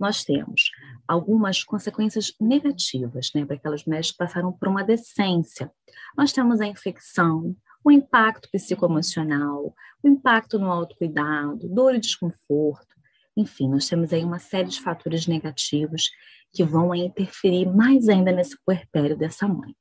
Nós 0.00 0.24
temos 0.24 0.70
algumas 1.06 1.62
consequências 1.62 2.32
negativas, 2.40 3.30
né, 3.34 3.44
para 3.44 3.56
aquelas 3.56 3.84
mulheres 3.84 4.10
que 4.10 4.16
passaram 4.16 4.50
por 4.50 4.68
uma 4.68 4.82
decência. 4.82 5.70
Nós 6.16 6.32
temos 6.32 6.62
a 6.62 6.66
infecção, 6.66 7.54
o 7.84 7.92
impacto 7.92 8.48
psicoemocional, 8.50 9.74
o 10.02 10.08
impacto 10.08 10.58
no 10.58 10.72
autocuidado, 10.72 11.68
dor 11.68 11.94
e 11.94 12.00
desconforto. 12.00 12.96
Enfim, 13.36 13.68
nós 13.68 13.86
temos 13.86 14.14
aí 14.14 14.24
uma 14.24 14.38
série 14.38 14.70
de 14.70 14.80
fatores 14.80 15.26
negativos 15.26 16.08
que 16.54 16.64
vão 16.64 16.94
interferir 16.94 17.66
mais 17.66 18.08
ainda 18.08 18.32
nesse 18.32 18.56
puerpério 18.64 19.14
dessa 19.14 19.46
mãe. 19.46 19.76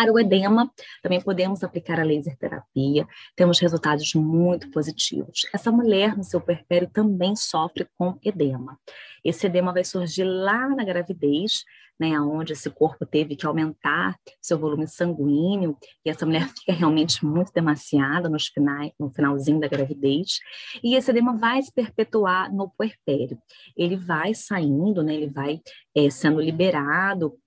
Para 0.00 0.14
o 0.14 0.18
edema, 0.18 0.72
também 1.02 1.20
podemos 1.20 1.62
aplicar 1.62 2.00
a 2.00 2.02
laser 2.02 2.34
terapia, 2.38 3.06
temos 3.36 3.60
resultados 3.60 4.14
muito 4.14 4.70
positivos. 4.70 5.42
Essa 5.52 5.70
mulher 5.70 6.16
no 6.16 6.24
seu 6.24 6.40
puerpério 6.40 6.88
também 6.88 7.36
sofre 7.36 7.86
com 7.98 8.18
edema. 8.24 8.78
Esse 9.22 9.46
edema 9.46 9.74
vai 9.74 9.84
surgir 9.84 10.24
lá 10.24 10.70
na 10.70 10.84
gravidez, 10.84 11.64
né, 12.00 12.18
onde 12.18 12.54
esse 12.54 12.70
corpo 12.70 13.04
teve 13.04 13.36
que 13.36 13.44
aumentar 13.44 14.18
seu 14.40 14.58
volume 14.58 14.88
sanguíneo, 14.88 15.76
e 16.02 16.08
essa 16.08 16.24
mulher 16.24 16.48
fica 16.58 16.72
realmente 16.72 17.22
muito 17.22 17.52
demasiada 17.52 18.26
nos 18.30 18.46
finais, 18.46 18.92
no 18.98 19.10
finalzinho 19.10 19.60
da 19.60 19.68
gravidez, 19.68 20.38
e 20.82 20.96
esse 20.96 21.10
edema 21.10 21.36
vai 21.36 21.60
se 21.60 21.70
perpetuar 21.70 22.50
no 22.50 22.70
puerpério. 22.70 23.36
Ele 23.76 23.96
vai 23.96 24.32
saindo, 24.32 25.02
né, 25.02 25.14
ele 25.14 25.28
vai 25.28 25.60
é, 25.94 26.08
sendo 26.08 26.40
liberado 26.40 27.38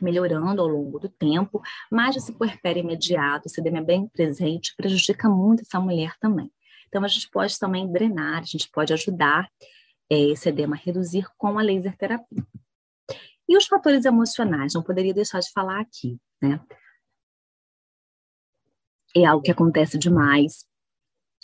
melhorando 0.00 0.60
ao 0.60 0.68
longo 0.68 0.98
do 0.98 1.08
tempo, 1.08 1.60
mas 1.90 2.16
esse 2.16 2.32
puerpério 2.32 2.80
imediato, 2.80 3.46
esse 3.46 3.60
edema 3.60 3.78
é 3.78 3.84
bem 3.84 4.08
presente, 4.08 4.74
prejudica 4.76 5.28
muito 5.28 5.62
essa 5.62 5.80
mulher 5.80 6.16
também. 6.20 6.50
Então, 6.88 7.04
a 7.04 7.08
gente 7.08 7.28
pode 7.30 7.58
também 7.58 7.90
drenar, 7.90 8.38
a 8.38 8.44
gente 8.44 8.70
pode 8.70 8.92
ajudar 8.92 9.48
é, 10.10 10.18
esse 10.30 10.48
edema 10.48 10.76
a 10.76 10.78
reduzir 10.78 11.26
com 11.36 11.58
a 11.58 11.62
laser 11.62 11.96
terapia. 11.96 12.46
E 13.48 13.56
os 13.56 13.66
fatores 13.66 14.04
emocionais, 14.04 14.74
não 14.74 14.82
poderia 14.82 15.12
deixar 15.12 15.40
de 15.40 15.50
falar 15.52 15.80
aqui, 15.80 16.18
né? 16.40 16.60
É 19.16 19.24
algo 19.24 19.42
que 19.42 19.50
acontece 19.50 19.98
demais. 19.98 20.66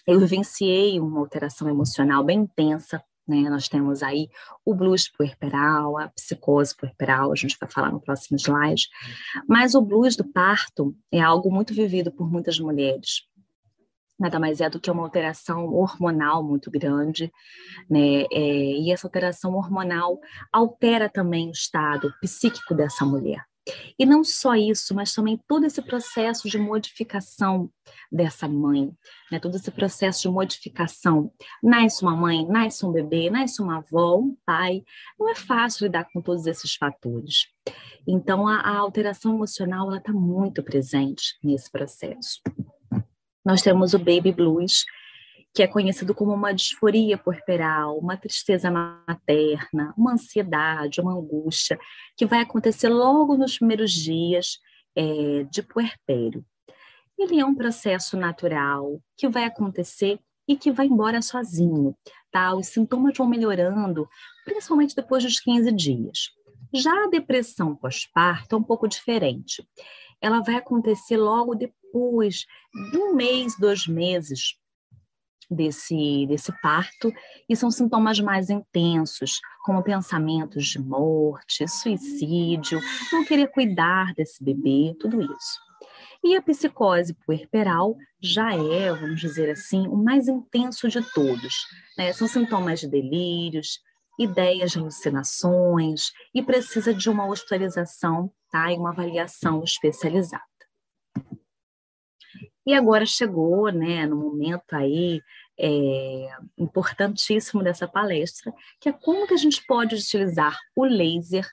eu 0.06 0.18
vivenciei 0.18 0.98
uma 0.98 1.20
alteração 1.20 1.68
emocional 1.68 2.24
bem 2.24 2.40
intensa, 2.40 3.04
né? 3.30 3.48
Nós 3.48 3.68
temos 3.68 4.02
aí 4.02 4.28
o 4.64 4.74
blues 4.74 5.08
puerperal, 5.08 5.96
a 5.96 6.08
psicose 6.08 6.76
puerperal, 6.76 7.32
a 7.32 7.36
gente 7.36 7.56
vai 7.58 7.70
falar 7.70 7.92
no 7.92 8.00
próximo 8.00 8.36
slide. 8.36 8.88
Mas 9.48 9.74
o 9.74 9.80
blues 9.80 10.16
do 10.16 10.24
parto 10.24 10.94
é 11.12 11.20
algo 11.20 11.50
muito 11.50 11.72
vivido 11.72 12.10
por 12.10 12.30
muitas 12.30 12.58
mulheres. 12.58 13.22
Nada 14.18 14.38
mais 14.38 14.60
é 14.60 14.68
do 14.68 14.78
que 14.78 14.90
uma 14.90 15.02
alteração 15.02 15.72
hormonal 15.72 16.42
muito 16.42 16.70
grande, 16.70 17.32
né? 17.88 18.26
É, 18.30 18.78
e 18.78 18.92
essa 18.92 19.06
alteração 19.06 19.54
hormonal 19.54 20.20
altera 20.52 21.08
também 21.08 21.48
o 21.48 21.52
estado 21.52 22.12
psíquico 22.20 22.74
dessa 22.74 23.06
mulher. 23.06 23.42
E 23.98 24.06
não 24.06 24.22
só 24.24 24.54
isso, 24.54 24.94
mas 24.94 25.14
também 25.14 25.40
todo 25.48 25.66
esse 25.66 25.80
processo 25.82 26.48
de 26.48 26.58
modificação 26.58 27.70
dessa 28.10 28.48
mãe, 28.48 28.90
né? 29.30 29.38
todo 29.38 29.56
esse 29.56 29.70
processo 29.70 30.22
de 30.22 30.28
modificação. 30.28 31.32
Nasce 31.62 32.02
uma 32.02 32.16
mãe, 32.16 32.46
nasce 32.46 32.84
um 32.84 32.92
bebê, 32.92 33.30
nasce 33.30 33.60
uma 33.62 33.78
avó, 33.78 34.18
um 34.18 34.36
pai. 34.44 34.82
Não 35.18 35.28
é 35.30 35.34
fácil 35.34 35.84
lidar 35.84 36.08
com 36.12 36.20
todos 36.20 36.46
esses 36.46 36.74
fatores. 36.74 37.46
Então, 38.06 38.48
a, 38.48 38.60
a 38.60 38.78
alteração 38.78 39.34
emocional 39.34 39.94
está 39.94 40.12
muito 40.12 40.62
presente 40.62 41.36
nesse 41.42 41.70
processo. 41.70 42.40
Nós 43.44 43.62
temos 43.62 43.94
o 43.94 43.98
baby 43.98 44.32
blues, 44.32 44.84
que 45.52 45.62
é 45.62 45.66
conhecido 45.66 46.14
como 46.14 46.32
uma 46.32 46.52
disforia 46.52 47.18
puerperal, 47.18 47.98
uma 47.98 48.16
tristeza 48.16 48.70
materna, 48.70 49.92
uma 49.96 50.12
ansiedade, 50.12 51.00
uma 51.00 51.12
angústia, 51.12 51.78
que 52.16 52.24
vai 52.24 52.40
acontecer 52.40 52.88
logo 52.88 53.36
nos 53.36 53.58
primeiros 53.58 53.92
dias 53.92 54.58
é, 54.96 55.44
de 55.50 55.62
puerpério. 55.62 56.44
Ele 57.18 57.40
é 57.40 57.44
um 57.44 57.54
processo 57.54 58.16
natural 58.16 59.00
que 59.16 59.28
vai 59.28 59.44
acontecer 59.44 60.18
e 60.48 60.56
que 60.56 60.72
vai 60.72 60.86
embora 60.86 61.20
sozinho, 61.20 61.94
tá? 62.30 62.54
Os 62.54 62.68
sintomas 62.68 63.16
vão 63.16 63.28
melhorando, 63.28 64.08
principalmente 64.44 64.96
depois 64.96 65.22
dos 65.22 65.38
15 65.40 65.70
dias. 65.72 66.30
Já 66.72 67.04
a 67.04 67.08
depressão 67.08 67.74
pós-parto 67.74 68.54
é 68.54 68.58
um 68.58 68.62
pouco 68.62 68.88
diferente. 68.88 69.66
Ela 70.20 70.40
vai 70.40 70.54
acontecer 70.54 71.16
logo 71.16 71.54
depois 71.54 72.46
de 72.92 72.98
um 72.98 73.14
mês, 73.14 73.56
dois 73.58 73.86
meses, 73.86 74.54
desse, 75.50 76.26
desse 76.26 76.52
parto, 76.60 77.12
e 77.48 77.56
são 77.56 77.70
sintomas 77.70 78.20
mais 78.20 78.50
intensos, 78.50 79.40
como 79.64 79.82
pensamentos 79.82 80.66
de 80.66 80.78
morte, 80.78 81.66
suicídio, 81.66 82.80
não 83.12 83.24
querer 83.24 83.48
cuidar 83.48 84.14
desse 84.14 84.42
bebê, 84.42 84.94
tudo 84.98 85.20
isso. 85.20 85.70
E 86.22 86.36
a 86.36 86.42
psicose 86.42 87.14
puerperal 87.26 87.96
já 88.20 88.54
é, 88.54 88.92
vamos 88.92 89.20
dizer 89.20 89.50
assim, 89.50 89.86
o 89.88 89.96
mais 89.96 90.28
intenso 90.28 90.88
de 90.88 91.02
todos. 91.12 91.66
Né? 91.96 92.12
São 92.12 92.28
sintomas 92.28 92.80
de 92.80 92.88
delírios, 92.88 93.80
ideias 94.18 94.72
de 94.72 94.78
alucinações 94.78 96.12
e 96.34 96.42
precisa 96.42 96.92
de 96.92 97.08
uma 97.08 97.26
hospitalização 97.26 98.30
tá? 98.50 98.70
e 98.70 98.76
uma 98.76 98.90
avaliação 98.90 99.64
especializada. 99.64 100.49
E 102.70 102.74
agora 102.74 103.04
chegou, 103.04 103.68
né, 103.72 104.06
no 104.06 104.14
momento 104.14 104.76
aí 104.76 105.20
é, 105.58 106.28
importantíssimo 106.56 107.64
dessa 107.64 107.88
palestra, 107.88 108.54
que 108.78 108.88
é 108.88 108.92
como 108.92 109.26
que 109.26 109.34
a 109.34 109.36
gente 109.36 109.66
pode 109.66 109.96
utilizar 109.96 110.56
o 110.76 110.84
laser 110.84 111.44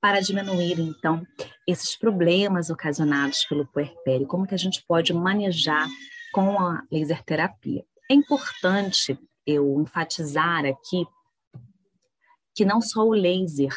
para 0.00 0.18
diminuir, 0.18 0.80
então, 0.80 1.24
esses 1.64 1.94
problemas 1.94 2.70
ocasionados 2.70 3.44
pelo 3.44 3.64
puerpério, 3.68 4.26
como 4.26 4.48
que 4.48 4.54
a 4.56 4.58
gente 4.58 4.84
pode 4.84 5.12
manejar 5.14 5.86
com 6.32 6.58
a 6.58 6.82
laser 6.90 7.22
terapia. 7.22 7.84
É 8.10 8.14
importante 8.14 9.16
eu 9.46 9.80
enfatizar 9.80 10.66
aqui 10.66 11.06
que 12.52 12.64
não 12.64 12.80
só 12.80 13.04
o 13.04 13.14
laser 13.14 13.72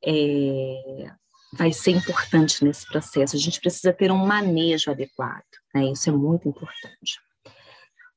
é, 0.00 1.10
vai 1.52 1.72
ser 1.72 1.92
importante 1.92 2.64
nesse 2.64 2.86
processo, 2.86 3.36
a 3.36 3.38
gente 3.38 3.60
precisa 3.60 3.92
ter 3.92 4.10
um 4.10 4.26
manejo 4.26 4.90
adequado, 4.90 5.44
né? 5.74 5.92
Isso 5.92 6.08
é 6.08 6.12
muito 6.12 6.48
importante. 6.48 7.20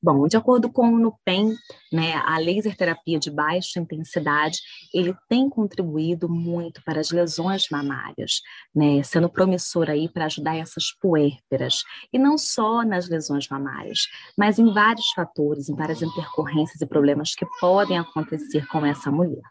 Bom, 0.02 0.26
de 0.26 0.34
acordo 0.34 0.72
com 0.72 0.94
o 0.94 0.98
NUPEM, 0.98 1.54
né, 1.92 2.14
a 2.24 2.38
laser 2.38 2.74
terapia 2.74 3.18
de 3.18 3.30
baixa 3.30 3.78
intensidade, 3.78 4.58
ele 4.94 5.14
tem 5.28 5.46
contribuído 5.50 6.26
muito 6.26 6.82
para 6.84 7.00
as 7.00 7.10
lesões 7.10 7.66
mamárias, 7.70 8.40
né, 8.74 9.02
sendo 9.02 9.28
promissor 9.28 9.90
aí 9.90 10.08
para 10.08 10.24
ajudar 10.24 10.56
essas 10.56 10.90
puérperas, 10.98 11.84
e 12.10 12.18
não 12.18 12.38
só 12.38 12.82
nas 12.82 13.10
lesões 13.10 13.46
mamárias, 13.50 14.08
mas 14.38 14.58
em 14.58 14.72
vários 14.72 15.10
fatores, 15.12 15.68
em 15.68 15.76
várias 15.76 16.00
intercorrências 16.00 16.80
e 16.80 16.86
problemas 16.86 17.34
que 17.34 17.44
podem 17.60 17.98
acontecer 17.98 18.66
com 18.68 18.86
essa 18.86 19.10
mulher. 19.10 19.44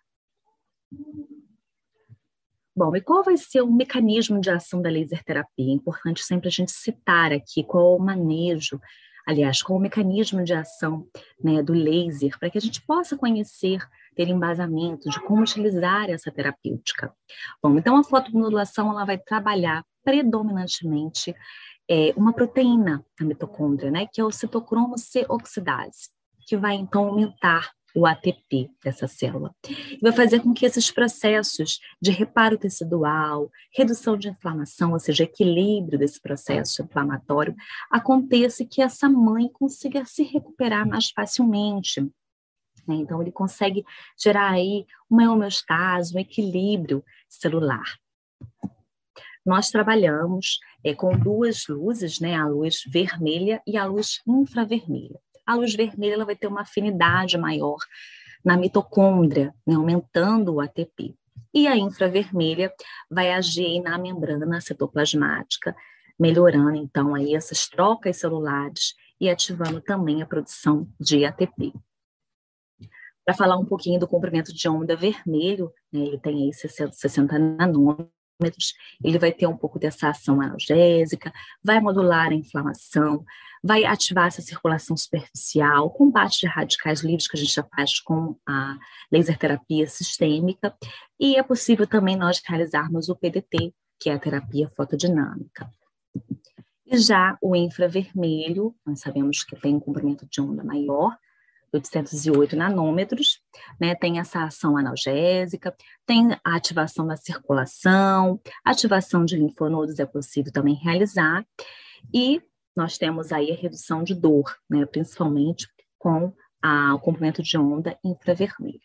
Bom, 2.80 2.96
e 2.96 3.02
qual 3.02 3.26
vai 3.26 3.36
ser 3.36 3.60
o 3.60 3.70
mecanismo 3.70 4.40
de 4.40 4.50
ação 4.50 4.82
da 4.82 4.90
laser 4.90 5.22
terapia? 5.22 5.70
É 5.70 5.76
importante 5.76 6.24
sempre 6.24 6.48
a 6.48 6.52
gente 6.52 6.72
citar 6.72 7.34
aqui 7.34 7.62
qual 7.62 7.92
é 7.92 7.98
o 7.98 8.00
manejo, 8.00 8.80
aliás, 9.28 9.62
qual 9.62 9.76
é 9.76 9.80
o 9.80 9.82
mecanismo 9.82 10.46
de 10.46 10.54
ação 10.54 11.06
né, 11.44 11.62
do 11.62 11.74
laser, 11.74 12.40
para 12.40 12.50
que 12.50 12.58
a 12.58 12.62
gente 12.62 12.82
possa 12.84 13.18
conhecer, 13.18 13.86
ter 14.16 14.30
embasamento 14.30 15.10
de 15.10 15.20
como 15.20 15.42
utilizar 15.42 16.10
essa 16.10 16.32
terapêutica. 16.32 17.14
Bom, 17.62 17.78
então 17.78 17.98
a 17.98 18.04
fotomodulação 18.06 18.90
ela 18.90 19.04
vai 19.04 19.18
trabalhar 19.18 19.84
predominantemente 20.02 21.36
é, 21.86 22.14
uma 22.16 22.32
proteína 22.32 23.06
da 23.20 23.26
mitocôndria, 23.26 23.92
né, 23.92 24.08
que 24.10 24.22
é 24.22 24.24
o 24.24 24.32
citocromo 24.32 24.98
C 24.98 25.26
oxidase, 25.28 26.12
que 26.48 26.56
vai 26.56 26.76
então 26.76 27.10
aumentar 27.10 27.72
o 27.96 28.06
ATP 28.06 28.70
dessa 28.84 29.08
célula. 29.08 29.54
E 29.68 30.00
vai 30.02 30.12
fazer 30.12 30.42
com 30.42 30.54
que 30.54 30.66
esses 30.66 30.92
processos 30.92 31.80
de 32.02 32.12
reparo 32.12 32.58
tecidual, 32.58 33.50
redução 33.76 34.18
de 34.18 34.30
inflamação, 34.30 34.94
ou 34.94 35.00
seja, 35.00 35.24
equilíbrio 35.24 35.98
desse 35.98 36.22
processo 36.22 36.82
inflamatório, 36.84 37.56
aconteça 37.90 38.66
que 38.66 38.82
essa 38.82 39.10
mãe 39.10 39.50
consiga 39.52 40.06
se 40.06 40.24
recuperar 40.24 40.88
mais 40.88 41.10
facilmente. 41.10 42.02
Né? 42.88 42.96
Então, 42.96 43.22
ele 43.22 43.32
consegue 43.32 43.84
gerar 44.22 44.52
aí 44.52 44.86
uma 45.10 45.32
homeostase, 45.32 46.16
um 46.16 46.20
equilíbrio 46.20 47.04
celular. 47.28 47.86
Nós 49.46 49.72
trabalhamos 49.72 50.60
é, 50.84 50.94
com 50.94 51.18
duas 51.18 51.66
luzes, 51.68 52.20
né, 52.20 52.36
a 52.36 52.46
luz 52.46 52.84
vermelha 52.88 53.62
e 53.66 53.78
a 53.78 53.86
luz 53.86 54.22
infravermelha 54.28 55.20
a 55.50 55.56
luz 55.56 55.74
vermelha 55.74 56.14
ela 56.14 56.26
vai 56.26 56.36
ter 56.36 56.46
uma 56.46 56.62
afinidade 56.62 57.36
maior 57.36 57.80
na 58.46 58.56
mitocôndria, 58.56 59.52
né, 59.66 59.74
aumentando 59.74 60.54
o 60.54 60.62
ATP. 60.62 61.16
E 61.52 61.68
a 61.68 61.76
infravermelha 61.76 62.72
vai 63.10 63.32
agir 63.32 63.82
na 63.82 63.98
membrana 63.98 64.62
citoplasmática, 64.62 65.76
melhorando 66.20 66.76
então 66.76 67.16
aí 67.16 67.34
essas 67.34 67.68
trocas 67.68 68.18
celulares 68.18 68.94
e 69.20 69.28
ativando 69.28 69.82
também 69.82 70.22
a 70.22 70.26
produção 70.28 70.88
de 71.00 71.26
ATP. 71.26 71.74
Para 73.26 73.34
falar 73.34 73.58
um 73.58 73.66
pouquinho 73.66 74.00
do 74.00 74.08
comprimento 74.08 74.54
de 74.54 74.70
onda 74.70 74.96
vermelho, 74.96 75.74
né, 75.92 76.02
ele 76.02 76.20
tem 76.20 76.44
aí 76.44 76.54
60, 76.54 76.92
60 76.92 77.40
nanômetros, 77.40 78.19
ele 79.04 79.20
vai 79.20 79.32
ter 79.32 79.48
um 79.48 79.58
pouco 79.58 79.78
dessa 79.78 80.10
ação 80.10 80.42
analgésica, 80.42 81.32
vai 81.64 81.80
modular 81.80 82.30
a 82.30 82.36
inflamação, 82.36 83.26
vai 83.64 83.84
ativar 83.84 84.28
essa 84.28 84.42
circulação 84.42 84.96
superficial, 84.96 85.90
combate 85.92 86.40
de 86.42 86.48
radicais 86.48 87.02
livres 87.02 87.28
que 87.28 87.38
a 87.38 87.40
gente 87.40 87.54
já 87.54 87.64
faz 87.64 88.00
com 88.00 88.38
a 88.48 88.78
laser 89.12 89.38
terapia 89.38 89.88
sistêmica, 89.88 90.74
e 91.20 91.36
é 91.36 91.44
possível 91.44 91.86
também 91.86 92.16
nós 92.16 92.42
realizarmos 92.46 93.10
o 93.10 93.16
PDT, 93.16 93.74
que 94.00 94.10
é 94.10 94.14
a 94.14 94.20
terapia 94.20 94.70
fotodinâmica. 94.76 95.70
E 96.86 96.98
já 96.98 97.38
o 97.42 97.56
infravermelho, 97.56 98.74
nós 98.86 99.02
sabemos 99.02 99.44
que 99.44 99.56
tem 99.56 99.76
um 99.76 99.80
comprimento 99.80 100.26
de 100.26 100.42
onda 100.42 100.64
maior, 100.64 101.16
808 101.74 102.56
nanômetros, 102.56 103.42
né, 103.80 103.96
tem 103.96 104.20
essa 104.20 104.44
ação 104.44 104.78
analgésica, 104.78 105.76
tem 106.06 106.34
a 106.44 106.56
ativação 106.56 107.06
da 107.06 107.16
circulação, 107.16 108.40
ativação 108.64 109.26
de 109.26 109.38
linfonodos 109.38 110.00
é 110.00 110.06
possível 110.06 110.52
também 110.52 110.76
realizar, 110.76 111.46
e 112.14 112.42
nós 112.76 112.98
temos 112.98 113.32
aí 113.32 113.52
a 113.52 113.56
redução 113.56 114.04
de 114.04 114.14
dor, 114.14 114.56
né, 114.70 114.86
principalmente 114.86 115.68
com 115.98 116.34
a, 116.62 116.94
o 116.96 117.00
comprimento 117.00 117.44
de 117.44 117.58
onda 117.58 117.98
infravermelho. 118.04 118.80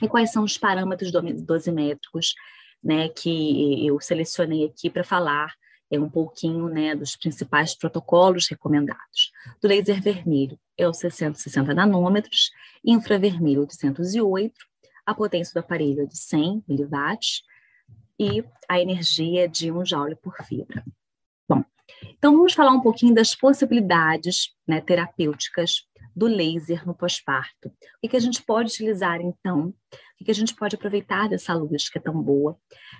E 0.00 0.08
quais 0.08 0.32
são 0.32 0.44
os 0.44 0.58
parâmetros 0.58 1.12
dosimétricos 1.44 2.34
né, 2.82 3.08
que 3.08 3.86
eu 3.86 4.00
selecionei 4.00 4.64
aqui 4.64 4.90
para 4.90 5.04
falar 5.04 5.54
é 5.90 6.00
um 6.00 6.08
pouquinho 6.08 6.68
né, 6.68 6.94
dos 6.94 7.14
principais 7.14 7.74
protocolos 7.74 8.48
recomendados. 8.48 9.30
Do 9.60 9.68
laser 9.68 10.02
vermelho 10.02 10.58
é 10.76 10.88
o 10.88 10.92
660 10.92 11.74
nanômetros, 11.74 12.50
infravermelho 12.84 13.60
808, 13.60 14.54
a 15.04 15.14
potência 15.14 15.52
do 15.52 15.64
aparelho 15.64 16.02
é 16.02 16.06
de 16.06 16.16
100 16.16 16.64
miliwatts 16.68 17.42
e 18.18 18.44
a 18.68 18.80
energia 18.80 19.44
é 19.44 19.48
de 19.48 19.70
1 19.70 19.84
joule 19.84 20.16
por 20.16 20.34
fibra. 20.44 20.84
Bom, 21.48 21.64
então 22.18 22.36
vamos 22.36 22.54
falar 22.54 22.72
um 22.72 22.80
pouquinho 22.80 23.14
das 23.14 23.34
possibilidades 23.34 24.54
né, 24.66 24.80
terapêuticas 24.80 25.86
do 26.14 26.26
laser 26.26 26.86
no 26.86 26.94
pós-parto. 26.94 27.68
O 27.68 27.72
que, 28.02 28.08
que, 28.08 28.16
a 28.16 28.20
gente 28.20 28.42
pode 28.42 28.70
utilizar, 28.70 29.20
então? 29.20 29.68
O 29.68 29.74
que, 30.18 30.26
que, 30.26 30.30
a 30.30 30.34
gente 30.34 30.54
pode 30.54 30.76
aproveitar 30.76 31.28
dessa 31.28 31.54
luz 31.54 31.88
que 31.88 31.98
é 31.98 32.00
tão 32.00 32.20
boa 32.20 32.56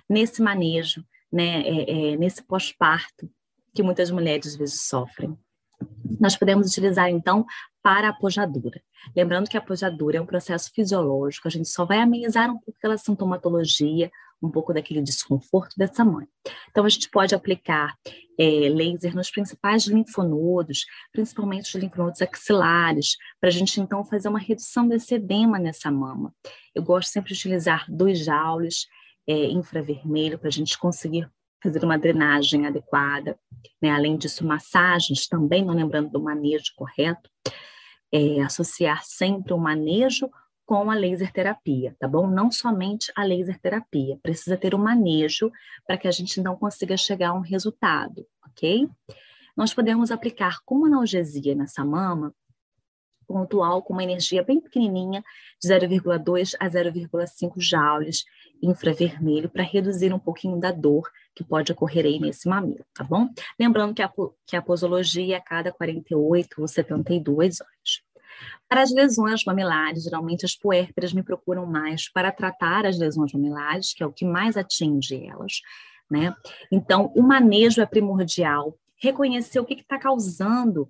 nesse 0.09 0.41
manejo, 0.41 1.05
né, 1.31 1.61
é, 1.61 2.13
é, 2.13 2.17
nesse 2.17 2.43
pós-parto 2.43 3.29
que 3.73 3.83
muitas 3.83 4.11
mulheres 4.11 4.47
às 4.47 4.55
vezes 4.55 4.81
sofrem? 4.81 5.37
Nós 6.19 6.35
podemos 6.35 6.67
utilizar, 6.67 7.09
então, 7.09 7.45
para 7.81 8.07
a 8.07 8.11
apojadura. 8.11 8.81
Lembrando 9.15 9.49
que 9.49 9.57
a 9.57 9.59
apojadura 9.59 10.17
é 10.17 10.21
um 10.21 10.25
processo 10.25 10.71
fisiológico, 10.73 11.47
a 11.47 11.51
gente 11.51 11.67
só 11.67 11.85
vai 11.85 11.99
amenizar 11.99 12.49
um 12.49 12.57
pouco 12.57 12.75
aquela 12.77 12.97
sintomatologia, 12.97 14.09
um 14.41 14.49
pouco 14.49 14.73
daquele 14.73 15.01
desconforto 15.01 15.73
dessa 15.77 16.03
mãe. 16.03 16.27
Então, 16.69 16.85
a 16.85 16.89
gente 16.89 17.09
pode 17.09 17.33
aplicar 17.33 17.95
é, 18.37 18.69
laser 18.69 19.15
nos 19.15 19.31
principais 19.31 19.85
linfonodos, 19.85 20.85
principalmente 21.11 21.75
os 21.75 21.81
linfonodos 21.81 22.21
axilares, 22.21 23.15
para 23.39 23.49
a 23.49 23.51
gente, 23.51 23.79
então, 23.79 24.03
fazer 24.03 24.27
uma 24.27 24.39
redução 24.39 24.87
desse 24.87 25.15
edema 25.15 25.57
nessa 25.57 25.89
mama. 25.89 26.33
Eu 26.75 26.83
gosto 26.83 27.09
sempre 27.09 27.33
de 27.33 27.39
utilizar 27.39 27.85
dois 27.89 28.19
joules 28.19 28.87
é, 29.27 29.45
infravermelho 29.45 30.37
para 30.37 30.49
a 30.49 30.51
gente 30.51 30.77
conseguir 30.77 31.29
fazer 31.63 31.83
uma 31.83 31.97
drenagem 31.97 32.67
adequada, 32.67 33.39
né? 33.81 33.89
além 33.89 34.17
disso, 34.17 34.45
massagens 34.45 35.27
também, 35.27 35.63
não 35.63 35.73
lembrando 35.73 36.09
do 36.09 36.21
manejo 36.21 36.73
correto, 36.75 37.29
é, 38.11 38.41
associar 38.41 39.03
sempre 39.03 39.53
o 39.53 39.57
manejo 39.57 40.29
com 40.65 40.91
a 40.91 40.95
laser 40.95 41.31
terapia, 41.31 41.95
tá 41.99 42.07
bom? 42.07 42.27
Não 42.27 42.51
somente 42.51 43.11
a 43.15 43.23
laser 43.23 43.59
terapia, 43.59 44.19
precisa 44.21 44.57
ter 44.57 44.75
um 44.75 44.77
manejo 44.77 45.51
para 45.87 45.97
que 45.97 46.07
a 46.07 46.11
gente 46.11 46.41
não 46.41 46.55
consiga 46.55 46.95
chegar 46.95 47.29
a 47.29 47.33
um 47.33 47.41
resultado, 47.41 48.25
ok? 48.45 48.87
Nós 49.55 49.73
podemos 49.73 50.11
aplicar 50.11 50.59
como 50.65 50.85
analgesia 50.85 51.55
nessa 51.55 51.83
mama 51.83 52.33
pontual 53.27 53.81
com 53.81 53.93
uma 53.93 54.03
energia 54.03 54.43
bem 54.43 54.59
pequenininha, 54.59 55.23
de 55.61 55.67
0,2 55.67 56.55
a 56.59 56.69
0,5 56.69 57.53
joules 57.57 58.25
infravermelho, 58.63 59.49
para 59.49 59.63
reduzir 59.63 60.13
um 60.13 60.19
pouquinho 60.19 60.59
da 60.59 60.71
dor 60.71 61.09
que 61.35 61.43
pode 61.43 61.71
ocorrer 61.71 62.05
aí 62.05 62.19
nesse 62.19 62.47
mamilo, 62.47 62.85
tá 62.93 63.03
bom? 63.03 63.27
Lembrando 63.59 63.93
que 63.93 64.01
a, 64.01 64.11
que 64.45 64.55
a 64.55 64.61
posologia 64.61 65.35
é 65.35 65.37
a 65.37 65.41
cada 65.41 65.71
48 65.71 66.61
ou 66.61 66.67
72 66.67 67.59
horas. 67.61 68.03
Para 68.67 68.81
as 68.81 68.91
lesões 68.91 69.43
mamilares, 69.45 70.03
geralmente 70.03 70.45
as 70.45 70.55
puérperas 70.55 71.13
me 71.13 71.21
procuram 71.21 71.65
mais 71.65 72.09
para 72.09 72.31
tratar 72.31 72.85
as 72.85 72.97
lesões 72.97 73.33
mamilares, 73.33 73.93
que 73.93 74.01
é 74.01 74.05
o 74.05 74.11
que 74.11 74.25
mais 74.25 74.57
atinge 74.57 75.25
elas, 75.25 75.61
né? 76.09 76.35
Então, 76.71 77.11
o 77.15 77.21
manejo 77.21 77.81
é 77.81 77.85
primordial, 77.85 78.77
reconhecer 78.95 79.59
o 79.59 79.65
que 79.65 79.73
está 79.75 79.99
causando 79.99 80.89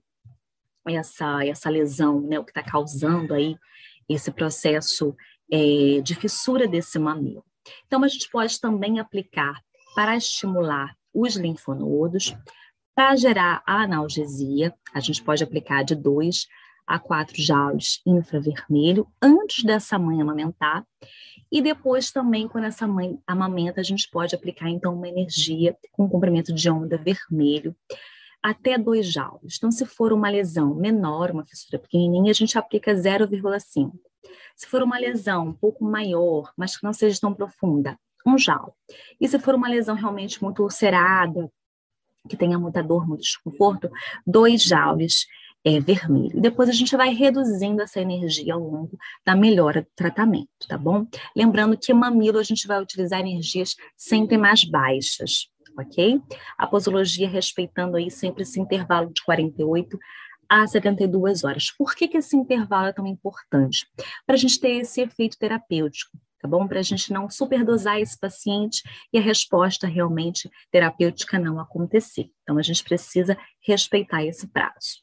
essa, 0.88 1.46
essa 1.46 1.70
lesão, 1.70 2.22
né? 2.22 2.40
O 2.40 2.44
que 2.44 2.52
está 2.52 2.64
causando 2.64 3.34
aí 3.34 3.58
esse 4.08 4.32
processo 4.32 5.16
é, 5.52 6.02
de 6.02 6.16
fissura 6.16 6.68
desse 6.68 7.00
mamilo. 7.00 7.44
Então, 7.88 8.04
a 8.04 8.08
gente 8.08 8.30
pode 8.30 8.60
também 8.60 9.00
aplicar 9.00 9.62
para 9.96 10.16
estimular 10.16 10.96
os 11.14 11.36
linfonodos, 11.36 12.36
para 12.96 13.16
gerar 13.16 13.64
a 13.66 13.84
analgesia, 13.84 14.74
a 14.94 15.00
gente 15.00 15.24
pode 15.24 15.44
aplicar 15.44 15.84
de 15.84 15.96
2 15.96 16.48
a 16.86 17.00
4 17.00 17.42
joules 17.42 18.02
infravermelho 18.06 19.08
antes 19.22 19.64
dessa 19.64 19.98
mãe 19.98 20.22
amamentar. 20.22 20.86
E 21.52 21.62
depois 21.62 22.12
também, 22.12 22.48
quando 22.48 22.66
essa 22.66 22.88
mãe 22.88 23.18
amamenta, 23.26 23.80
a 23.80 23.84
gente 23.84 24.10
pode 24.10 24.36
aplicar 24.36 24.70
então 24.70 24.94
uma 24.94 25.08
energia 25.08 25.78
com 25.92 26.10
comprimento 26.10 26.54
de 26.54 26.70
onda 26.70 26.98
vermelho 26.98 27.76
até 28.42 28.78
2 28.78 29.12
joules. 29.12 29.56
Então, 29.58 29.72
se 29.72 29.86
for 29.86 30.12
uma 30.12 30.30
lesão 30.30 30.76
menor, 30.76 31.32
uma 31.32 31.46
fissura 31.46 31.80
pequenininha, 31.80 32.32
a 32.32 32.36
gente 32.36 32.58
aplica 32.58 32.94
0,5. 32.94 33.92
Se 34.56 34.68
for 34.68 34.82
uma 34.84 34.98
lesão 34.98 35.48
um 35.48 35.54
pouco 35.54 35.84
maior, 35.84 36.52
mas 36.58 36.78
que 36.78 36.84
não 36.84 36.94
seja 36.94 37.20
tão 37.20 37.34
profunda, 37.34 37.98
um 38.26 38.38
joule. 38.38 38.72
E 39.20 39.28
se 39.28 39.38
for 39.40 39.56
uma 39.56 39.68
lesão 39.68 39.96
realmente 39.96 40.42
muito 40.42 40.64
ulcerada, 40.64 41.52
que 42.28 42.38
tenha 42.38 42.58
muita 42.58 42.82
dor, 42.82 43.08
muito 43.08 43.22
desconforto, 43.22 43.92
dois 44.26 44.64
joules 44.64 45.26
é, 45.66 45.80
vermelho. 45.80 46.42
Depois 46.42 46.70
a 46.70 46.74
gente 46.74 46.96
vai 46.96 47.14
reduzindo 47.14 47.82
essa 47.82 48.02
energia 48.02 48.54
ao 48.54 48.60
longo 48.60 48.98
da 49.26 49.36
melhora 49.36 49.82
do 49.82 49.88
tratamento, 49.96 50.50
tá 50.68 50.78
bom? 50.78 51.06
Lembrando 51.36 51.78
que 51.78 51.94
mamilo 51.94 52.40
a 52.40 52.44
gente 52.44 52.68
vai 52.68 52.82
utilizar 52.82 53.22
energias 53.22 53.76
sempre 53.96 54.38
mais 54.38 54.64
baixas, 54.64 55.50
ok? 55.78 56.22
A 56.58 56.68
posologia 56.68 57.30
respeitando 57.30 57.98
aí 57.98 58.12
sempre 58.12 58.44
esse 58.44 58.60
intervalo 58.60 59.12
de 59.14 59.24
48 59.24 59.98
a 60.54 60.68
72 60.68 61.44
horas. 61.44 61.72
Por 61.72 61.96
que, 61.96 62.08
que 62.08 62.18
esse 62.18 62.38
intervalo 62.38 62.88
é 62.88 62.94
tão 62.94 63.08
importante? 63.08 63.88
Para 64.24 64.36
a 64.36 64.38
gente 64.38 64.60
ter 64.60 64.82
esse 64.82 65.02
efeito 65.02 65.38
terapêutico 65.38 66.16
tá 66.40 66.48
bom? 66.50 66.68
Para 66.68 66.80
a 66.80 66.84
gente 66.84 67.14
não 67.14 67.30
superdosar 67.30 68.02
esse 68.02 68.20
paciente 68.20 68.84
e 69.14 69.18
a 69.18 69.22
resposta 69.22 69.88
realmente 69.88 70.52
terapêutica 70.70 71.40
não 71.40 71.58
acontecer. 71.58 72.30
Então, 72.42 72.58
a 72.58 72.62
gente 72.62 72.84
precisa 72.84 73.38
respeitar 73.66 74.26
esse 74.26 74.46
prazo. 74.48 75.02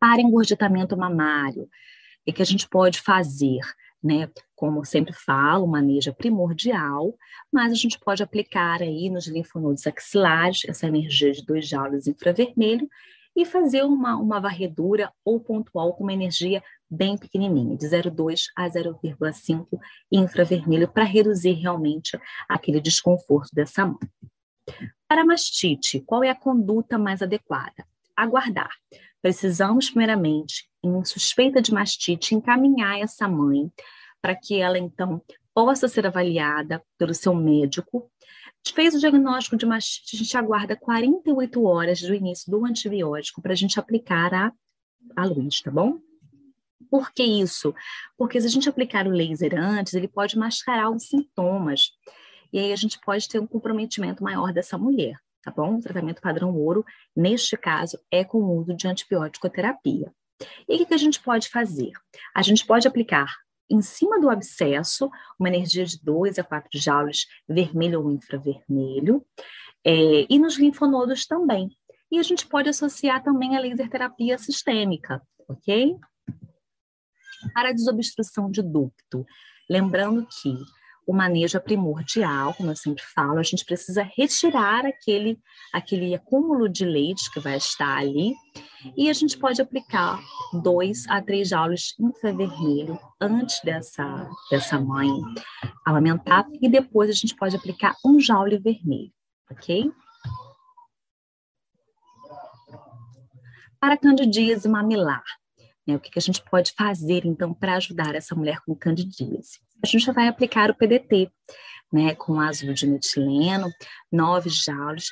Para 0.00 0.20
engurgitamento 0.20 0.96
mamário, 0.96 1.68
o 2.26 2.32
que 2.32 2.42
a 2.42 2.44
gente 2.44 2.68
pode 2.68 3.00
fazer? 3.00 3.60
Né? 4.02 4.28
Como 4.56 4.84
sempre 4.84 5.12
falo, 5.12 5.64
o 5.64 5.68
manejo 5.68 6.10
é 6.10 6.12
primordial, 6.12 7.14
mas 7.52 7.70
a 7.70 7.76
gente 7.76 8.00
pode 8.00 8.20
aplicar 8.20 8.82
aí 8.82 9.08
nos 9.08 9.28
linfonodos 9.28 9.86
axilares 9.86 10.62
essa 10.66 10.88
energia 10.88 11.30
de 11.30 11.46
dois 11.46 11.68
joules 11.68 12.08
infravermelho 12.08 12.88
e 13.38 13.44
fazer 13.44 13.84
uma, 13.84 14.16
uma 14.16 14.40
varredura 14.40 15.12
ou 15.24 15.38
pontual 15.38 15.94
com 15.94 16.02
uma 16.02 16.12
energia 16.12 16.60
bem 16.90 17.16
pequenininha, 17.16 17.76
de 17.76 17.86
0,2 17.86 18.46
a 18.56 18.68
0,5 18.68 19.64
infravermelho, 20.10 20.88
para 20.88 21.04
reduzir 21.04 21.52
realmente 21.52 22.18
aquele 22.48 22.80
desconforto 22.80 23.54
dessa 23.54 23.86
mão. 23.86 24.00
Para 25.06 25.24
mastite, 25.24 26.00
qual 26.00 26.24
é 26.24 26.30
a 26.30 26.34
conduta 26.34 26.98
mais 26.98 27.22
adequada? 27.22 27.86
Aguardar. 28.16 28.72
Precisamos, 29.22 29.88
primeiramente, 29.88 30.68
em 30.82 31.04
suspeita 31.04 31.62
de 31.62 31.72
mastite, 31.72 32.34
encaminhar 32.34 32.98
essa 32.98 33.28
mãe 33.28 33.70
para 34.20 34.34
que 34.34 34.60
ela, 34.60 34.76
então, 34.76 35.22
possa 35.54 35.86
ser 35.86 36.08
avaliada 36.08 36.82
pelo 36.98 37.14
seu 37.14 37.32
médico 37.32 38.10
Fez 38.70 38.94
o 38.94 38.98
diagnóstico 38.98 39.56
de 39.56 39.66
mastite, 39.66 40.16
a 40.16 40.18
gente 40.18 40.36
aguarda 40.36 40.76
48 40.76 41.62
horas 41.64 42.00
do 42.00 42.14
início 42.14 42.50
do 42.50 42.64
antibiótico 42.64 43.42
para 43.42 43.52
a 43.52 43.56
gente 43.56 43.78
aplicar 43.78 44.32
a, 44.34 44.52
a 45.16 45.24
luz, 45.24 45.60
tá 45.60 45.70
bom? 45.70 45.98
Por 46.90 47.12
que 47.12 47.22
isso? 47.22 47.74
Porque 48.16 48.40
se 48.40 48.46
a 48.46 48.50
gente 48.50 48.68
aplicar 48.68 49.06
o 49.06 49.10
laser 49.10 49.54
antes, 49.54 49.94
ele 49.94 50.08
pode 50.08 50.38
mascarar 50.38 50.90
os 50.90 51.08
sintomas. 51.08 51.90
E 52.52 52.58
aí 52.58 52.72
a 52.72 52.76
gente 52.76 52.98
pode 53.00 53.28
ter 53.28 53.38
um 53.38 53.46
comprometimento 53.46 54.22
maior 54.22 54.52
dessa 54.52 54.78
mulher, 54.78 55.16
tá 55.42 55.50
bom? 55.50 55.76
O 55.76 55.82
tratamento 55.82 56.22
padrão 56.22 56.54
ouro, 56.54 56.84
neste 57.14 57.56
caso, 57.56 57.98
é 58.10 58.24
com 58.24 58.38
o 58.38 58.58
uso 58.58 58.74
de 58.74 58.88
antibiótico 58.88 59.50
terapia. 59.50 60.12
E 60.68 60.74
o 60.74 60.78
que, 60.78 60.86
que 60.86 60.94
a 60.94 60.98
gente 60.98 61.20
pode 61.20 61.48
fazer? 61.48 61.90
A 62.34 62.42
gente 62.42 62.64
pode 62.64 62.86
aplicar 62.86 63.34
em 63.70 63.82
cima 63.82 64.20
do 64.20 64.30
abscesso, 64.30 65.10
uma 65.38 65.48
energia 65.48 65.84
de 65.84 66.02
2 66.02 66.38
a 66.38 66.44
4 66.44 66.68
joules 66.74 67.26
vermelho 67.48 68.02
ou 68.02 68.10
infravermelho, 68.10 69.24
é, 69.84 70.26
e 70.28 70.38
nos 70.38 70.58
linfonodos 70.58 71.26
também. 71.26 71.70
E 72.10 72.18
a 72.18 72.22
gente 72.22 72.46
pode 72.46 72.68
associar 72.68 73.22
também 73.22 73.56
a 73.56 73.60
laser 73.60 73.88
terapia 73.88 74.38
sistêmica, 74.38 75.22
ok? 75.46 75.96
Para 77.52 77.68
a 77.68 77.72
desobstrução 77.72 78.50
de 78.50 78.62
ducto, 78.62 79.26
lembrando 79.68 80.26
que 80.26 80.56
o 81.08 81.14
manejo 81.14 81.56
é 81.56 81.60
primordial, 81.60 82.52
como 82.52 82.70
eu 82.70 82.76
sempre 82.76 83.02
falo, 83.02 83.38
a 83.38 83.42
gente 83.42 83.64
precisa 83.64 84.02
retirar 84.14 84.84
aquele, 84.84 85.40
aquele 85.72 86.14
acúmulo 86.14 86.68
de 86.68 86.84
leite 86.84 87.32
que 87.32 87.40
vai 87.40 87.56
estar 87.56 87.96
ali 87.96 88.34
e 88.94 89.08
a 89.08 89.12
gente 89.14 89.38
pode 89.38 89.62
aplicar 89.62 90.20
dois 90.62 91.08
a 91.08 91.22
três 91.22 91.48
joules 91.48 91.94
infravermelho 91.98 93.00
antes 93.18 93.58
dessa, 93.64 94.28
dessa 94.50 94.78
mãe 94.78 95.08
amamentar 95.82 96.46
e 96.60 96.68
depois 96.68 97.08
a 97.08 97.14
gente 97.14 97.34
pode 97.34 97.56
aplicar 97.56 97.96
um 98.04 98.20
joule 98.20 98.58
vermelho, 98.58 99.10
ok? 99.50 99.90
Para 103.80 103.96
candidíase 103.96 104.68
mamilar, 104.68 105.24
né, 105.88 105.96
o 105.96 106.00
que, 106.00 106.10
que 106.10 106.18
a 106.18 106.22
gente 106.22 106.42
pode 106.42 106.72
fazer, 106.76 107.24
então, 107.24 107.54
para 107.54 107.76
ajudar 107.76 108.14
essa 108.14 108.34
mulher 108.34 108.60
com 108.66 108.74
candidíase? 108.74 109.58
a 109.82 109.86
gente 109.86 110.10
vai 110.12 110.28
aplicar 110.28 110.70
o 110.70 110.74
PDT, 110.74 111.30
né, 111.92 112.14
com 112.14 112.40
azul 112.40 112.72
de 112.72 112.86
metileno, 112.86 113.70
9 114.12 114.50
joules. 114.50 115.06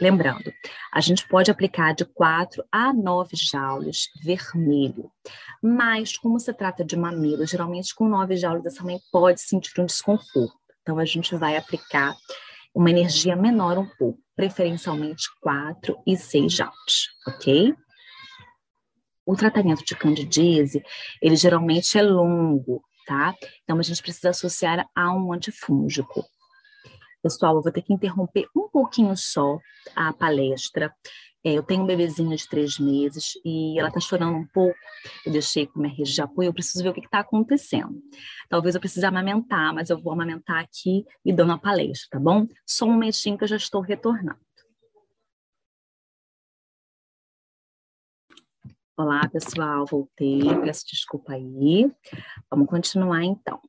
Lembrando, 0.00 0.52
a 0.92 1.00
gente 1.00 1.26
pode 1.26 1.50
aplicar 1.50 1.92
de 1.92 2.04
4 2.04 2.64
a 2.70 2.92
9 2.92 3.36
joules 3.36 4.08
vermelho, 4.22 5.10
mas 5.62 6.16
como 6.16 6.38
se 6.38 6.52
trata 6.54 6.84
de 6.84 6.96
mamilo, 6.96 7.44
geralmente 7.46 7.94
com 7.94 8.08
9 8.08 8.36
joules 8.36 8.62
você 8.62 8.78
também 8.78 9.00
pode 9.10 9.40
sentir 9.40 9.80
um 9.80 9.86
desconforto. 9.86 10.56
Então, 10.82 10.98
a 10.98 11.04
gente 11.04 11.34
vai 11.36 11.56
aplicar 11.56 12.14
uma 12.74 12.90
energia 12.90 13.36
menor 13.36 13.76
um 13.76 13.86
pouco, 13.98 14.18
preferencialmente 14.36 15.24
4 15.42 16.00
e 16.06 16.16
6 16.16 16.52
joules, 16.52 17.08
ok? 17.26 17.74
O 19.28 19.36
tratamento 19.36 19.84
de 19.84 19.94
candidíase, 19.94 20.82
ele 21.20 21.36
geralmente 21.36 21.98
é 21.98 22.02
longo, 22.02 22.82
tá? 23.06 23.34
Então, 23.62 23.78
a 23.78 23.82
gente 23.82 24.00
precisa 24.00 24.30
associar 24.30 24.88
a 24.96 25.12
um 25.12 25.34
antifúngico. 25.34 26.24
Pessoal, 27.22 27.56
eu 27.56 27.62
vou 27.62 27.70
ter 27.70 27.82
que 27.82 27.92
interromper 27.92 28.46
um 28.56 28.70
pouquinho 28.70 29.14
só 29.18 29.58
a 29.94 30.14
palestra. 30.14 30.90
É, 31.44 31.52
eu 31.52 31.62
tenho 31.62 31.82
um 31.82 31.86
bebezinho 31.86 32.34
de 32.34 32.48
três 32.48 32.78
meses 32.78 33.32
e 33.44 33.78
ela 33.78 33.88
está 33.88 34.00
chorando 34.00 34.38
um 34.38 34.46
pouco. 34.46 34.78
Eu 35.26 35.32
deixei 35.32 35.66
com 35.66 35.78
minha 35.78 35.94
rede 35.94 36.10
de 36.10 36.22
apoio, 36.22 36.48
eu 36.48 36.54
preciso 36.54 36.82
ver 36.82 36.88
o 36.88 36.94
que 36.94 37.00
está 37.00 37.18
acontecendo. 37.18 38.02
Talvez 38.48 38.76
eu 38.76 38.80
precise 38.80 39.04
amamentar, 39.04 39.74
mas 39.74 39.90
eu 39.90 40.00
vou 40.00 40.14
amamentar 40.14 40.64
aqui 40.64 41.04
e 41.22 41.34
dando 41.34 41.52
a 41.52 41.58
palestra, 41.58 42.08
tá 42.12 42.18
bom? 42.18 42.46
Só 42.66 42.86
um 42.86 42.92
momentinho 42.92 43.36
que 43.36 43.44
eu 43.44 43.48
já 43.48 43.56
estou 43.56 43.82
retornando. 43.82 44.47
Olá, 49.00 49.28
pessoal, 49.28 49.86
voltei, 49.86 50.40
peço 50.60 50.84
desculpa 50.88 51.34
aí. 51.34 51.88
Vamos 52.50 52.68
continuar 52.68 53.22
então. 53.22 53.60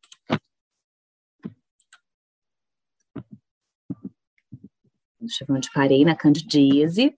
Deixa 5.21 5.43
eu 5.43 5.47
ver 5.47 5.53
onde 5.53 5.71
parei, 5.71 6.03
na 6.03 6.15
candidíase. 6.15 7.15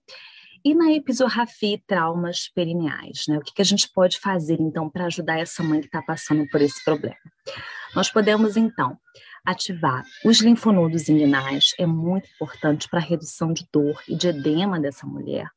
E 0.62 0.74
na 0.74 0.92
episorrafia 0.92 1.80
traumas 1.86 2.50
perineais, 2.54 3.24
né? 3.26 3.38
O 3.38 3.40
que, 3.40 3.54
que 3.54 3.62
a 3.62 3.64
gente 3.64 3.90
pode 3.90 4.20
fazer, 4.20 4.60
então, 4.60 4.90
para 4.90 5.06
ajudar 5.06 5.38
essa 5.38 5.62
mãe 5.62 5.80
que 5.80 5.86
está 5.86 6.02
passando 6.02 6.46
por 6.50 6.60
esse 6.60 6.84
problema? 6.84 7.16
Nós 7.96 8.10
podemos, 8.10 8.58
então, 8.58 8.98
ativar 9.42 10.04
os 10.22 10.38
linfonodos 10.42 11.08
inguinais, 11.08 11.72
é 11.78 11.86
muito 11.86 12.28
importante 12.34 12.90
para 12.90 12.98
a 12.98 13.02
redução 13.02 13.54
de 13.54 13.66
dor 13.72 14.02
e 14.06 14.14
de 14.14 14.28
edema 14.28 14.78
dessa 14.78 15.06
mulher 15.06 15.50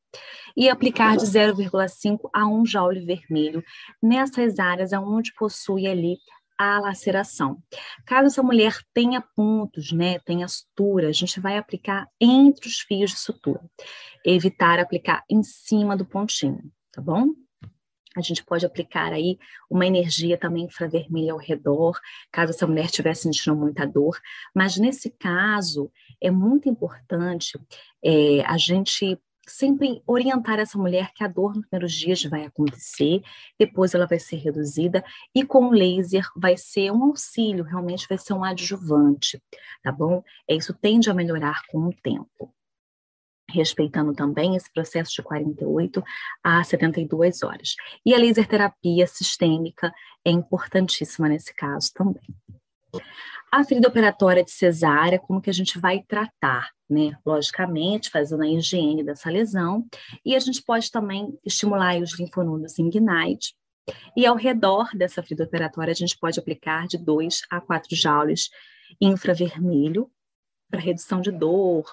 e 0.55 0.69
aplicar 0.69 1.17
de 1.17 1.25
0,5 1.25 2.29
a 2.33 2.47
1 2.47 2.65
joule 2.65 3.05
vermelho 3.05 3.63
nessas 4.01 4.59
áreas 4.59 4.93
onde 4.93 5.33
possui 5.33 5.87
ali 5.87 6.17
a 6.57 6.79
laceração. 6.79 7.61
Caso 8.05 8.27
essa 8.27 8.43
mulher 8.43 8.77
tenha 8.93 9.21
pontos, 9.35 9.91
né, 9.91 10.19
tenha 10.19 10.47
sutura, 10.47 11.09
a 11.09 11.11
gente 11.11 11.39
vai 11.39 11.57
aplicar 11.57 12.07
entre 12.19 12.67
os 12.67 12.79
fios 12.79 13.11
de 13.11 13.19
sutura. 13.19 13.61
Evitar 14.25 14.79
aplicar 14.79 15.23
em 15.29 15.43
cima 15.43 15.97
do 15.97 16.05
pontinho, 16.05 16.71
tá 16.91 17.01
bom? 17.01 17.27
A 18.15 18.21
gente 18.21 18.45
pode 18.45 18.65
aplicar 18.65 19.11
aí 19.11 19.37
uma 19.69 19.85
energia 19.85 20.37
também 20.37 20.63
infravermelha 20.63 21.33
ao 21.33 21.37
redor, 21.37 21.99
caso 22.31 22.51
essa 22.51 22.65
mulher 22.65 22.85
estiver 22.85 23.13
sentindo 23.13 23.55
muita 23.55 23.85
dor. 23.85 24.17
Mas 24.53 24.77
nesse 24.77 25.09
caso, 25.09 25.91
é 26.21 26.31
muito 26.31 26.69
importante 26.69 27.59
é, 28.01 28.39
a 28.45 28.57
gente 28.57 29.19
sempre 29.47 30.01
orientar 30.07 30.59
essa 30.59 30.77
mulher 30.77 31.11
que 31.13 31.23
a 31.23 31.27
dor 31.27 31.55
nos 31.55 31.65
primeiros 31.67 31.93
dias 31.93 32.23
vai 32.23 32.45
acontecer, 32.45 33.21
depois 33.59 33.93
ela 33.93 34.07
vai 34.07 34.19
ser 34.19 34.37
reduzida 34.37 35.03
e 35.33 35.45
com 35.45 35.67
o 35.67 35.71
laser 35.71 36.27
vai 36.35 36.57
ser 36.57 36.91
um 36.91 37.03
auxílio, 37.05 37.63
realmente 37.63 38.07
vai 38.07 38.17
ser 38.17 38.33
um 38.33 38.43
adjuvante, 38.43 39.41
tá 39.83 39.91
bom? 39.91 40.23
É, 40.47 40.55
isso 40.55 40.73
tende 40.73 41.09
a 41.09 41.13
melhorar 41.13 41.61
com 41.67 41.79
o 41.79 41.93
tempo. 41.93 42.53
Respeitando 43.49 44.13
também 44.13 44.55
esse 44.55 44.71
processo 44.73 45.13
de 45.13 45.21
48 45.21 46.03
a 46.43 46.63
72 46.63 47.43
horas. 47.43 47.75
E 48.05 48.13
a 48.13 48.17
laser 48.17 48.47
terapia 48.47 49.05
sistêmica 49.05 49.93
é 50.25 50.31
importantíssima 50.31 51.29
nesse 51.29 51.53
caso 51.53 51.93
também. 51.93 52.35
A 53.55 53.63
ferida 53.63 53.87
operatória 53.87 54.43
de 54.43 54.51
cesárea, 54.51 55.17
como 55.17 55.41
que 55.41 55.49
a 55.49 55.53
gente 55.53 55.79
vai 55.79 56.03
tratar, 56.05 56.71
né? 56.89 57.17
Logicamente, 57.25 58.09
fazendo 58.09 58.43
a 58.43 58.47
higiene 58.49 59.01
dessa 59.01 59.29
lesão, 59.29 59.87
e 60.25 60.35
a 60.35 60.39
gente 60.39 60.61
pode 60.61 60.91
também 60.91 61.39
estimular 61.41 61.95
os 62.01 62.19
linfonodos 62.19 62.77
inguinais, 62.77 63.53
e 64.13 64.25
ao 64.25 64.35
redor 64.35 64.89
dessa 64.93 65.23
ferida 65.23 65.45
operatória, 65.45 65.91
a 65.91 65.95
gente 65.95 66.19
pode 66.19 66.37
aplicar 66.37 66.85
de 66.85 66.97
2 66.97 67.43
a 67.49 67.61
4 67.61 67.95
joules 67.95 68.49
infravermelho 68.99 70.11
para 70.69 70.81
redução 70.81 71.21
de 71.21 71.31
dor, 71.31 71.85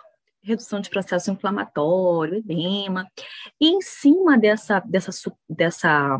redução 0.42 0.80
de 0.80 0.90
processo 0.90 1.30
inflamatório, 1.30 2.38
edema. 2.38 3.06
E 3.60 3.68
em 3.68 3.80
cima 3.80 4.36
dessa, 4.36 4.80
dessa, 4.80 5.12
dessa 5.48 6.18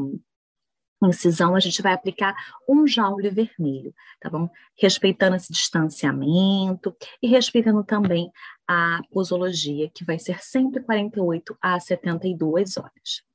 incisão, 1.08 1.54
a 1.54 1.60
gente 1.60 1.82
vai 1.82 1.92
aplicar 1.92 2.34
um 2.68 2.86
joule 2.86 3.30
vermelho, 3.30 3.94
tá 4.20 4.30
bom? 4.30 4.48
Respeitando 4.76 5.36
esse 5.36 5.52
distanciamento 5.52 6.94
e 7.22 7.28
respeitando 7.28 7.82
também 7.84 8.30
a 8.66 9.00
posologia, 9.10 9.90
que 9.94 10.04
vai 10.04 10.18
ser 10.18 10.42
sempre 10.42 10.82
48 10.82 11.56
a 11.60 11.78
72 11.78 12.76
horas. 12.76 13.31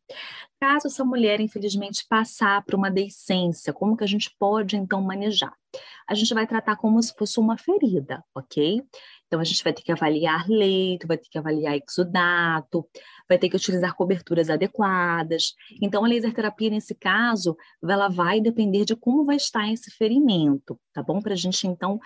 Caso 0.59 0.87
essa 0.87 1.05
mulher, 1.05 1.39
infelizmente, 1.39 2.05
passar 2.09 2.63
por 2.63 2.73
uma 2.75 2.89
deiscência, 2.89 3.71
como 3.71 3.95
que 3.95 4.03
a 4.03 4.07
gente 4.07 4.33
pode, 4.39 4.75
então, 4.75 5.01
manejar? 5.01 5.53
A 6.09 6.15
gente 6.15 6.33
vai 6.33 6.47
tratar 6.47 6.75
como 6.77 7.01
se 7.01 7.13
fosse 7.15 7.39
uma 7.39 7.57
ferida, 7.57 8.23
ok? 8.33 8.81
Então, 9.27 9.39
a 9.39 9.43
gente 9.43 9.63
vai 9.63 9.71
ter 9.71 9.83
que 9.83 9.91
avaliar 9.91 10.47
leito, 10.47 11.05
vai 11.05 11.17
ter 11.17 11.27
que 11.29 11.37
avaliar 11.37 11.77
exudato, 11.77 12.87
vai 13.29 13.37
ter 13.37 13.49
que 13.49 13.55
utilizar 13.55 13.93
coberturas 13.93 14.49
adequadas. 14.49 15.53
Então, 15.81 16.03
a 16.03 16.07
laser 16.07 16.33
terapia, 16.33 16.71
nesse 16.71 16.95
caso, 16.95 17.55
ela 17.83 18.07
vai 18.07 18.41
depender 18.41 18.85
de 18.85 18.95
como 18.95 19.25
vai 19.25 19.35
estar 19.35 19.71
esse 19.71 19.91
ferimento, 19.91 20.79
tá 20.91 21.03
bom? 21.03 21.21
Para 21.21 21.33
a 21.33 21.37
gente, 21.37 21.67
então, 21.67 21.99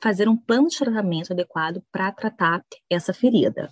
fazer 0.00 0.28
um 0.28 0.36
plano 0.36 0.68
de 0.68 0.78
tratamento 0.78 1.32
adequado 1.32 1.82
para 1.92 2.12
tratar 2.12 2.64
essa 2.88 3.12
ferida. 3.12 3.70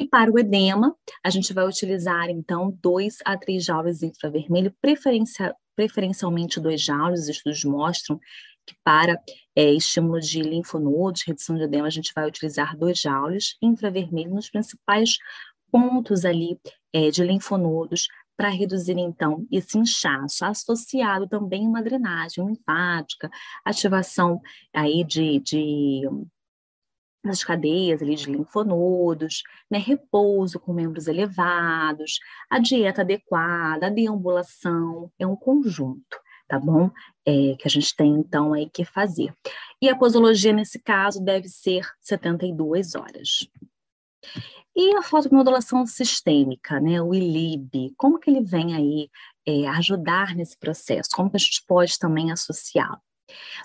E 0.00 0.08
para 0.08 0.32
o 0.32 0.38
edema, 0.38 0.96
a 1.22 1.28
gente 1.28 1.52
vai 1.52 1.68
utilizar, 1.68 2.30
então, 2.30 2.74
2 2.82 3.18
a 3.22 3.36
3 3.36 3.62
joules 3.62 4.02
infravermelho, 4.02 4.74
preferencia, 4.80 5.54
preferencialmente 5.76 6.58
2 6.58 6.80
joules, 6.80 7.20
os 7.20 7.28
estudos 7.28 7.62
mostram 7.64 8.18
que 8.66 8.74
para 8.82 9.20
é, 9.54 9.70
estímulo 9.74 10.18
de 10.18 10.40
linfonodos, 10.40 11.22
redução 11.26 11.54
de 11.54 11.64
edema, 11.64 11.86
a 11.86 11.90
gente 11.90 12.12
vai 12.14 12.26
utilizar 12.26 12.78
2 12.78 12.98
joules 12.98 13.58
infravermelho 13.60 14.34
nos 14.34 14.48
principais 14.48 15.18
pontos 15.70 16.24
ali 16.24 16.58
é, 16.94 17.10
de 17.10 17.22
linfonodos 17.22 18.08
para 18.38 18.48
reduzir, 18.48 18.96
então, 18.96 19.46
esse 19.52 19.76
inchaço, 19.76 20.46
associado 20.46 21.28
também 21.28 21.66
a 21.66 21.68
uma 21.68 21.82
drenagem 21.82 22.46
linfática, 22.46 23.28
ativação 23.66 24.40
aí 24.72 25.04
de, 25.04 25.40
de 25.40 26.08
nas 27.22 27.44
cadeias 27.44 28.02
ali 28.02 28.14
de 28.14 28.30
linfonodos, 28.30 29.42
né, 29.70 29.78
repouso 29.78 30.58
com 30.58 30.72
membros 30.72 31.06
elevados, 31.06 32.18
a 32.48 32.58
dieta 32.58 33.02
adequada, 33.02 33.86
a 33.86 33.90
deambulação, 33.90 35.10
é 35.18 35.26
um 35.26 35.36
conjunto, 35.36 36.18
tá 36.48 36.58
bom? 36.58 36.90
É, 37.26 37.54
que 37.58 37.66
a 37.66 37.70
gente 37.70 37.94
tem 37.94 38.12
então 38.12 38.52
aí 38.52 38.68
que 38.68 38.84
fazer. 38.84 39.32
E 39.80 39.88
a 39.88 39.96
posologia 39.96 40.52
nesse 40.52 40.78
caso 40.78 41.22
deve 41.22 41.48
ser 41.48 41.86
72 42.00 42.94
horas. 42.94 43.48
E 44.74 44.96
a 44.96 45.02
fotomodulação 45.02 45.84
sistêmica, 45.86 46.80
né, 46.80 47.02
o 47.02 47.12
ILIB, 47.12 47.92
como 47.96 48.18
que 48.18 48.30
ele 48.30 48.40
vem 48.40 48.74
aí 48.74 49.10
é, 49.46 49.68
ajudar 49.68 50.34
nesse 50.34 50.56
processo? 50.58 51.10
Como 51.12 51.28
que 51.28 51.36
a 51.36 51.40
gente 51.40 51.64
pode 51.66 51.98
também 51.98 52.30
associá-lo? 52.30 53.00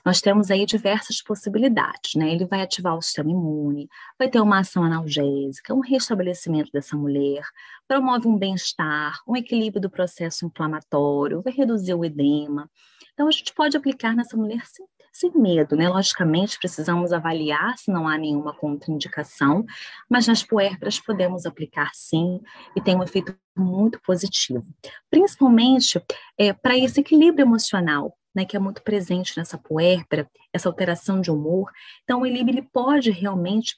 Nós 0.06 0.22
temos 0.22 0.52
aí 0.52 0.66
diversas 0.66 1.22
possibilidades, 1.22 2.16
né? 2.16 2.32
Ele 2.32 2.46
vai 2.46 2.62
ativar 2.62 2.96
o 2.96 3.02
sistema 3.02 3.32
imune, 3.32 3.90
vai 4.18 4.30
ter 4.30 4.40
uma 4.40 4.60
ação 4.60 4.84
analgésica, 4.84 5.74
um 5.74 5.80
restabelecimento 5.80 6.72
dessa 6.72 6.96
mulher, 6.96 7.44
promove 7.88 8.28
um 8.28 8.38
bem-estar, 8.38 9.20
um 9.28 9.36
equilíbrio 9.36 9.82
do 9.82 9.90
processo 9.90 10.46
inflamatório, 10.46 11.42
vai 11.42 11.54
reduzir 11.54 11.94
o 11.94 12.06
edema. 12.06 12.70
Então, 13.14 13.28
a 13.28 13.32
gente 13.32 13.54
pode 13.54 13.78
aplicar 13.78 14.16
nessa 14.16 14.36
mulher 14.36 14.66
sem, 14.66 14.86
sem 15.14 15.32
medo, 15.36 15.76
né? 15.76 15.88
Logicamente, 15.88 16.60
precisamos 16.60 17.14
avaliar 17.14 17.78
se 17.78 17.90
não 17.90 18.08
há 18.08 18.18
nenhuma 18.18 18.54
contraindicação, 18.54 19.66
mas 20.10 20.28
nas 20.28 20.44
puérperas 20.44 21.00
podemos 21.00 21.46
aplicar 21.46 21.92
sim 21.94 22.42
e 22.76 22.82
tem 22.82 22.96
um 22.96 23.04
efeito 23.04 23.34
muito 23.58 24.00
positivo, 24.06 24.66
principalmente 25.10 26.02
é, 26.38 26.52
para 26.52 26.78
esse 26.78 27.00
equilíbrio 27.00 27.46
emocional, 27.46 28.14
né, 28.36 28.46
que 28.46 28.58
é 28.58 28.60
muito 28.60 28.82
presente 28.84 29.38
nessa 29.38 29.58
puérpera, 29.58 30.30
essa 30.52 30.68
alteração 30.68 31.22
de 31.22 31.32
humor. 31.32 31.72
Então, 32.04 32.22
o 32.22 32.26
Elib 32.26 32.50
ele 32.50 32.62
pode 32.62 33.10
realmente 33.10 33.78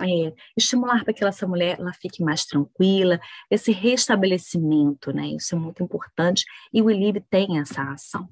é, 0.00 0.34
estimular 0.56 1.04
para 1.04 1.12
que 1.12 1.24
essa 1.24 1.46
mulher 1.46 1.78
ela 1.78 1.92
fique 1.92 2.22
mais 2.22 2.44
tranquila, 2.44 3.20
esse 3.50 3.72
restabelecimento, 3.72 5.12
né? 5.12 5.28
Isso 5.28 5.54
é 5.54 5.58
muito 5.58 5.82
importante 5.82 6.44
e 6.72 6.82
o 6.82 6.90
Elib 6.90 7.20
tem 7.30 7.58
essa 7.58 7.82
ação. 7.82 8.28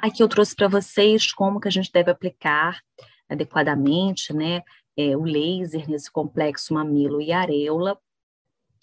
Aqui 0.00 0.22
eu 0.22 0.28
trouxe 0.28 0.54
para 0.54 0.68
vocês 0.68 1.32
como 1.32 1.60
que 1.60 1.68
a 1.68 1.70
gente 1.70 1.90
deve 1.90 2.10
aplicar 2.10 2.80
adequadamente, 3.28 4.32
né? 4.32 4.62
É, 4.96 5.16
o 5.16 5.24
laser 5.24 5.88
nesse 5.88 6.10
complexo 6.10 6.74
mamilo 6.74 7.20
e 7.20 7.32
areola. 7.32 7.98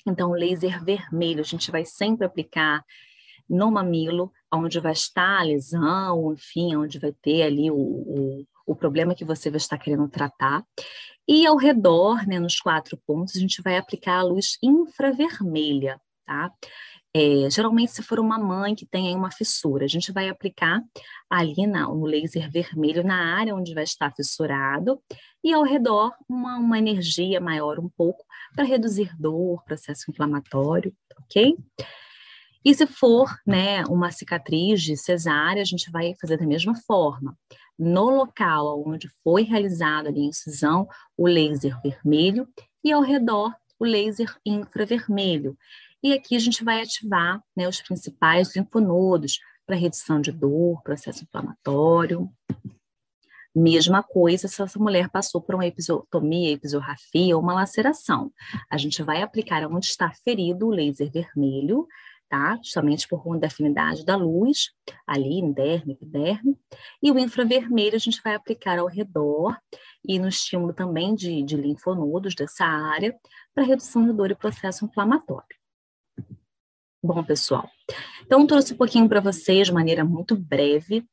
Então, 0.06 0.32
o 0.32 0.36
laser 0.36 0.84
vermelho 0.84 1.40
a 1.40 1.46
gente 1.46 1.72
vai 1.72 1.86
sempre 1.86 2.26
aplicar 2.26 2.84
no 3.48 3.72
mamilo, 3.72 4.32
onde 4.54 4.80
vai 4.80 4.94
estar 4.94 5.40
a 5.40 5.44
lesão, 5.44 6.34
enfim, 6.34 6.76
onde 6.76 7.00
vai 7.00 7.14
ter 7.22 7.44
ali 7.44 7.72
o, 7.72 7.76
o, 7.76 8.46
o 8.66 8.76
problema 8.76 9.16
que 9.16 9.26
você 9.26 9.50
vai 9.50 9.58
estar 9.58 9.78
querendo 9.78 10.08
tratar. 10.10 10.64
E 11.28 11.46
ao 11.46 11.56
redor, 11.56 12.28
né, 12.28 12.40
nos 12.40 12.60
quatro 12.60 12.98
pontos, 13.06 13.36
a 13.36 13.40
gente 13.40 13.62
vai 13.62 13.78
aplicar 13.78 14.20
a 14.20 14.24
luz 14.24 14.58
infravermelha, 14.62 16.00
tá? 16.26 16.52
É, 17.14 17.50
geralmente, 17.50 17.92
se 17.92 18.02
for 18.02 18.20
uma 18.20 18.40
mãe 18.40 18.74
que 18.74 18.86
tem 18.86 19.14
uma 19.16 19.32
fissura, 19.32 19.84
a 19.84 19.88
gente 19.88 20.14
vai 20.14 20.30
aplicar 20.30 20.82
ali 21.30 21.68
na, 21.68 21.86
no 21.88 22.06
laser 22.06 22.50
vermelho 22.50 23.04
na 23.04 23.36
área 23.38 23.54
onde 23.54 23.74
vai 23.74 23.84
estar 23.84 24.14
fissurado 24.16 25.02
e 25.44 25.54
ao 25.54 25.64
redor 25.64 26.14
uma, 26.28 26.58
uma 26.58 26.78
energia 26.80 27.42
maior 27.42 27.80
um 27.80 27.90
pouco 27.90 28.24
para 28.56 28.64
reduzir 28.64 29.14
dor, 29.20 29.62
processo 29.66 30.10
inflamatório, 30.10 30.94
ok? 31.24 31.58
E 32.64 32.74
se 32.74 32.86
for 32.86 33.28
né, 33.46 33.84
uma 33.86 34.12
cicatriz 34.12 34.82
de 34.82 34.96
cesárea, 34.96 35.62
a 35.62 35.66
gente 35.66 35.90
vai 35.92 36.14
fazer 36.20 36.38
da 36.38 36.46
mesma 36.46 36.76
forma. 36.76 37.36
No 37.78 38.10
local 38.10 38.84
onde 38.86 39.10
foi 39.24 39.44
realizada 39.44 40.10
a 40.10 40.12
incisão, 40.12 40.88
o 41.18 41.28
laser 41.28 41.80
vermelho 41.82 42.48
e 42.84 42.92
ao 42.92 43.02
redor 43.02 43.54
o 43.80 43.86
laser 43.86 44.36
infravermelho. 44.46 45.58
E 46.04 46.14
aqui 46.14 46.36
a 46.36 46.40
gente 46.40 46.64
vai 46.64 46.82
ativar 46.82 47.42
né, 47.56 47.68
os 47.68 47.82
principais 47.82 48.56
linfonodos 48.56 49.40
para 49.66 49.76
redução 49.76 50.22
de 50.22 50.32
dor, 50.32 50.82
processo 50.84 51.24
inflamatório. 51.24 52.30
Mesma 53.54 54.02
coisa 54.02 54.48
se 54.48 54.62
essa 54.62 54.80
mulher 54.80 55.10
passou 55.10 55.42
por 55.42 55.56
uma 55.56 55.66
episiotomia, 55.66 56.52
episorrafia 56.52 57.36
ou 57.36 57.42
uma 57.42 57.54
laceração. 57.54 58.32
A 58.70 58.78
gente 58.78 59.02
vai 59.04 59.22
aplicar 59.22 59.66
onde 59.66 59.88
está 59.88 60.12
ferido 60.24 60.68
o 60.68 60.72
laser 60.72 61.12
vermelho, 61.12 61.88
tá? 62.32 62.58
Justamente 62.64 63.10
por 63.10 63.22
conta 63.22 63.42
da 63.42 63.48
afinidade 63.48 64.06
da 64.06 64.16
luz, 64.16 64.72
ali 65.06 65.40
em 65.40 65.52
derme, 65.52 65.94
epiderme. 65.94 66.58
E 67.04 67.12
o 67.12 67.20
infravermelho 67.20 67.96
a 67.96 68.00
gente 68.00 68.22
vai 68.24 68.34
aplicar 68.34 68.80
ao 68.80 68.88
redor 68.88 69.58
e 70.08 70.18
no 70.18 70.30
estímulo 70.30 70.74
também 70.74 71.14
de, 71.14 71.44
de 71.44 71.58
linfonodos 71.58 72.34
dessa 72.34 72.64
área 72.66 73.14
para 73.54 73.66
redução 73.66 74.06
de 74.06 74.14
dor 74.14 74.32
e 74.32 74.36
processo 74.36 74.86
inflamatório. 74.86 75.60
Bom, 77.04 77.22
pessoal, 77.22 77.70
então 78.24 78.48
trouxe 78.48 78.74
um 78.74 78.78
pouquinho 78.78 79.10
para 79.10 79.20
vocês, 79.20 79.68
de 79.68 79.74
maneira 79.74 80.06
muito 80.06 80.36
breve, 80.36 81.04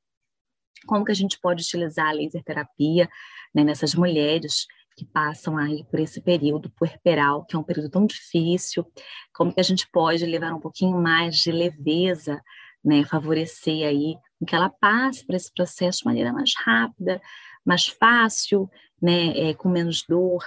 como 0.86 1.04
que 1.04 1.10
a 1.10 1.14
gente 1.14 1.40
pode 1.40 1.64
utilizar 1.64 2.10
a 2.10 2.12
laser 2.12 2.44
terapia 2.44 3.08
né, 3.52 3.64
nessas 3.64 3.94
mulheres 3.94 4.66
que 4.98 5.04
passam 5.04 5.56
aí 5.56 5.84
por 5.84 6.00
esse 6.00 6.20
período 6.20 6.68
puerperal, 6.70 7.44
que 7.44 7.54
é 7.54 7.58
um 7.58 7.62
período 7.62 7.88
tão 7.88 8.04
difícil, 8.04 8.84
como 9.32 9.54
que 9.54 9.60
a 9.60 9.64
gente 9.64 9.88
pode 9.92 10.26
levar 10.26 10.52
um 10.52 10.58
pouquinho 10.58 11.00
mais 11.00 11.36
de 11.36 11.52
leveza, 11.52 12.42
né, 12.84 13.04
favorecer 13.04 13.86
aí 13.86 14.16
que 14.44 14.54
ela 14.54 14.68
passe 14.68 15.24
por 15.24 15.36
esse 15.36 15.52
processo 15.54 16.00
de 16.00 16.06
maneira 16.06 16.32
mais 16.32 16.52
rápida, 16.56 17.20
mais 17.64 17.86
fácil, 17.86 18.68
né, 19.00 19.28
é, 19.38 19.54
com 19.54 19.68
menos 19.68 20.04
dor, 20.08 20.44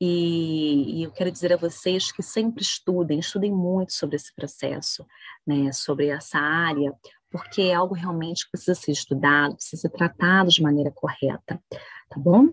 e, 0.00 0.98
e, 0.98 1.02
eu 1.04 1.12
quero 1.12 1.30
dizer 1.30 1.52
a 1.52 1.56
vocês 1.56 2.10
que 2.10 2.24
sempre 2.24 2.62
estudem, 2.62 3.20
estudem 3.20 3.52
muito 3.52 3.92
sobre 3.92 4.16
esse 4.16 4.34
processo, 4.34 5.06
né, 5.46 5.70
sobre 5.72 6.08
essa 6.08 6.38
área, 6.38 6.92
porque 7.30 7.62
é 7.62 7.74
algo 7.74 7.94
realmente 7.94 8.44
que 8.44 8.50
precisa 8.50 8.74
ser 8.74 8.90
estudado, 8.92 9.54
precisa 9.54 9.82
ser 9.82 9.90
tratado 9.90 10.50
de 10.50 10.60
maneira 10.60 10.90
correta, 10.90 11.62
tá 12.10 12.18
bom? 12.18 12.48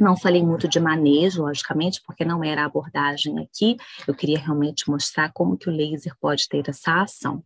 Não 0.00 0.16
falei 0.16 0.42
muito 0.42 0.66
de 0.66 0.80
manejo, 0.80 1.42
logicamente, 1.42 2.00
porque 2.06 2.24
não 2.24 2.42
era 2.42 2.62
a 2.62 2.66
abordagem 2.66 3.38
aqui. 3.38 3.76
Eu 4.08 4.14
queria 4.14 4.38
realmente 4.38 4.88
mostrar 4.88 5.30
como 5.32 5.58
que 5.58 5.68
o 5.68 5.72
laser 5.72 6.14
pode 6.18 6.48
ter 6.48 6.66
essa 6.68 7.02
ação, 7.02 7.44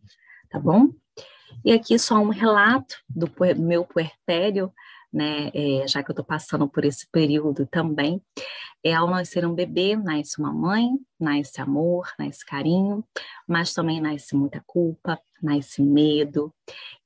tá 0.49 0.57
bom? 0.57 0.89
E 1.63 1.71
aqui 1.71 1.99
só 1.99 2.15
um 2.15 2.29
relato 2.29 2.95
do 3.09 3.29
meu 3.57 3.83
puerpério, 3.83 4.71
né, 5.11 5.49
é, 5.53 5.87
já 5.87 6.03
que 6.03 6.11
eu 6.11 6.13
estou 6.13 6.25
passando 6.25 6.67
por 6.67 6.85
esse 6.85 7.09
período 7.11 7.65
também, 7.65 8.21
é 8.83 8.93
ao 8.93 9.09
nascer 9.09 9.45
um 9.45 9.53
bebê, 9.53 9.95
nasce 9.95 10.37
uma 10.37 10.53
mãe, 10.53 10.89
nasce 11.19 11.59
amor, 11.59 12.07
nasce 12.19 12.45
carinho, 12.45 13.03
mas 13.47 13.73
também 13.73 13.99
nasce 13.99 14.35
muita 14.35 14.61
culpa, 14.67 15.19
nasce 15.41 15.81
medo, 15.81 16.53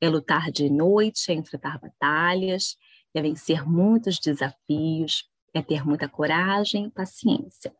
é 0.02 0.10
lutar 0.10 0.52
de 0.52 0.70
noite, 0.70 1.32
é 1.32 1.36
enfrentar 1.36 1.80
batalhas, 1.80 2.76
é 3.14 3.22
vencer 3.22 3.66
muitos 3.66 4.20
desafios, 4.20 5.28
é 5.54 5.62
ter 5.62 5.86
muita 5.86 6.08
coragem 6.08 6.86
e 6.86 6.91
paciência. 6.91 7.74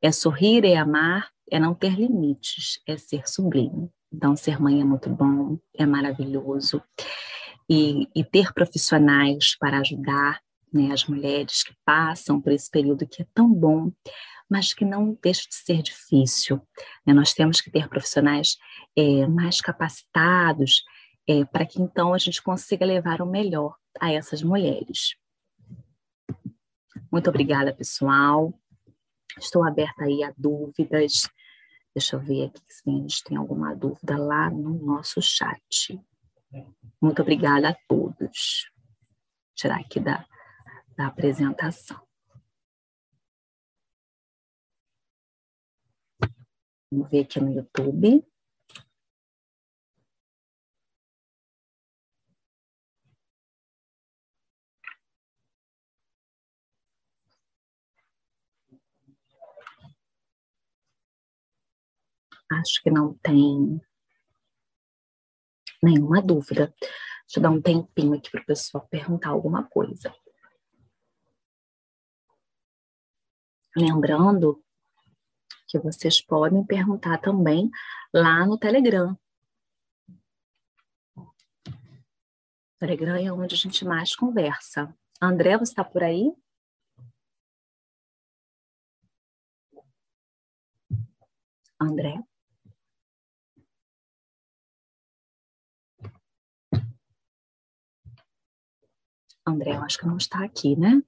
É 0.00 0.10
sorrir, 0.10 0.64
é 0.64 0.76
amar, 0.76 1.28
é 1.50 1.58
não 1.58 1.74
ter 1.74 1.94
limites, 1.94 2.80
é 2.86 2.96
ser 2.96 3.28
sublime. 3.28 3.90
Então, 4.12 4.34
ser 4.36 4.60
mãe 4.60 4.80
é 4.80 4.84
muito 4.84 5.08
bom, 5.08 5.58
é 5.74 5.86
maravilhoso 5.86 6.82
e, 7.68 8.08
e 8.14 8.24
ter 8.24 8.52
profissionais 8.52 9.56
para 9.56 9.78
ajudar 9.78 10.40
né, 10.72 10.92
as 10.92 11.04
mulheres 11.06 11.62
que 11.62 11.74
passam 11.84 12.40
por 12.40 12.52
esse 12.52 12.68
período 12.68 13.06
que 13.06 13.22
é 13.22 13.26
tão 13.32 13.52
bom, 13.52 13.92
mas 14.48 14.74
que 14.74 14.84
não 14.84 15.16
deixa 15.22 15.48
de 15.48 15.54
ser 15.54 15.82
difícil. 15.82 16.60
Né? 17.06 17.14
Nós 17.14 17.32
temos 17.32 17.60
que 17.60 17.70
ter 17.70 17.88
profissionais 17.88 18.56
é, 18.96 19.26
mais 19.28 19.60
capacitados 19.60 20.84
é, 21.28 21.44
para 21.44 21.64
que 21.64 21.80
então 21.80 22.12
a 22.12 22.18
gente 22.18 22.42
consiga 22.42 22.84
levar 22.84 23.22
o 23.22 23.26
melhor 23.26 23.76
a 24.00 24.12
essas 24.12 24.42
mulheres. 24.42 25.14
Muito 27.10 27.28
obrigada, 27.28 27.74
pessoal. 27.74 28.54
Estou 29.36 29.64
aberta 29.66 30.04
aí 30.04 30.22
a 30.22 30.32
dúvidas. 30.36 31.28
Deixa 31.94 32.14
eu 32.14 32.20
ver 32.20 32.46
aqui 32.46 32.60
se 32.68 32.88
a 32.88 32.92
gente 32.92 33.24
tem 33.24 33.36
alguma 33.36 33.74
dúvida 33.74 34.16
lá 34.16 34.48
no 34.48 34.74
nosso 34.74 35.20
chat. 35.20 36.00
Muito 37.00 37.20
obrigada 37.22 37.70
a 37.70 37.76
todos. 37.88 38.70
Vou 38.72 39.54
tirar 39.56 39.80
aqui 39.80 39.98
da, 39.98 40.24
da 40.96 41.08
apresentação. 41.08 42.00
Vamos 46.92 47.10
ver 47.10 47.20
aqui 47.20 47.40
no 47.40 47.52
YouTube. 47.52 48.24
Acho 62.50 62.82
que 62.82 62.90
não 62.90 63.14
tem 63.18 63.80
nenhuma 65.82 66.20
dúvida. 66.20 66.74
Deixa 67.22 67.38
eu 67.38 67.42
dar 67.42 67.50
um 67.50 67.62
tempinho 67.62 68.14
aqui 68.14 68.30
para 68.30 68.42
o 68.42 68.46
pessoal 68.46 68.86
perguntar 68.88 69.30
alguma 69.30 69.68
coisa. 69.68 70.14
Lembrando 73.76 74.62
que 75.68 75.78
vocês 75.78 76.20
podem 76.20 76.66
perguntar 76.66 77.18
também 77.18 77.70
lá 78.12 78.44
no 78.44 78.58
Telegram. 78.58 79.16
Telegram 82.80 83.14
é 83.14 83.32
onde 83.32 83.54
a 83.54 83.58
gente 83.58 83.84
mais 83.84 84.16
conversa. 84.16 84.92
André, 85.22 85.56
você 85.56 85.70
está 85.70 85.84
por 85.84 86.02
aí? 86.02 86.32
André? 91.78 92.29
André, 99.46 99.76
eu 99.76 99.82
acho 99.82 99.98
que 99.98 100.06
não 100.06 100.16
está 100.16 100.44
aqui, 100.44 100.76
né? 100.76 101.02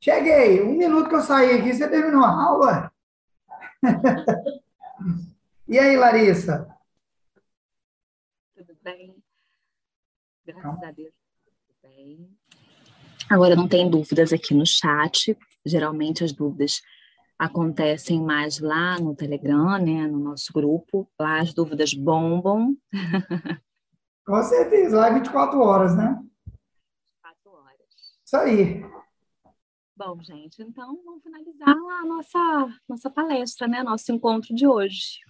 Cheguei. 0.00 0.62
Um 0.62 0.76
minuto 0.76 1.08
que 1.08 1.16
eu 1.16 1.20
saí 1.20 1.58
aqui, 1.58 1.74
você 1.74 1.88
terminou 1.88 2.24
a 2.24 2.30
aula? 2.30 2.92
e 5.68 5.78
aí, 5.78 5.96
Larissa? 5.96 6.66
Tudo 8.56 8.76
bem? 8.82 9.22
Graças 10.46 10.76
então. 10.76 10.88
a 10.88 10.92
Deus, 10.92 11.12
tudo 11.44 11.76
bem. 11.82 12.30
Agora 13.28 13.54
não 13.54 13.68
tem 13.68 13.90
dúvidas 13.90 14.32
aqui 14.32 14.54
no 14.54 14.64
chat. 14.64 15.36
Geralmente 15.66 16.24
as 16.24 16.32
dúvidas 16.32 16.80
acontecem 17.38 18.20
mais 18.20 18.58
lá 18.58 18.98
no 18.98 19.14
Telegram, 19.14 19.78
né, 19.78 20.06
no 20.06 20.18
nosso 20.18 20.52
grupo. 20.52 21.08
Lá 21.18 21.40
as 21.40 21.54
dúvidas 21.54 21.94
bombam. 21.94 22.76
Com 24.26 24.42
certeza, 24.42 24.98
lá 24.98 25.08
é 25.08 25.14
24 25.14 25.60
horas, 25.60 25.96
né? 25.96 26.20
24 27.06 27.50
horas. 27.50 27.78
Isso 28.24 28.36
aí. 28.36 28.84
Bom, 29.96 30.20
gente, 30.20 30.62
então 30.62 30.98
vamos 31.04 31.22
finalizar 31.22 31.70
a 31.70 32.04
nossa, 32.04 32.68
nossa 32.88 33.10
palestra, 33.10 33.66
né? 33.66 33.82
Nosso 33.82 34.12
encontro 34.12 34.54
de 34.54 34.66
hoje. 34.66 35.20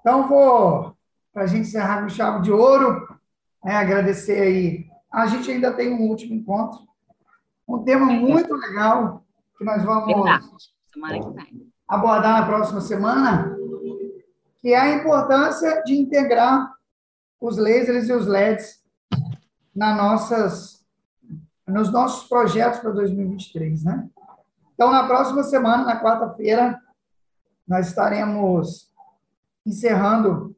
Então, 0.00 0.26
vou, 0.26 0.96
para 1.32 1.44
a 1.44 1.46
gente 1.46 1.62
encerrar 1.62 2.02
com 2.02 2.08
chave 2.08 2.42
de 2.42 2.52
ouro, 2.52 3.08
né, 3.62 3.76
agradecer 3.76 4.40
aí. 4.40 4.90
A 5.10 5.26
gente 5.26 5.50
ainda 5.50 5.72
tem 5.72 5.92
um 5.92 6.08
último 6.08 6.34
encontro, 6.34 6.80
um 7.68 7.82
tema 7.84 8.06
muito 8.06 8.52
legal 8.52 9.24
que 9.56 9.64
nós 9.64 9.82
vamos 9.84 10.06
Verdade 10.06 10.73
semana 10.94 11.20
que 11.20 11.30
vem. 11.30 11.72
Abordar 11.86 12.40
na 12.40 12.46
próxima 12.46 12.80
semana, 12.80 13.56
que 14.60 14.72
é 14.72 14.80
a 14.80 14.94
importância 14.94 15.82
de 15.82 15.94
integrar 15.94 16.72
os 17.40 17.58
lasers 17.58 18.08
e 18.08 18.12
os 18.12 18.26
LEDs 18.26 18.82
nas 19.74 19.96
nossas, 19.96 20.86
nos 21.66 21.92
nossos 21.92 22.28
projetos 22.28 22.80
para 22.80 22.92
2023, 22.92 23.84
né? 23.84 24.08
Então, 24.74 24.90
na 24.90 25.06
próxima 25.06 25.42
semana, 25.42 25.84
na 25.84 26.00
quarta-feira, 26.00 26.80
nós 27.66 27.88
estaremos 27.88 28.90
encerrando 29.66 30.56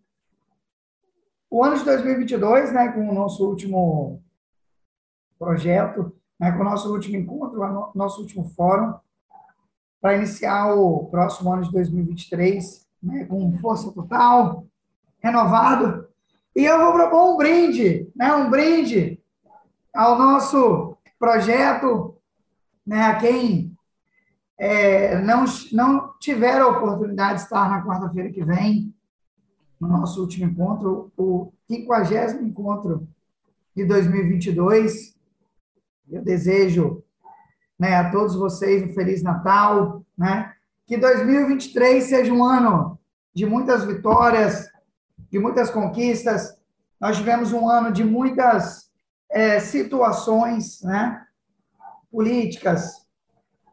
o 1.51 1.65
ano 1.65 1.77
de 1.77 1.85
2022, 1.85 2.73
né, 2.73 2.89
com 2.93 3.09
o 3.09 3.15
nosso 3.15 3.49
último 3.49 4.23
projeto, 5.39 6.13
né, 6.39 6.51
com 6.53 6.61
o 6.61 6.65
nosso 6.65 6.93
último 6.93 7.17
encontro, 7.17 7.63
o 7.63 7.93
nosso 7.95 8.21
último 8.21 8.45
fórum, 8.51 8.95
para 10.01 10.17
iniciar 10.17 10.75
o 10.75 11.07
próximo 11.07 11.53
ano 11.53 11.65
de 11.65 11.73
2023, 11.73 12.87
né, 13.03 13.25
com 13.25 13.59
força 13.59 13.91
total, 13.93 14.67
renovado. 15.19 16.07
E 16.55 16.65
eu 16.65 16.79
vou 16.79 16.93
propor 16.93 17.35
um 17.35 17.37
brinde, 17.37 18.09
né, 18.15 18.33
um 18.35 18.51
brinde 18.51 19.21
ao 19.95 20.19
nosso 20.19 20.97
projeto, 21.19 22.17
né, 22.87 23.03
a 23.03 23.17
quem 23.17 23.77
é, 24.59 25.21
não, 25.21 25.45
não 25.73 26.15
tiver 26.19 26.61
a 26.61 26.69
oportunidade 26.69 27.39
de 27.39 27.45
estar 27.45 27.69
na 27.69 27.85
quarta-feira 27.85 28.31
que 28.31 28.45
vem, 28.45 28.95
no 29.81 29.89
nosso 29.89 30.21
último 30.23 30.51
encontro, 30.51 31.13
o 31.17 31.53
50 31.69 32.43
encontro 32.43 33.07
de 33.75 33.85
2022. 33.85 35.15
Eu 36.09 36.23
desejo 36.23 37.03
né, 37.79 37.97
a 37.97 38.11
todos 38.11 38.35
vocês 38.35 38.83
um 38.83 38.95
Feliz 38.95 39.23
Natal, 39.23 40.05
né? 40.17 40.53
que 40.87 40.97
2023 40.97 42.05
seja 42.05 42.33
um 42.33 42.45
ano 42.45 42.99
de 43.35 43.45
muitas 43.45 43.85
vitórias, 43.85 44.71
de 45.31 45.39
muitas 45.39 45.71
conquistas. 45.71 46.57
Nós 47.01 47.17
tivemos 47.17 47.53
um 47.53 47.69
ano 47.69 47.93
de 47.93 48.05
muitas 48.05 48.91
é, 49.31 49.59
situações 49.61 50.81
né, 50.83 51.23
políticas, 52.11 53.07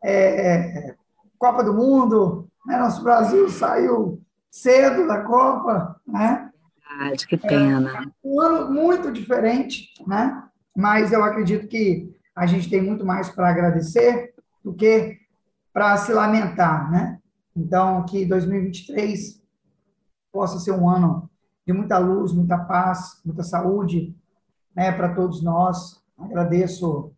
é, 0.04 0.96
Copa 1.38 1.64
do 1.64 1.74
Mundo, 1.74 2.50
né? 2.66 2.78
nosso 2.78 3.04
Brasil 3.04 3.50
saiu 3.50 4.22
cedo 4.50 5.08
da 5.08 5.22
Copa, 5.22 6.00
né? 6.08 6.50
Verdade, 6.90 7.28
que 7.28 7.38
pena. 7.38 8.04
É 8.24 8.28
um 8.28 8.40
ano 8.40 8.72
muito 8.72 9.12
diferente, 9.12 9.90
né? 10.06 10.44
Mas 10.76 11.12
eu 11.12 11.24
acredito 11.24 11.68
que 11.68 12.14
a 12.36 12.46
gente 12.46 12.70
tem 12.70 12.82
muito 12.82 13.06
mais 13.06 13.30
para 13.30 13.50
agradecer 13.50 14.34
do 14.64 14.74
que 14.74 15.20
para 15.72 15.98
se 15.98 16.14
lamentar, 16.14 16.92
né? 16.92 17.20
Então, 17.56 18.04
que 18.06 18.26
2023 18.26 19.42
possa 20.32 20.60
ser 20.60 20.72
um 20.72 20.90
ano 20.90 21.30
de 21.66 21.74
muita 21.74 21.98
luz, 21.98 22.34
muita 22.34 22.58
paz, 22.58 23.22
muita 23.24 23.44
saúde, 23.44 24.16
né, 24.76 24.92
para 24.92 25.14
todos 25.14 25.44
nós. 25.44 26.02
Agradeço 26.18 27.12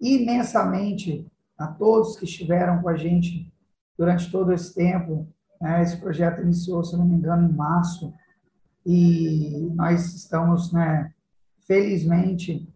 imensamente 0.00 1.26
a 1.58 1.66
todos 1.66 2.16
que 2.16 2.24
estiveram 2.24 2.80
com 2.80 2.88
a 2.88 2.96
gente 2.96 3.52
durante 3.98 4.30
todo 4.30 4.52
esse 4.52 4.74
tempo. 4.74 5.28
Né? 5.60 5.82
Esse 5.82 5.96
projeto 5.98 6.40
iniciou, 6.40 6.82
se 6.84 6.96
não 6.96 7.04
me 7.04 7.16
engano, 7.16 7.48
em 7.48 7.52
março, 7.52 8.14
e 8.86 9.70
nós 9.74 10.14
estamos, 10.14 10.72
né, 10.72 11.12
felizmente, 11.66 12.66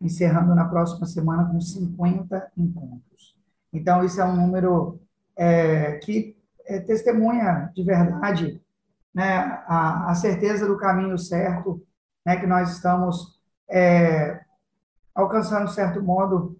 encerrando 0.00 0.54
na 0.54 0.64
próxima 0.64 1.06
semana 1.06 1.44
com 1.44 1.60
50 1.60 2.52
encontros. 2.56 3.36
Então, 3.72 4.04
isso 4.04 4.20
é 4.20 4.24
um 4.24 4.36
número 4.36 5.00
é, 5.36 5.92
que 5.98 6.36
é, 6.66 6.80
testemunha 6.80 7.70
de 7.74 7.82
verdade 7.82 8.60
né, 9.14 9.62
a, 9.66 10.10
a, 10.10 10.14
certeza 10.14 10.66
do 10.66 10.78
caminho 10.78 11.18
certo, 11.18 11.84
né, 12.24 12.36
que 12.36 12.46
nós 12.46 12.70
estamos 12.72 13.40
é, 13.68 14.40
alcançando, 15.14 15.66
de 15.66 15.74
certo 15.74 16.02
modo, 16.02 16.56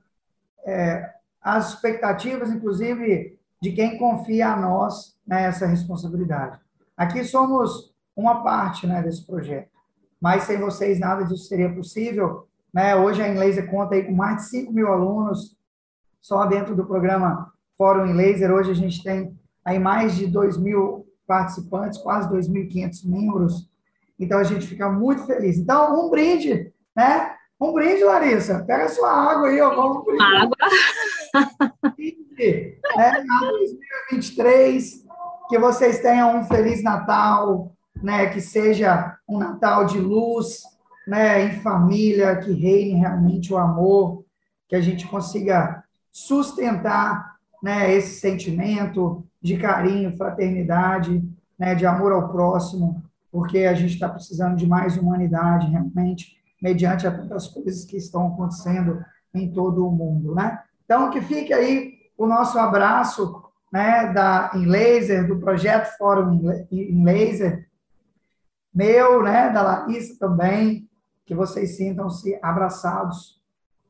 é, 0.64 1.14
as 1.40 1.74
expectativas, 1.74 2.50
inclusive, 2.50 3.38
de 3.62 3.72
quem 3.72 3.98
confia 3.98 4.52
a 4.52 4.56
nós 4.56 5.16
né, 5.26 5.44
essa 5.44 5.66
responsabilidade. 5.66 6.58
Aqui 6.96 7.24
somos 7.24 7.94
uma 8.14 8.42
parte 8.42 8.86
né, 8.86 9.02
desse 9.02 9.24
projeto, 9.26 9.70
mas 10.20 10.44
sem 10.44 10.58
vocês 10.58 10.98
nada 10.98 11.24
disso 11.24 11.44
seria 11.44 11.72
possível. 11.72 12.46
Né? 12.72 12.94
Hoje 12.96 13.22
a 13.22 13.28
Inlaser 13.28 13.68
conta 13.70 13.94
aí 13.94 14.04
com 14.04 14.12
mais 14.12 14.36
de 14.36 14.48
5 14.50 14.72
mil 14.72 14.88
alunos, 14.88 15.56
só 16.20 16.46
dentro 16.46 16.74
do 16.74 16.86
programa 16.86 17.52
Fórum 17.76 18.06
Inlaser. 18.06 18.52
Hoje 18.52 18.70
a 18.70 18.74
gente 18.74 19.02
tem 19.02 19.36
aí 19.64 19.78
mais 19.78 20.14
de 20.14 20.26
2 20.26 20.56
mil 20.56 21.06
participantes, 21.26 21.98
quase 21.98 22.28
2.500 22.28 23.08
membros. 23.08 23.68
Então 24.18 24.38
a 24.38 24.44
gente 24.44 24.66
fica 24.66 24.90
muito 24.90 25.24
feliz. 25.24 25.58
Então, 25.58 26.06
um 26.06 26.10
brinde, 26.10 26.72
né? 26.94 27.34
Um 27.60 27.72
brinde, 27.72 28.04
Larissa. 28.04 28.64
Pega 28.66 28.88
sua 28.88 29.10
água 29.10 29.48
aí, 29.48 29.60
ó. 29.60 29.74
Vamos 29.74 30.04
brinde. 30.04 30.22
Água. 30.22 30.56
né, 32.96 33.24
2023, 33.98 35.04
que 35.48 35.58
vocês 35.58 36.00
tenham 36.00 36.38
um 36.38 36.44
feliz 36.44 36.82
Natal, 36.82 37.72
né, 38.02 38.26
que 38.26 38.40
seja 38.40 39.16
um 39.28 39.38
Natal 39.38 39.84
de 39.84 39.98
luz, 39.98 40.62
né, 41.06 41.44
em 41.44 41.60
família, 41.60 42.36
que 42.36 42.52
reine 42.52 42.98
realmente 42.98 43.52
o 43.52 43.58
amor, 43.58 44.24
que 44.68 44.76
a 44.76 44.80
gente 44.80 45.06
consiga 45.06 45.82
sustentar, 46.12 47.36
né, 47.62 47.92
esse 47.94 48.20
sentimento 48.20 49.24
de 49.40 49.56
carinho, 49.56 50.16
fraternidade, 50.16 51.22
né, 51.58 51.74
de 51.74 51.86
amor 51.86 52.12
ao 52.12 52.28
próximo, 52.28 53.02
porque 53.30 53.60
a 53.60 53.74
gente 53.74 53.94
está 53.94 54.08
precisando 54.08 54.56
de 54.56 54.66
mais 54.66 54.96
humanidade, 54.96 55.70
realmente, 55.70 56.36
mediante 56.60 57.06
a 57.06 57.10
tantas 57.10 57.46
coisas 57.48 57.84
que 57.84 57.96
estão 57.96 58.28
acontecendo 58.28 59.04
em 59.32 59.50
todo 59.52 59.86
o 59.86 59.92
mundo, 59.92 60.34
né? 60.34 60.58
Então, 60.84 61.10
que 61.10 61.20
fique 61.20 61.52
aí 61.52 61.94
o 62.18 62.26
nosso 62.26 62.58
abraço 62.58 63.42
né, 63.72 64.12
da 64.12 64.50
em 64.54 64.66
laser, 64.66 65.26
do 65.26 65.38
projeto 65.38 65.96
Fórum 65.96 66.52
em 66.70 67.04
Laser, 67.04 67.68
meu, 68.74 69.22
né, 69.22 69.50
da 69.50 69.62
Larissa 69.62 70.18
também, 70.18 70.88
que 71.30 71.34
vocês 71.36 71.76
sintam-se 71.76 72.36
abraçados 72.42 73.40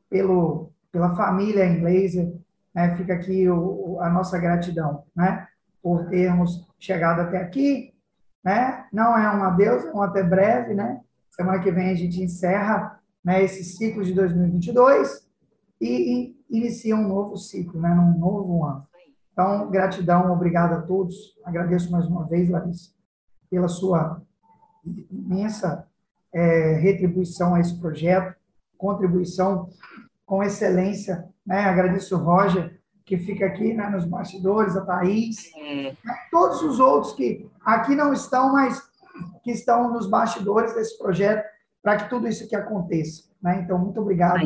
pelo, 0.07 0.71
pela 0.91 1.15
família 1.15 1.65
laser. 1.81 2.31
Né, 2.71 2.95
fica 2.95 3.15
aqui 3.15 3.49
o, 3.49 3.97
a 3.99 4.11
nossa 4.11 4.37
gratidão 4.37 5.05
né, 5.15 5.47
por 5.81 6.05
termos 6.05 6.69
chegado 6.77 7.21
até 7.21 7.39
aqui. 7.39 7.95
Né? 8.43 8.85
Não 8.93 9.17
é 9.17 9.35
um 9.35 9.43
adeus, 9.43 9.83
é 9.85 9.91
um 9.91 10.03
até 10.03 10.21
breve. 10.21 10.75
Né? 10.75 11.01
Semana 11.31 11.57
que 11.57 11.71
vem 11.71 11.89
a 11.89 11.95
gente 11.95 12.21
encerra 12.21 12.99
né, 13.25 13.43
esse 13.43 13.63
ciclo 13.63 14.03
de 14.03 14.13
2022 14.13 15.27
e, 15.81 15.87
e 15.87 16.57
inicia 16.59 16.95
um 16.95 17.07
novo 17.07 17.37
ciclo, 17.37 17.81
né, 17.81 17.89
novo 18.19 18.63
ano. 18.65 18.87
Então, 19.33 19.67
gratidão, 19.71 20.31
obrigado 20.31 20.73
a 20.73 20.81
todos. 20.83 21.35
Agradeço 21.43 21.91
mais 21.91 22.05
uma 22.05 22.23
vez, 22.27 22.51
Larissa, 22.51 22.91
pela 23.49 23.67
sua 23.67 24.21
imensa 25.09 25.87
é, 26.33 26.73
retribuição 26.75 27.55
a 27.55 27.59
esse 27.59 27.77
projeto, 27.79 28.35
contribuição 28.77 29.69
com 30.25 30.43
excelência. 30.43 31.25
Né? 31.45 31.59
Agradeço 31.59 32.15
o 32.15 32.23
Roger, 32.23 32.79
que 33.05 33.17
fica 33.17 33.45
aqui 33.45 33.73
né, 33.73 33.89
nos 33.89 34.05
bastidores, 34.05 34.75
a 34.75 34.85
Thaís, 34.85 35.51
né? 35.55 36.15
todos 36.31 36.61
os 36.61 36.79
outros 36.79 37.13
que 37.13 37.49
aqui 37.65 37.95
não 37.95 38.13
estão, 38.13 38.53
mas 38.53 38.81
que 39.43 39.51
estão 39.51 39.91
nos 39.91 40.07
bastidores 40.07 40.73
desse 40.73 40.97
projeto, 40.97 41.45
para 41.81 41.97
que 41.97 42.09
tudo 42.09 42.27
isso 42.27 42.43
aqui 42.43 42.55
aconteça. 42.55 43.23
Né? 43.41 43.61
Então, 43.63 43.77
muito 43.77 43.99
obrigado 43.99 44.41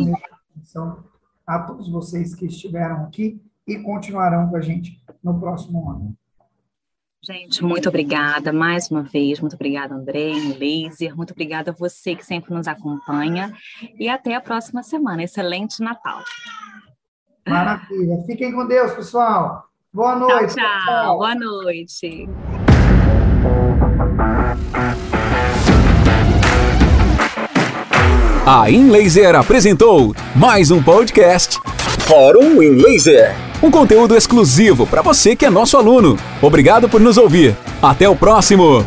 atenção 0.56 1.04
a 1.46 1.60
todos 1.60 1.90
vocês 1.90 2.34
que 2.34 2.46
estiveram 2.46 3.04
aqui 3.04 3.42
e 3.68 3.78
continuarão 3.80 4.50
com 4.50 4.56
a 4.56 4.62
gente 4.62 5.04
no 5.24 5.40
próximo 5.40 5.90
ano. 5.90 6.18
Gente, 7.28 7.64
muito 7.64 7.90
obrigada 7.90 8.54
mais 8.54 8.92
uma 8.92 9.02
vez. 9.02 9.40
Muito 9.40 9.56
obrigada, 9.56 9.96
André, 9.96 10.34
Laser. 10.60 11.18
Muito 11.18 11.32
obrigada 11.32 11.72
a 11.72 11.74
você 11.74 12.16
que 12.16 12.24
sempre 12.24 12.54
nos 12.54 12.68
acompanha. 12.68 13.52
E 13.98 14.08
até 14.08 14.36
a 14.36 14.42
próxima 14.42 14.84
semana. 14.84 15.24
Excelente 15.24 15.82
Natal. 15.82 16.22
Maravilha. 17.48 18.22
Fiquem 18.28 18.54
com 18.54 18.68
Deus, 18.68 18.92
pessoal. 18.94 19.64
Boa 19.92 20.16
noite. 20.16 20.54
tchau. 20.54 20.64
tchau. 20.64 20.86
tchau. 20.86 21.18
Boa 21.18 21.34
noite. 21.34 22.30
A 28.46 28.70
InLaser 28.70 29.34
apresentou 29.34 30.14
mais 30.36 30.70
um 30.70 30.84
podcast 30.84 31.60
Fórum 32.02 32.62
InLaser. 32.62 33.34
Um 33.66 33.72
conteúdo 33.72 34.16
exclusivo 34.16 34.86
para 34.86 35.02
você 35.02 35.36
que 35.36 35.44
é 35.44 35.50
nosso 35.50 35.76
aluno. 35.76 36.20
Obrigado 36.40 36.88
por 36.88 37.02
nos 37.02 37.18
ouvir. 37.18 37.58
Até 37.82 38.08
o 38.08 38.16
próximo. 38.16 38.86